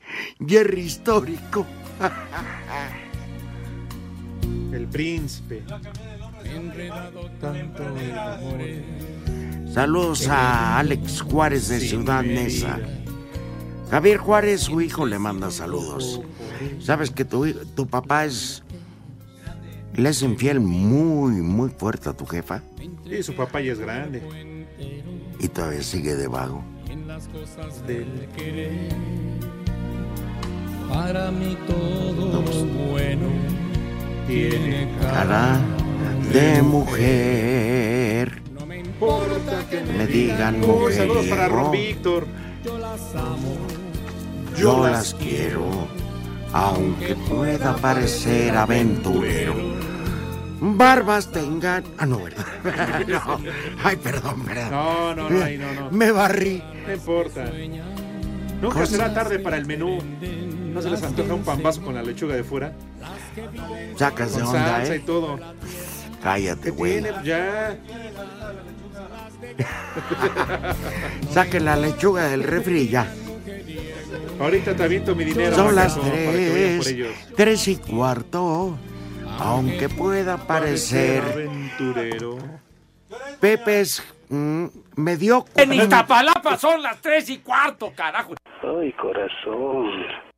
Jerry 0.46 0.82
Histórico. 0.82 1.66
El 4.72 4.86
príncipe. 4.86 5.64
Tanto 7.40 7.98
el 7.98 8.16
amor. 8.16 8.60
Saludos 9.74 10.28
a 10.28 10.78
Alex 10.78 11.22
Juárez 11.22 11.68
de 11.68 11.80
Ciudad 11.80 12.22
Neza. 12.22 12.78
Javier 13.90 14.18
Juárez, 14.18 14.60
su 14.60 14.80
hijo, 14.80 15.06
le 15.06 15.18
manda 15.18 15.50
saludos. 15.50 16.20
Sabes 16.80 17.10
que 17.10 17.24
tu, 17.24 17.52
tu 17.74 17.88
papá 17.88 18.26
es. 18.26 18.62
Le 19.96 20.08
es 20.08 20.22
infiel 20.22 20.60
muy, 20.60 21.32
muy 21.42 21.68
fuerte 21.70 22.08
a 22.08 22.12
tu 22.12 22.24
jefa 22.26 22.62
Sí, 23.08 23.22
su 23.22 23.34
papá 23.34 23.60
ya 23.60 23.72
es 23.72 23.78
grande. 23.80 24.22
y 25.38 25.48
todavía 25.48 25.82
sigue 25.82 26.14
de 26.14 26.28
vago. 26.28 26.62
En 26.88 27.06
las 27.08 27.26
cosas 27.28 27.86
Del 27.86 28.28
querer. 28.36 28.88
Para 30.88 31.30
mí 31.30 31.56
todo 31.66 32.42
lo 32.42 32.92
bueno 32.92 33.26
tiene 34.26 34.88
Cara 35.00 35.58
de 36.32 36.62
mujer. 36.62 38.42
importa 38.76 39.66
que 39.68 39.80
Me 39.80 40.06
digan 40.06 40.62
Uy, 40.62 40.92
saludos 40.92 41.26
para. 41.26 41.48
Ron 41.48 41.72
Víctor. 41.72 42.26
yo 42.64 42.78
las 42.78 43.00
amo. 43.16 43.56
Yo 44.56 44.86
las 44.86 45.14
quiero, 45.14 45.64
aunque 46.52 47.14
pueda 47.14 47.76
parecer 47.76 48.54
aventurero. 48.56 49.54
Barbas 50.80 51.30
tengan. 51.30 51.84
Ah, 51.98 52.06
no, 52.06 52.20
¿verdad? 52.24 52.46
No. 53.06 53.38
Ay, 53.84 53.96
perdón, 53.96 54.42
perdón. 54.44 54.70
No, 54.70 55.14
no, 55.14 55.28
no, 55.28 55.38
no, 55.38 55.74
no. 55.74 55.90
Me 55.90 56.10
barrí. 56.10 56.62
No 56.86 56.94
importa. 56.94 57.44
Nunca 58.62 58.80
Cosa- 58.80 58.86
será 58.92 59.12
tarde 59.12 59.38
para 59.40 59.58
el 59.58 59.66
menú. 59.66 59.98
¿No 60.72 60.80
se 60.80 60.88
les 60.88 61.02
antoja 61.02 61.34
un 61.34 61.42
pambazo 61.42 61.82
con 61.82 61.94
la 61.94 62.02
lechuga 62.02 62.34
de 62.34 62.44
fuera? 62.44 62.72
Sacas 63.96 64.34
de 64.34 64.42
onda, 64.42 64.68
salsa 64.78 64.94
y 64.94 64.98
¿eh? 64.98 65.02
todo. 65.04 65.38
Cállate, 66.22 66.70
güey. 66.70 67.04
Ya. 67.24 67.76
Saque 71.34 71.60
la 71.60 71.76
lechuga 71.76 72.28
del 72.28 72.42
refri 72.42 72.80
y 72.82 72.88
ya. 72.88 73.12
Ahorita 74.40 74.74
te 74.74 74.82
aviento 74.82 75.14
mi 75.14 75.24
dinero. 75.24 75.54
Son 75.54 75.74
las 75.74 76.00
tres. 76.00 76.96
Tres 77.36 77.68
y 77.68 77.76
cuarto. 77.76 78.78
Aunque 79.40 79.88
pueda 79.88 80.36
parecer 80.36 81.22
aventurero. 81.22 82.38
Pepe 83.40 83.80
es 83.80 84.02
mm, 84.28 84.66
mediocre. 84.96 85.62
En 85.62 85.72
Iztapalapa 85.72 86.58
son 86.58 86.82
las 86.82 87.00
tres 87.00 87.28
y 87.30 87.38
cuarto, 87.38 87.92
carajo. 87.96 88.34
Ay, 88.62 88.92
corazón. 88.92 89.88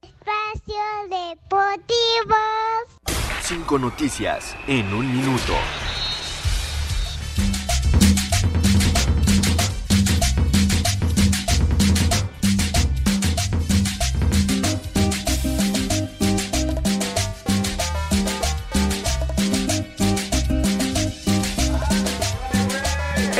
Espacio 0.03 0.84
Deportivo. 1.11 2.36
Cinco 3.40 3.78
noticias 3.78 4.57
en 4.68 4.94
un 4.94 5.12
minuto. 5.12 5.55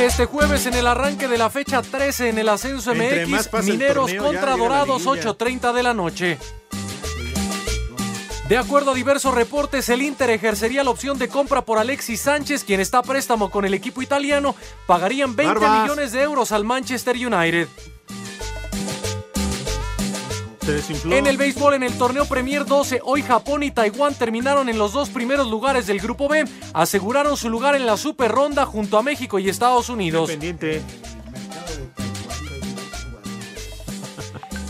Este 0.03 0.25
jueves 0.25 0.65
en 0.65 0.73
el 0.73 0.85
arranque 0.85 1.29
de 1.29 1.37
la 1.37 1.49
fecha 1.49 1.81
13 1.81 2.27
en 2.27 2.37
el 2.37 2.49
ascenso 2.49 2.93
MX, 2.93 3.63
Mineros 3.63 4.11
ya 4.11 4.17
contra 4.17 4.57
Dorados 4.57 5.05
liguilla. 5.05 5.33
8.30 5.33 5.73
de 5.73 5.83
la 5.83 5.93
noche. 5.93 6.37
De 8.49 8.57
acuerdo 8.57 8.91
a 8.91 8.95
diversos 8.95 9.33
reportes, 9.33 9.87
el 9.87 10.01
Inter 10.01 10.29
ejercería 10.29 10.83
la 10.83 10.89
opción 10.89 11.17
de 11.17 11.29
compra 11.29 11.63
por 11.63 11.77
Alexis 11.77 12.19
Sánchez, 12.19 12.65
quien 12.65 12.81
está 12.81 12.97
a 12.97 13.03
préstamo 13.03 13.49
con 13.49 13.63
el 13.63 13.73
equipo 13.73 14.01
italiano. 14.01 14.55
Pagarían 14.87 15.37
20 15.37 15.53
Barbas. 15.53 15.83
millones 15.83 16.11
de 16.11 16.21
euros 16.21 16.51
al 16.51 16.65
Manchester 16.65 17.15
United. 17.15 17.69
Se 20.65 20.73
desinfló. 20.73 21.15
En 21.15 21.27
el 21.27 21.37
béisbol, 21.37 21.73
en 21.73 21.83
el 21.83 21.97
torneo 21.97 22.25
Premier 22.25 22.65
12, 22.65 23.01
hoy 23.03 23.21
Japón 23.21 23.63
y 23.63 23.71
Taiwán 23.71 24.15
terminaron 24.15 24.69
en 24.69 24.77
los 24.77 24.93
dos 24.93 25.09
primeros 25.09 25.49
lugares 25.49 25.87
del 25.87 25.99
Grupo 25.99 26.29
B. 26.29 26.45
Aseguraron 26.73 27.35
su 27.35 27.49
lugar 27.49 27.75
en 27.75 27.85
la 27.85 27.97
Super 27.97 28.31
Ronda 28.31 28.65
junto 28.65 28.97
a 28.97 29.03
México 29.03 29.39
y 29.39 29.49
Estados 29.49 29.89
Unidos. 29.89 30.29
Pendiente. 30.29 30.81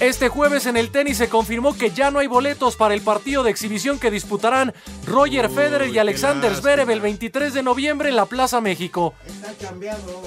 Este 0.04 0.28
jueves 0.28 0.66
en 0.66 0.76
el 0.76 0.92
tenis 0.92 1.16
se 1.16 1.30
confirmó 1.30 1.78
que 1.78 1.92
ya 1.92 2.12
no 2.12 2.20
hay 2.20 2.28
boletos 2.28 2.76
para 2.76 2.94
el 2.94 3.02
partido 3.02 3.42
de 3.42 3.52
exhibición 3.52 4.00
que 4.00 4.12
disputarán 4.12 4.74
Roger 5.06 5.50
Federer 5.50 5.90
y 5.90 5.98
Alexander 5.98 6.54
Zverev 6.54 6.90
el 6.90 7.00
23 7.00 7.54
de 7.54 7.64
noviembre 7.64 8.10
en 8.10 8.18
la 8.18 8.26
Plaza 8.26 8.60
México. 8.60 9.14
Está 9.26 9.54
cambiado. 9.66 10.22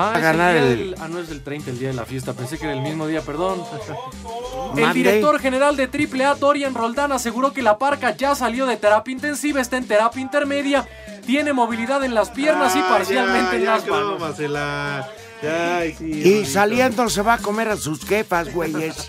Ah, 0.00 0.12
a 0.14 0.20
ganar 0.20 0.56
el 0.56 0.62
día 0.62 0.72
el- 0.84 0.90
del- 0.92 1.00
ah, 1.02 1.08
no 1.08 1.18
es 1.18 1.28
el 1.28 1.42
30, 1.42 1.70
el 1.70 1.78
día 1.80 1.88
de 1.88 1.94
la 1.94 2.04
fiesta. 2.04 2.32
Pensé 2.32 2.56
que 2.56 2.64
era 2.66 2.72
el 2.74 2.82
mismo 2.82 3.06
día, 3.08 3.20
perdón. 3.22 3.62
El 4.76 4.92
director 4.92 5.40
general 5.40 5.76
de 5.76 5.88
AAA, 5.88 6.34
Dorian 6.36 6.74
Roldán, 6.74 7.10
aseguró 7.10 7.52
que 7.52 7.62
la 7.62 7.78
parca 7.78 8.14
ya 8.16 8.34
salió 8.34 8.66
de 8.66 8.76
terapia 8.76 9.12
intensiva, 9.12 9.60
está 9.60 9.76
en 9.78 9.88
terapia 9.88 10.20
intermedia, 10.20 10.86
tiene 11.26 11.52
movilidad 11.52 12.04
en 12.04 12.14
las 12.14 12.30
piernas 12.30 12.76
y 12.76 12.80
Ah, 12.80 12.86
parcialmente 12.88 13.52
ya, 13.52 13.56
en 13.58 13.64
las 13.64 13.82
quedó, 13.82 13.94
manos. 13.94 14.20
Marcela. 14.20 15.08
Ya, 15.42 15.78
ay, 15.78 15.94
sí, 15.98 16.04
Y 16.06 16.44
saliendo 16.44 17.08
se 17.08 17.22
va 17.22 17.34
a 17.34 17.38
comer 17.38 17.68
a 17.68 17.76
sus 17.76 18.04
jefas, 18.04 18.52
güeyes. 18.52 19.08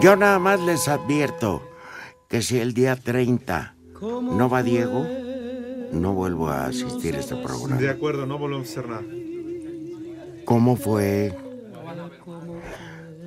Yo 0.00 0.14
nada 0.16 0.38
más 0.38 0.60
les 0.60 0.88
advierto 0.88 1.68
que 2.28 2.42
si 2.42 2.58
el 2.60 2.74
día 2.74 2.96
30 2.96 3.74
no 4.00 4.48
va 4.48 4.62
Diego, 4.62 5.06
no 5.92 6.12
vuelvo 6.14 6.48
a 6.48 6.66
asistir 6.66 7.14
a 7.16 7.20
este 7.20 7.36
programa. 7.36 7.76
De 7.80 7.88
acuerdo, 7.90 8.26
no 8.26 8.38
volvemos 8.38 8.68
a 8.68 8.70
hacer 8.70 8.88
nada. 8.88 9.02
¿Cómo 10.44 10.76
fue? 10.76 11.36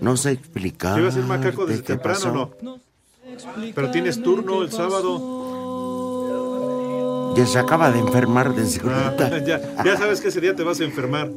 No 0.02 0.16
sé 0.18 0.32
explicar. 0.32 0.96
¿Te 0.96 1.02
iba 1.02 1.10
a 1.10 1.12
ser 1.14 1.24
macaco 1.24 1.66
desde 1.66 1.84
temprano 1.84 2.32
o 2.32 2.32
no? 2.62 2.80
Pero 3.76 3.92
tienes 3.92 4.22
turno 4.22 4.62
el 4.64 4.72
sábado. 4.72 5.38
Ya 7.36 7.46
se 7.46 7.60
acaba 7.60 7.92
de 7.92 8.00
enfermar 8.00 8.56
desde 8.56 8.82
Ah, 8.90 9.14
ya, 9.46 9.84
ya 9.84 9.98
sabes 9.98 10.20
que 10.22 10.30
ese 10.30 10.42
día 10.42 10.56
te 10.56 10.64
vas 10.64 10.80
a 10.80 10.84
enfermar. 10.84 11.30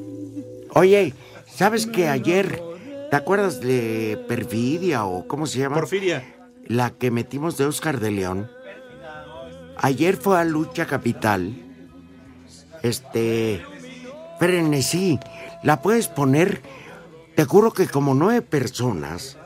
Oye, 0.74 1.12
¿sabes 1.46 1.86
que 1.86 2.08
ayer, 2.08 2.62
¿te 3.10 3.16
acuerdas 3.16 3.60
de 3.60 4.18
Perfidia 4.26 5.04
o 5.04 5.26
cómo 5.28 5.46
se 5.46 5.58
llama? 5.60 5.76
Porfiria. 5.76 6.24
La 6.66 6.90
que 6.90 7.10
metimos 7.10 7.56
de 7.58 7.66
Oscar 7.66 8.00
de 8.00 8.10
León. 8.10 8.48
Ayer 9.82 10.16
fue 10.16 10.40
a 10.40 10.44
Lucha 10.44 10.86
Capital. 10.86 11.54
Este. 12.82 13.62
Frenesí. 14.38 15.18
La 15.62 15.82
puedes 15.82 16.08
poner. 16.08 16.62
Te 17.34 17.44
juro 17.44 17.72
que 17.72 17.86
como 17.86 18.14
nueve 18.14 18.42
personas 18.42 19.38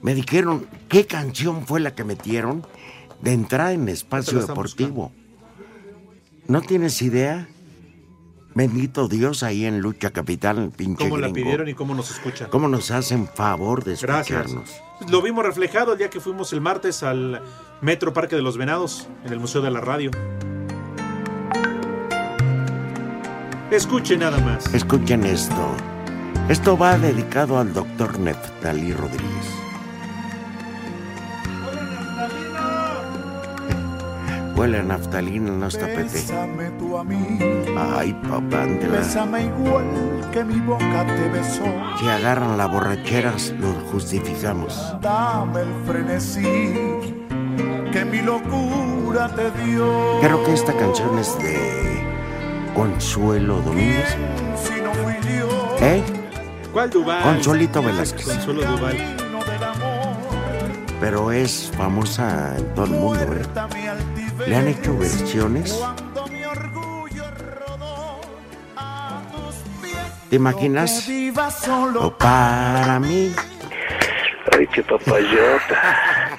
me 0.00 0.14
dijeron 0.14 0.66
qué 0.88 1.06
canción 1.06 1.66
fue 1.66 1.80
la 1.80 1.94
que 1.94 2.04
metieron 2.04 2.66
de 3.20 3.32
entrada 3.32 3.72
en 3.72 3.88
espacio 3.88 4.40
deportivo. 4.46 5.12
¿No 6.46 6.60
tienes 6.62 7.02
idea? 7.02 7.48
Bendito 8.58 9.06
Dios 9.06 9.44
ahí 9.44 9.66
en 9.66 9.78
Lucha 9.78 10.10
Capital, 10.10 10.72
pinche 10.76 11.04
¿Cómo 11.04 11.16
la 11.16 11.32
pidieron 11.32 11.68
y 11.68 11.74
cómo 11.74 11.94
nos 11.94 12.10
escuchan? 12.10 12.50
¿Cómo 12.50 12.66
nos 12.66 12.90
hacen 12.90 13.28
favor 13.28 13.84
de 13.84 13.94
Gracias. 13.94 14.46
escucharnos? 14.46 14.82
Lo 15.08 15.22
vimos 15.22 15.46
reflejado 15.46 15.92
el 15.92 15.98
día 15.98 16.10
que 16.10 16.18
fuimos 16.18 16.52
el 16.52 16.60
martes 16.60 17.04
al 17.04 17.40
Metro 17.82 18.12
Parque 18.12 18.34
de 18.34 18.42
los 18.42 18.56
Venados, 18.56 19.06
en 19.24 19.32
el 19.32 19.38
Museo 19.38 19.62
de 19.62 19.70
la 19.70 19.80
Radio. 19.80 20.10
Escuche 23.70 24.16
nada 24.16 24.40
más. 24.40 24.74
Escuchen 24.74 25.22
esto. 25.22 25.76
Esto 26.48 26.76
va 26.76 26.98
dedicado 26.98 27.60
al 27.60 27.72
doctor 27.72 28.18
Neftalí 28.18 28.92
Rodríguez. 28.92 29.67
Huele 34.58 34.78
a 34.78 34.82
naftalina, 34.82 35.68
tú 36.80 36.98
a 36.98 37.04
mí, 37.04 37.38
Ay, 37.78 38.12
papá, 38.28 38.66
bésame 38.90 39.44
igual 39.44 39.84
que 40.32 40.42
mi 40.42 40.58
boca 40.58 41.06
te 41.06 41.28
besó. 41.28 41.62
Si 42.00 42.08
agarran 42.08 42.58
la 42.58 42.66
borrachera, 42.66 43.34
lo 43.60 43.72
justificamos. 43.92 44.96
Dame 45.00 45.60
el 45.60 45.72
frenesí 45.86 46.42
que 47.92 48.04
mi 48.04 48.20
locura 48.20 49.28
te 49.28 49.48
dio. 49.62 50.18
Creo 50.22 50.42
que 50.42 50.54
esta 50.54 50.72
canción 50.72 51.16
es 51.20 51.38
de 51.38 52.02
Consuelo 52.74 53.60
Domínguez. 53.60 54.16
Si 54.56 54.80
no 54.80 54.92
fui 54.92 55.14
yo, 55.38 55.76
¿Eh? 55.80 56.02
¿Cuál 56.72 56.90
Duval? 56.90 57.22
Consuelito 57.22 57.80
Velázquez. 57.80 58.26
Consuelo 58.26 58.64
Duval. 58.64 58.96
Pero 61.00 61.30
es 61.30 61.70
famosa 61.76 62.56
en 62.58 62.74
todo 62.74 62.86
el 62.86 62.90
mundo, 62.90 63.22
¿eh? 63.34 63.42
Le 64.48 64.56
han 64.56 64.68
hecho 64.68 64.96
versiones. 64.96 65.78
¿Te 70.30 70.36
imaginas? 70.36 71.06
viva 71.06 71.50
solo. 71.50 72.06
O 72.06 72.16
para 72.16 72.98
mí. 72.98 73.34
Ay, 74.52 74.66
qué 74.68 74.82
papayota. 74.82 75.76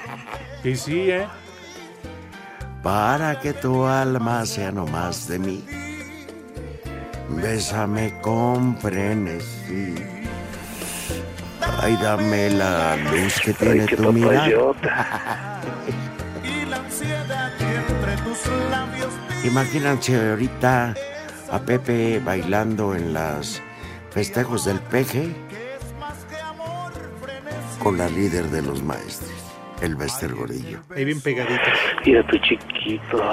Y 0.61 0.75
sí, 0.75 1.09
¿eh? 1.09 1.25
Para 2.83 3.39
que 3.39 3.53
tu 3.53 3.85
alma 3.85 4.45
sea 4.45 4.73
no 4.73 4.85
más 4.87 5.27
de 5.29 5.39
mí. 5.39 5.63
Bésame 7.29 8.19
con 8.19 8.75
frenesí. 8.77 9.95
Ay, 11.81 11.97
dame 12.01 12.49
la 12.49 12.97
luz 12.97 13.39
que 13.39 13.53
tiene 13.53 13.85
qué 13.85 13.95
tu 13.95 14.11
mirada. 14.11 15.61
Imagínense 19.43 20.29
ahorita 20.29 20.95
a 21.51 21.59
Pepe 21.59 22.19
bailando 22.19 22.93
en 22.95 23.13
las 23.13 23.61
festejos 24.11 24.65
del 24.65 24.79
peje 24.79 25.29
con 27.79 27.97
la 27.97 28.09
líder 28.09 28.49
de 28.49 28.61
los 28.61 28.83
maestros, 28.83 29.31
el 29.81 29.95
Bester 29.95 30.35
Gordillo. 30.35 30.81
Ahí 30.95 31.05
bien. 31.05 31.21
Mira 32.05 32.27
tu 32.27 32.37
chiquito. 32.39 33.23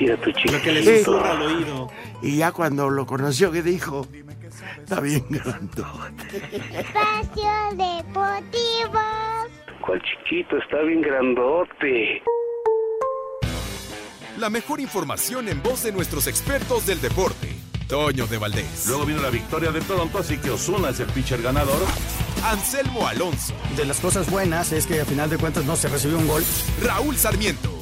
Mira 0.00 0.16
tu 0.16 0.32
chiquito. 0.32 0.52
Lo 0.52 0.62
que 0.62 0.72
le 0.72 0.98
susurra 0.98 1.30
al 1.32 1.42
oído. 1.42 1.90
Y 2.22 2.38
ya 2.38 2.52
cuando 2.52 2.90
lo 2.90 3.06
conoció, 3.06 3.52
que 3.52 3.62
dijo? 3.62 4.06
Está 4.78 5.00
bien 5.00 5.24
grandote. 5.30 6.36
Espacio 6.52 7.52
Deportivo. 7.70 9.00
¿Cuál 9.84 10.00
chiquito? 10.02 10.56
Está 10.56 10.80
bien 10.82 11.02
grandote. 11.02 12.22
La 14.38 14.48
mejor 14.48 14.80
información 14.80 15.48
en 15.48 15.62
voz 15.62 15.82
de 15.82 15.92
nuestros 15.92 16.26
expertos 16.26 16.86
del 16.86 17.00
deporte. 17.00 17.48
Toño 17.88 18.26
de 18.26 18.38
Valdés. 18.38 18.86
Luego 18.88 19.04
vino 19.04 19.20
la 19.20 19.28
victoria 19.28 19.70
de 19.70 19.80
Toronto, 19.82 20.18
así 20.18 20.38
que 20.38 20.50
Osuna 20.50 20.90
es 20.90 21.00
el 21.00 21.06
pitcher 21.08 21.42
ganador. 21.42 21.82
Anselmo 22.44 23.06
Alonso. 23.06 23.54
De 23.76 23.84
las 23.84 24.00
cosas 24.00 24.30
buenas 24.30 24.72
es 24.72 24.86
que 24.86 25.00
a 25.00 25.04
final 25.04 25.28
de 25.28 25.36
cuentas 25.36 25.64
no 25.64 25.76
se 25.76 25.88
recibió 25.88 26.16
un 26.16 26.26
gol. 26.26 26.42
Raúl 26.82 27.16
Sarmiento. 27.16 27.81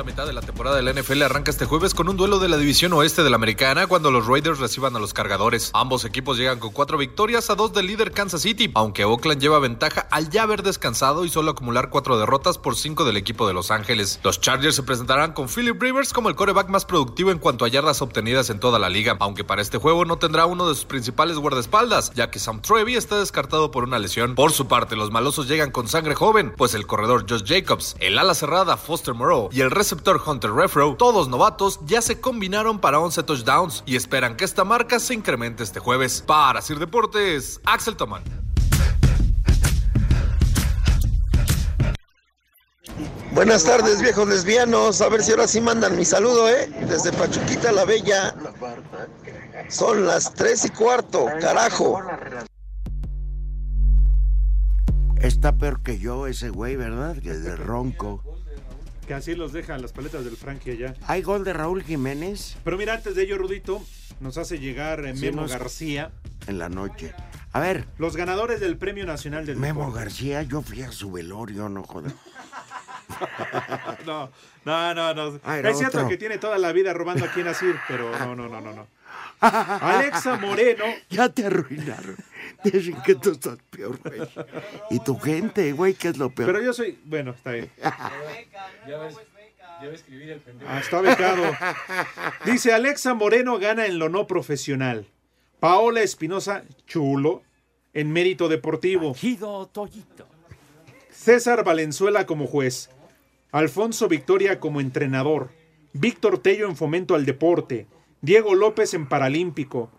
Segunda 0.00 0.12
mitad 0.12 0.26
de 0.26 0.32
la 0.32 0.40
temporada 0.40 0.76
de 0.76 0.82
la 0.82 0.92
NFL 0.94 1.22
arranca 1.22 1.50
este 1.50 1.66
jueves 1.66 1.92
con 1.94 2.08
un 2.08 2.16
duelo 2.16 2.38
de 2.38 2.48
la 2.48 2.56
división 2.56 2.92
oeste 2.94 3.22
de 3.22 3.28
la 3.28 3.36
americana 3.36 3.86
cuando 3.86 4.10
los 4.10 4.26
Raiders 4.26 4.58
reciban 4.58 4.96
a 4.96 4.98
los 4.98 5.12
cargadores. 5.12 5.70
Ambos 5.74 6.06
equipos 6.06 6.38
llegan 6.38 6.58
con 6.58 6.70
cuatro 6.70 6.96
victorias 6.96 7.50
a 7.50 7.54
dos 7.54 7.74
del 7.74 7.86
líder 7.86 8.12
Kansas 8.12 8.40
City, 8.40 8.70
aunque 8.74 9.04
Oakland 9.04 9.42
lleva 9.42 9.58
ventaja 9.58 10.06
al 10.10 10.30
ya 10.30 10.44
haber 10.44 10.62
descansado 10.62 11.26
y 11.26 11.28
solo 11.28 11.50
acumular 11.50 11.90
cuatro 11.90 12.18
derrotas 12.18 12.56
por 12.56 12.76
cinco 12.76 13.04
del 13.04 13.18
equipo 13.18 13.46
de 13.46 13.52
Los 13.52 13.70
Ángeles. 13.70 14.20
Los 14.22 14.40
Chargers 14.40 14.76
se 14.76 14.82
presentarán 14.82 15.32
con 15.32 15.48
Philip 15.48 15.80
Rivers 15.80 16.14
como 16.14 16.30
el 16.30 16.34
coreback 16.34 16.68
más 16.68 16.86
productivo 16.86 17.30
en 17.30 17.38
cuanto 17.38 17.66
a 17.66 17.68
yardas 17.68 18.00
obtenidas 18.00 18.48
en 18.48 18.58
toda 18.58 18.78
la 18.78 18.88
liga, 18.88 19.18
aunque 19.20 19.44
para 19.44 19.60
este 19.60 19.76
juego 19.76 20.06
no 20.06 20.16
tendrá 20.16 20.46
uno 20.46 20.66
de 20.66 20.76
sus 20.76 20.86
principales 20.86 21.36
guardaespaldas, 21.36 22.12
ya 22.14 22.30
que 22.30 22.38
Sam 22.38 22.62
Trevi 22.62 22.94
está 22.94 23.18
descartado 23.18 23.70
por 23.70 23.84
una 23.84 23.98
lesión. 23.98 24.34
Por 24.34 24.52
su 24.52 24.66
parte, 24.66 24.96
los 24.96 25.10
malosos 25.10 25.46
llegan 25.46 25.70
con 25.70 25.88
sangre 25.88 26.14
joven, 26.14 26.54
pues 26.56 26.72
el 26.72 26.86
corredor 26.86 27.26
Josh 27.28 27.44
Jacobs, 27.44 27.96
el 27.98 28.18
ala 28.18 28.32
cerrada 28.34 28.78
Foster 28.78 29.12
Moreau 29.12 29.50
y 29.52 29.60
el 29.60 29.70
receptor 29.70 29.89
Hunter 29.92 30.52
Refro, 30.52 30.94
todos 30.96 31.28
novatos, 31.28 31.80
ya 31.86 32.00
se 32.00 32.20
combinaron 32.20 32.80
para 32.80 33.00
11 33.00 33.22
touchdowns 33.24 33.82
y 33.86 33.96
esperan 33.96 34.36
que 34.36 34.44
esta 34.44 34.64
marca 34.64 35.00
se 35.00 35.14
incremente 35.14 35.62
este 35.62 35.80
jueves. 35.80 36.22
Para 36.26 36.62
Sir 36.62 36.78
Deportes, 36.78 37.60
Axel 37.64 37.96
Toman. 37.96 38.22
Buenas 43.32 43.64
tardes, 43.64 44.02
viejos 44.02 44.28
lesbianos. 44.28 45.00
A 45.00 45.08
ver 45.08 45.22
si 45.22 45.30
ahora 45.30 45.46
sí 45.46 45.60
mandan 45.60 45.96
mi 45.96 46.04
saludo, 46.04 46.48
¿eh? 46.48 46.68
Desde 46.88 47.12
Pachuquita 47.12 47.72
la 47.72 47.84
Bella. 47.84 48.34
Son 49.68 50.04
las 50.06 50.34
tres 50.34 50.64
y 50.64 50.70
cuarto, 50.70 51.26
carajo. 51.40 52.00
Está 55.20 55.52
peor 55.52 55.82
que 55.82 55.98
yo 55.98 56.26
ese 56.26 56.50
güey, 56.50 56.76
¿verdad? 56.76 57.16
Que 57.22 57.34
de 57.34 57.54
ronco. 57.54 58.22
Que 59.10 59.14
así 59.14 59.34
los 59.34 59.52
dejan 59.52 59.82
las 59.82 59.92
paletas 59.92 60.24
del 60.24 60.36
Frankie 60.36 60.70
allá. 60.70 60.94
¿Hay 61.08 61.22
gol 61.22 61.42
de 61.42 61.52
Raúl 61.52 61.82
Jiménez? 61.82 62.56
Pero 62.62 62.76
mira, 62.78 62.94
antes 62.94 63.16
de 63.16 63.24
ello, 63.24 63.38
Rudito, 63.38 63.84
nos 64.20 64.38
hace 64.38 64.60
llegar 64.60 65.04
eh, 65.04 65.14
Memo 65.14 65.40
nos- 65.42 65.50
García. 65.50 66.12
En 66.46 66.60
la 66.60 66.68
noche. 66.68 67.12
A 67.52 67.58
ver, 67.58 67.86
Los 67.98 68.14
ganadores 68.14 68.60
del 68.60 68.76
Premio 68.76 69.04
Nacional 69.06 69.46
del 69.46 69.56
Memo 69.56 69.80
Deporte. 69.86 69.98
García, 70.04 70.42
yo 70.44 70.62
fui 70.62 70.82
a 70.82 70.92
su 70.92 71.10
velorio, 71.10 71.68
no 71.68 71.82
joder. 71.82 72.12
no, 74.06 74.30
no, 74.64 74.94
no, 74.94 75.12
no. 75.14 75.40
Ah, 75.42 75.58
es 75.58 75.76
cierto 75.78 75.98
otro. 75.98 76.08
que 76.08 76.16
tiene 76.16 76.38
toda 76.38 76.56
la 76.58 76.70
vida 76.70 76.92
robando 76.92 77.24
aquí 77.24 77.40
en 77.40 77.48
Asir, 77.48 77.74
pero 77.88 78.16
no, 78.16 78.36
no, 78.36 78.48
no, 78.48 78.60
no, 78.60 78.72
no. 78.72 78.86
Alexa 79.80 80.36
Moreno. 80.36 80.84
Ya 81.08 81.28
te 81.28 81.46
arruinaron. 81.46 82.16
Dicen 82.64 82.96
que 83.04 83.14
tú 83.14 83.30
estás 83.30 83.58
peor, 83.70 83.98
güey. 84.02 84.20
Y 84.90 85.00
tu 85.00 85.18
gente, 85.18 85.72
güey, 85.72 85.94
que 85.94 86.08
es 86.08 86.18
lo 86.18 86.30
peor. 86.30 86.52
Pero 86.52 86.62
yo 86.62 86.72
soy. 86.72 86.98
Bueno, 87.04 87.30
está 87.32 87.52
bien. 87.52 87.70
Ya 88.88 88.98
ves, 88.98 89.14
ya 89.80 89.88
ves 89.88 90.00
escribir 90.00 90.30
el 90.30 90.40
pendejo. 90.40 90.70
Ah, 90.70 90.80
está 90.80 91.00
becado. 91.00 91.42
Dice 92.44 92.72
Alexa 92.72 93.14
Moreno 93.14 93.58
gana 93.58 93.86
en 93.86 93.98
lo 93.98 94.08
no 94.08 94.26
profesional. 94.26 95.06
Paola 95.60 96.00
Espinosa, 96.02 96.64
chulo, 96.86 97.42
en 97.92 98.12
mérito 98.12 98.48
deportivo. 98.48 99.14
César 101.10 101.64
Valenzuela 101.64 102.26
como 102.26 102.46
juez. 102.46 102.90
Alfonso 103.52 104.08
Victoria 104.08 104.60
como 104.60 104.80
entrenador. 104.80 105.50
Víctor 105.92 106.38
Tello 106.38 106.66
en 106.68 106.76
fomento 106.76 107.14
al 107.14 107.26
deporte. 107.26 107.86
Diego 108.20 108.54
López 108.54 108.94
en 108.94 109.08
paralímpico. 109.08 109.90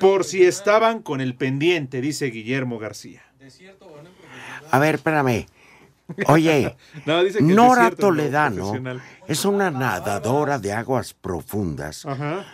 Por 0.00 0.24
si 0.24 0.42
estaban 0.42 1.02
con 1.02 1.20
el 1.20 1.34
pendiente, 1.36 2.00
dice 2.00 2.26
Guillermo 2.26 2.78
García. 2.78 3.22
A 4.70 4.78
ver, 4.78 4.96
espérame. 4.96 5.46
Oye, 6.26 6.74
No, 7.06 7.22
dice 7.22 7.38
que 7.38 7.44
el 7.44 7.54
Nora 7.54 7.82
desierto 7.82 8.10
no 8.10 8.16
Toledano 8.16 8.56
profesional. 8.56 9.02
es 9.26 9.44
una 9.44 9.70
nadadora 9.70 10.58
de 10.58 10.72
aguas 10.72 11.12
profundas 11.14 12.06
Ajá. 12.06 12.46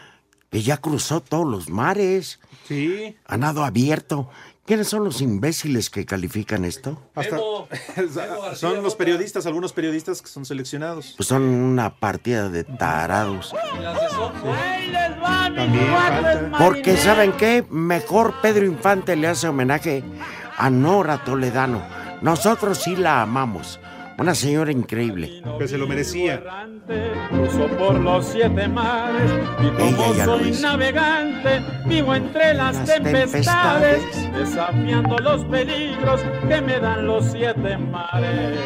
que 0.51 0.61
ya 0.63 0.77
cruzó 0.79 1.21
todos 1.21 1.47
los 1.47 1.69
mares. 1.71 2.41
Sí. 2.67 3.17
Ha 3.27 3.37
nado 3.37 3.65
abierto. 3.65 4.29
¿Quiénes 4.67 4.89
son 4.89 5.05
los 5.05 5.21
imbéciles 5.21 5.91
que 5.91 6.07
califican 6.07 6.65
esto? 6.65 6.99
Hasta- 7.15 7.37
son 8.57 8.83
los 8.83 8.95
periodistas, 8.95 9.45
algunos 9.45 9.75
periodistas 9.75 10.23
que 10.23 10.29
son 10.29 10.47
seleccionados. 10.47 11.13
Pues 11.19 11.29
son 11.29 11.43
una 11.43 11.95
partida 11.97 12.49
de 12.49 12.65
tarados. 12.65 13.55
También 15.55 15.87
falta. 15.93 16.59
Porque 16.59 16.97
¿saben 16.97 17.33
qué? 17.33 17.65
Mejor 17.69 18.37
Pedro 18.41 18.65
Infante 18.65 19.17
le 19.17 19.29
hace 19.29 19.49
homenaje 19.49 20.03
a 20.57 20.71
Nora 20.71 21.23
Toledano. 21.25 21.83
Nosotros 22.23 22.79
sí 22.79 22.97
la 22.97 23.21
amamos. 23.23 23.79
Una 24.17 24.35
señora 24.35 24.71
increíble. 24.71 25.43
Que 25.59 25.67
se 25.67 25.77
lo 25.77 25.87
merecía. 25.87 26.41
Cruzo 27.31 27.67
por 27.77 27.99
los 27.99 28.27
siete 28.27 28.69
mares 28.69 29.31
y 29.61 29.69
como 29.71 30.15
soy 30.15 30.53
navegante, 30.53 31.61
vivo 31.87 32.15
entre 32.15 32.55
las, 32.55 32.77
Las 32.77 32.85
tempestades, 32.85 34.03
tempestades. 34.13 34.33
desafiando 34.35 35.19
los 35.19 35.45
peligros 35.47 36.21
que 36.49 36.61
me 36.61 36.79
dan 36.79 37.07
los 37.07 37.25
siete 37.33 37.77
mares. 37.79 38.59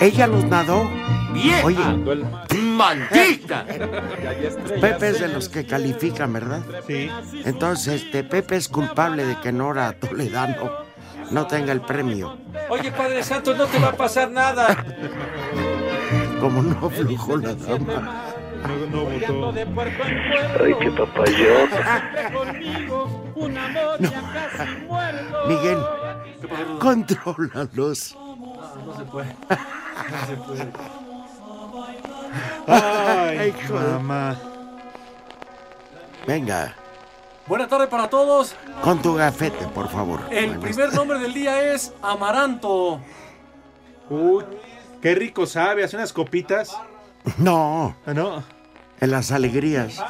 Ella 0.00 0.26
los 0.26 0.44
nadó. 0.44 0.88
Bien. 1.32 1.60
Oye, 1.62 1.78
¡Maldita! 2.58 3.64
Pepe 4.80 5.08
es 5.10 5.20
de 5.20 5.28
los 5.28 5.48
que 5.48 5.66
califican, 5.66 6.32
¿verdad? 6.32 6.62
Sí. 6.86 7.10
Entonces, 7.44 8.02
este 8.02 8.24
Pepe 8.24 8.56
es 8.56 8.68
culpable 8.68 9.24
de 9.24 9.36
que 9.40 9.52
Nora 9.52 9.92
Toledano 9.92 10.87
no 11.30 11.46
tenga 11.46 11.72
el 11.72 11.80
premio. 11.80 12.36
Oye, 12.70 12.90
Padre 12.92 13.22
Santo, 13.22 13.54
no 13.54 13.66
te 13.66 13.78
va 13.78 13.88
a 13.88 13.92
pasar 13.96 14.30
nada. 14.30 14.84
Como 16.40 16.62
no 16.62 16.86
aflujó 16.86 17.36
la 17.36 17.54
dama. 17.54 18.24
No, 18.62 18.76
no 18.90 19.04
votó. 19.04 19.52
Ay, 20.60 20.74
qué 20.80 20.90
papayota. 20.90 22.02
Miguel, 25.46 25.78
contrólalos. 26.80 28.16
No 28.16 28.96
se 28.96 29.04
puede. 29.04 29.36
No 30.10 30.26
se 30.26 30.36
puede. 30.36 30.68
Ay, 32.66 33.52
de- 33.52 33.68
mamá. 33.74 34.36
Venga, 36.26 36.74
Buena 37.48 37.66
tarde 37.66 37.86
para 37.86 38.08
todos. 38.10 38.54
con 38.82 39.00
tu 39.00 39.14
gafete, 39.14 39.66
por 39.68 39.88
favor. 39.88 40.20
El 40.30 40.46
Buenas 40.58 40.62
primer 40.64 40.92
nombre 40.94 41.18
del 41.18 41.32
día 41.32 41.72
es 41.72 41.92
Amaranto. 42.02 43.00
Uy, 44.10 44.44
qué 45.00 45.14
rico 45.14 45.46
sabe. 45.46 45.84
Hace 45.84 45.96
unas 45.96 46.12
copitas. 46.12 46.76
No, 47.38 47.96
Ah, 48.06 48.12
No. 48.14 48.42
en 49.00 49.10
las 49.10 49.30
alegrías. 49.32 50.02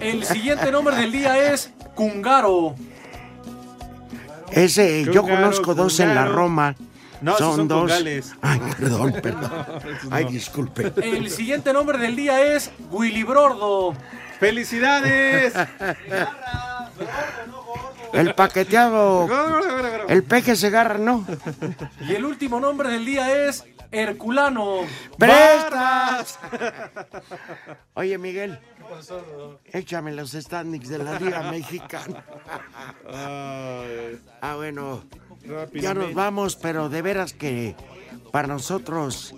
El 0.00 0.24
siguiente 0.24 0.70
nombre 0.72 0.96
del 0.96 1.12
día 1.12 1.52
es 1.52 1.72
Cungaro. 1.94 2.74
Ese, 4.50 5.04
yo 5.04 5.22
Cungaro, 5.22 5.42
conozco 5.42 5.74
dos 5.74 6.00
en 6.00 6.14
la. 6.14 6.26
Roma. 6.26 6.74
No, 7.20 7.36
son 7.38 7.56
son 7.56 7.68
dos. 7.68 7.78
congales. 7.80 8.34
Ay, 8.42 8.60
perdón, 8.78 9.12
perdón. 9.22 9.50
Ay, 10.10 10.24
disculpe. 10.26 10.92
El 11.02 11.30
siguiente 11.30 11.72
nombre 11.72 11.96
del 11.98 12.14
día 12.16 12.54
es 12.54 12.70
Willy 12.90 13.22
Brordo. 13.22 13.94
¡Felicidades! 14.38 15.54
El 18.12 18.34
paqueteado. 18.34 19.28
El 20.08 20.22
peje 20.24 20.56
se 20.56 20.68
agarra, 20.68 20.98
¿no? 20.98 21.24
Y 22.00 22.14
el 22.14 22.24
último 22.24 22.60
nombre 22.60 22.88
del 22.90 23.04
día 23.04 23.46
es 23.48 23.64
Herculano. 23.90 24.80
¡Prestas! 25.18 26.38
Oye, 27.94 28.18
Miguel, 28.18 28.58
échame 29.72 30.12
los 30.12 30.32
standings 30.32 30.88
de 30.88 30.98
la 30.98 31.18
Liga 31.18 31.42
Mexicana. 31.50 32.24
Ay, 33.12 34.20
Ah, 34.40 34.54
bueno, 34.56 35.04
ya 35.74 35.94
nos 35.94 36.14
vamos, 36.14 36.56
pero 36.56 36.88
de 36.88 37.02
veras 37.02 37.32
que 37.32 37.74
para 38.32 38.48
nosotros 38.48 39.34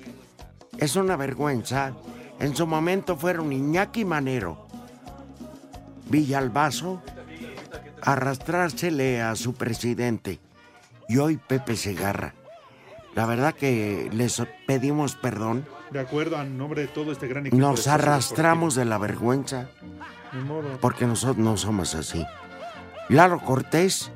es 0.78 0.96
una 0.96 1.16
vergüenza. 1.16 1.92
En 2.40 2.54
su 2.54 2.66
momento 2.66 3.16
fueron 3.16 3.52
Iñaki 3.52 4.04
Manero, 4.04 4.67
Villalbazo, 6.08 7.02
arrastrársele 8.02 9.20
a 9.20 9.34
su 9.36 9.54
presidente 9.54 10.38
y 11.08 11.18
hoy 11.18 11.36
Pepe 11.36 11.76
Segarra. 11.76 12.34
La 13.14 13.26
verdad 13.26 13.54
que 13.54 14.10
les 14.12 14.42
pedimos 14.66 15.16
perdón. 15.16 15.66
De 15.90 16.00
acuerdo, 16.00 16.36
a 16.36 16.44
nombre 16.44 16.82
de 16.82 16.88
todo 16.88 17.12
este 17.12 17.26
gran 17.26 17.46
equipo. 17.46 17.60
Nos 17.60 17.88
arrastramos 17.88 18.74
de 18.74 18.84
la 18.84 18.98
vergüenza 18.98 19.70
modo. 20.46 20.78
porque 20.80 21.06
nosotros 21.06 21.38
no 21.38 21.56
somos 21.56 21.94
así. 21.94 22.24
Lalo 23.08 23.40
Cortés, 23.40 24.12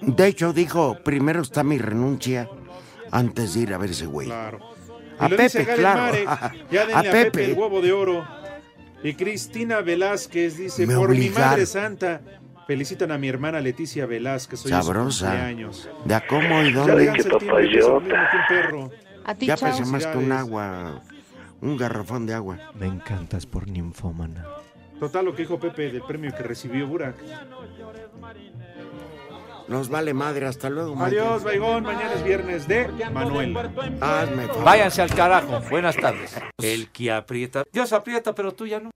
de 0.00 0.26
hecho, 0.26 0.52
dijo: 0.52 0.96
primero 1.04 1.42
está 1.42 1.64
mi 1.64 1.78
renuncia 1.78 2.48
antes 3.10 3.54
de 3.54 3.60
ir 3.60 3.74
a 3.74 3.78
ver 3.78 3.90
ese 3.90 4.06
güey. 4.06 4.28
Claro. 4.28 4.60
A 5.18 5.28
Pepe, 5.28 5.66
claro. 5.66 6.16
Ya 6.70 6.86
denle 6.86 6.94
A 6.94 6.98
a, 7.00 7.02
Pepe. 7.02 7.24
Pepe. 7.24 7.44
el 7.46 7.58
huevo 7.58 7.82
de 7.82 7.92
oro. 7.92 8.39
Y 9.02 9.14
Cristina 9.14 9.80
Velázquez 9.80 10.56
dice, 10.58 10.86
Me 10.86 10.94
por 10.94 11.10
mi 11.10 11.16
obligaron. 11.16 11.48
madre 11.50 11.66
santa, 11.66 12.20
felicitan 12.66 13.10
a 13.12 13.18
mi 13.18 13.28
hermana 13.28 13.60
Leticia 13.60 14.06
Velázquez. 14.06 14.60
Su 14.60 14.68
Sabrosa. 14.68 15.26
cumpleaños. 15.30 15.88
¿De 16.04 16.14
a 16.14 16.26
cómo 16.26 16.62
y 16.62 16.72
dónde? 16.72 17.10
un 17.10 18.46
perro. 18.48 18.90
A 19.24 19.34
ti, 19.34 19.46
Ya 19.46 19.56
pesa 19.56 19.84
más 19.86 20.06
que 20.06 20.18
un 20.18 20.32
agua, 20.32 21.02
un 21.60 21.76
garrafón 21.76 22.26
de 22.26 22.34
agua. 22.34 22.58
Me 22.78 22.86
encantas 22.86 23.46
por 23.46 23.68
ninfómana. 23.68 24.44
Total, 24.98 25.24
lo 25.24 25.34
que 25.34 25.42
dijo 25.42 25.58
Pepe 25.58 25.90
del 25.90 26.02
premio 26.02 26.30
que 26.36 26.42
recibió 26.42 26.86
Burak. 26.86 27.16
Nos 29.70 29.88
vale 29.88 30.12
madre, 30.12 30.46
hasta 30.46 30.68
luego. 30.68 31.00
Adiós, 31.00 31.44
Baigón. 31.44 31.84
Mañana 31.84 32.14
es 32.14 32.24
viernes 32.24 32.66
de 32.66 32.88
Manuel. 33.12 33.56
Hazme 34.00 34.48
favor. 34.48 34.64
Váyanse 34.64 35.00
al 35.00 35.14
carajo. 35.14 35.60
Buenas 35.70 35.94
tardes. 35.94 36.34
El 36.60 36.88
que 36.88 37.12
aprieta. 37.12 37.62
Dios 37.72 37.92
aprieta, 37.92 38.34
pero 38.34 38.50
tú 38.50 38.66
ya 38.66 38.80
no. 38.80 38.88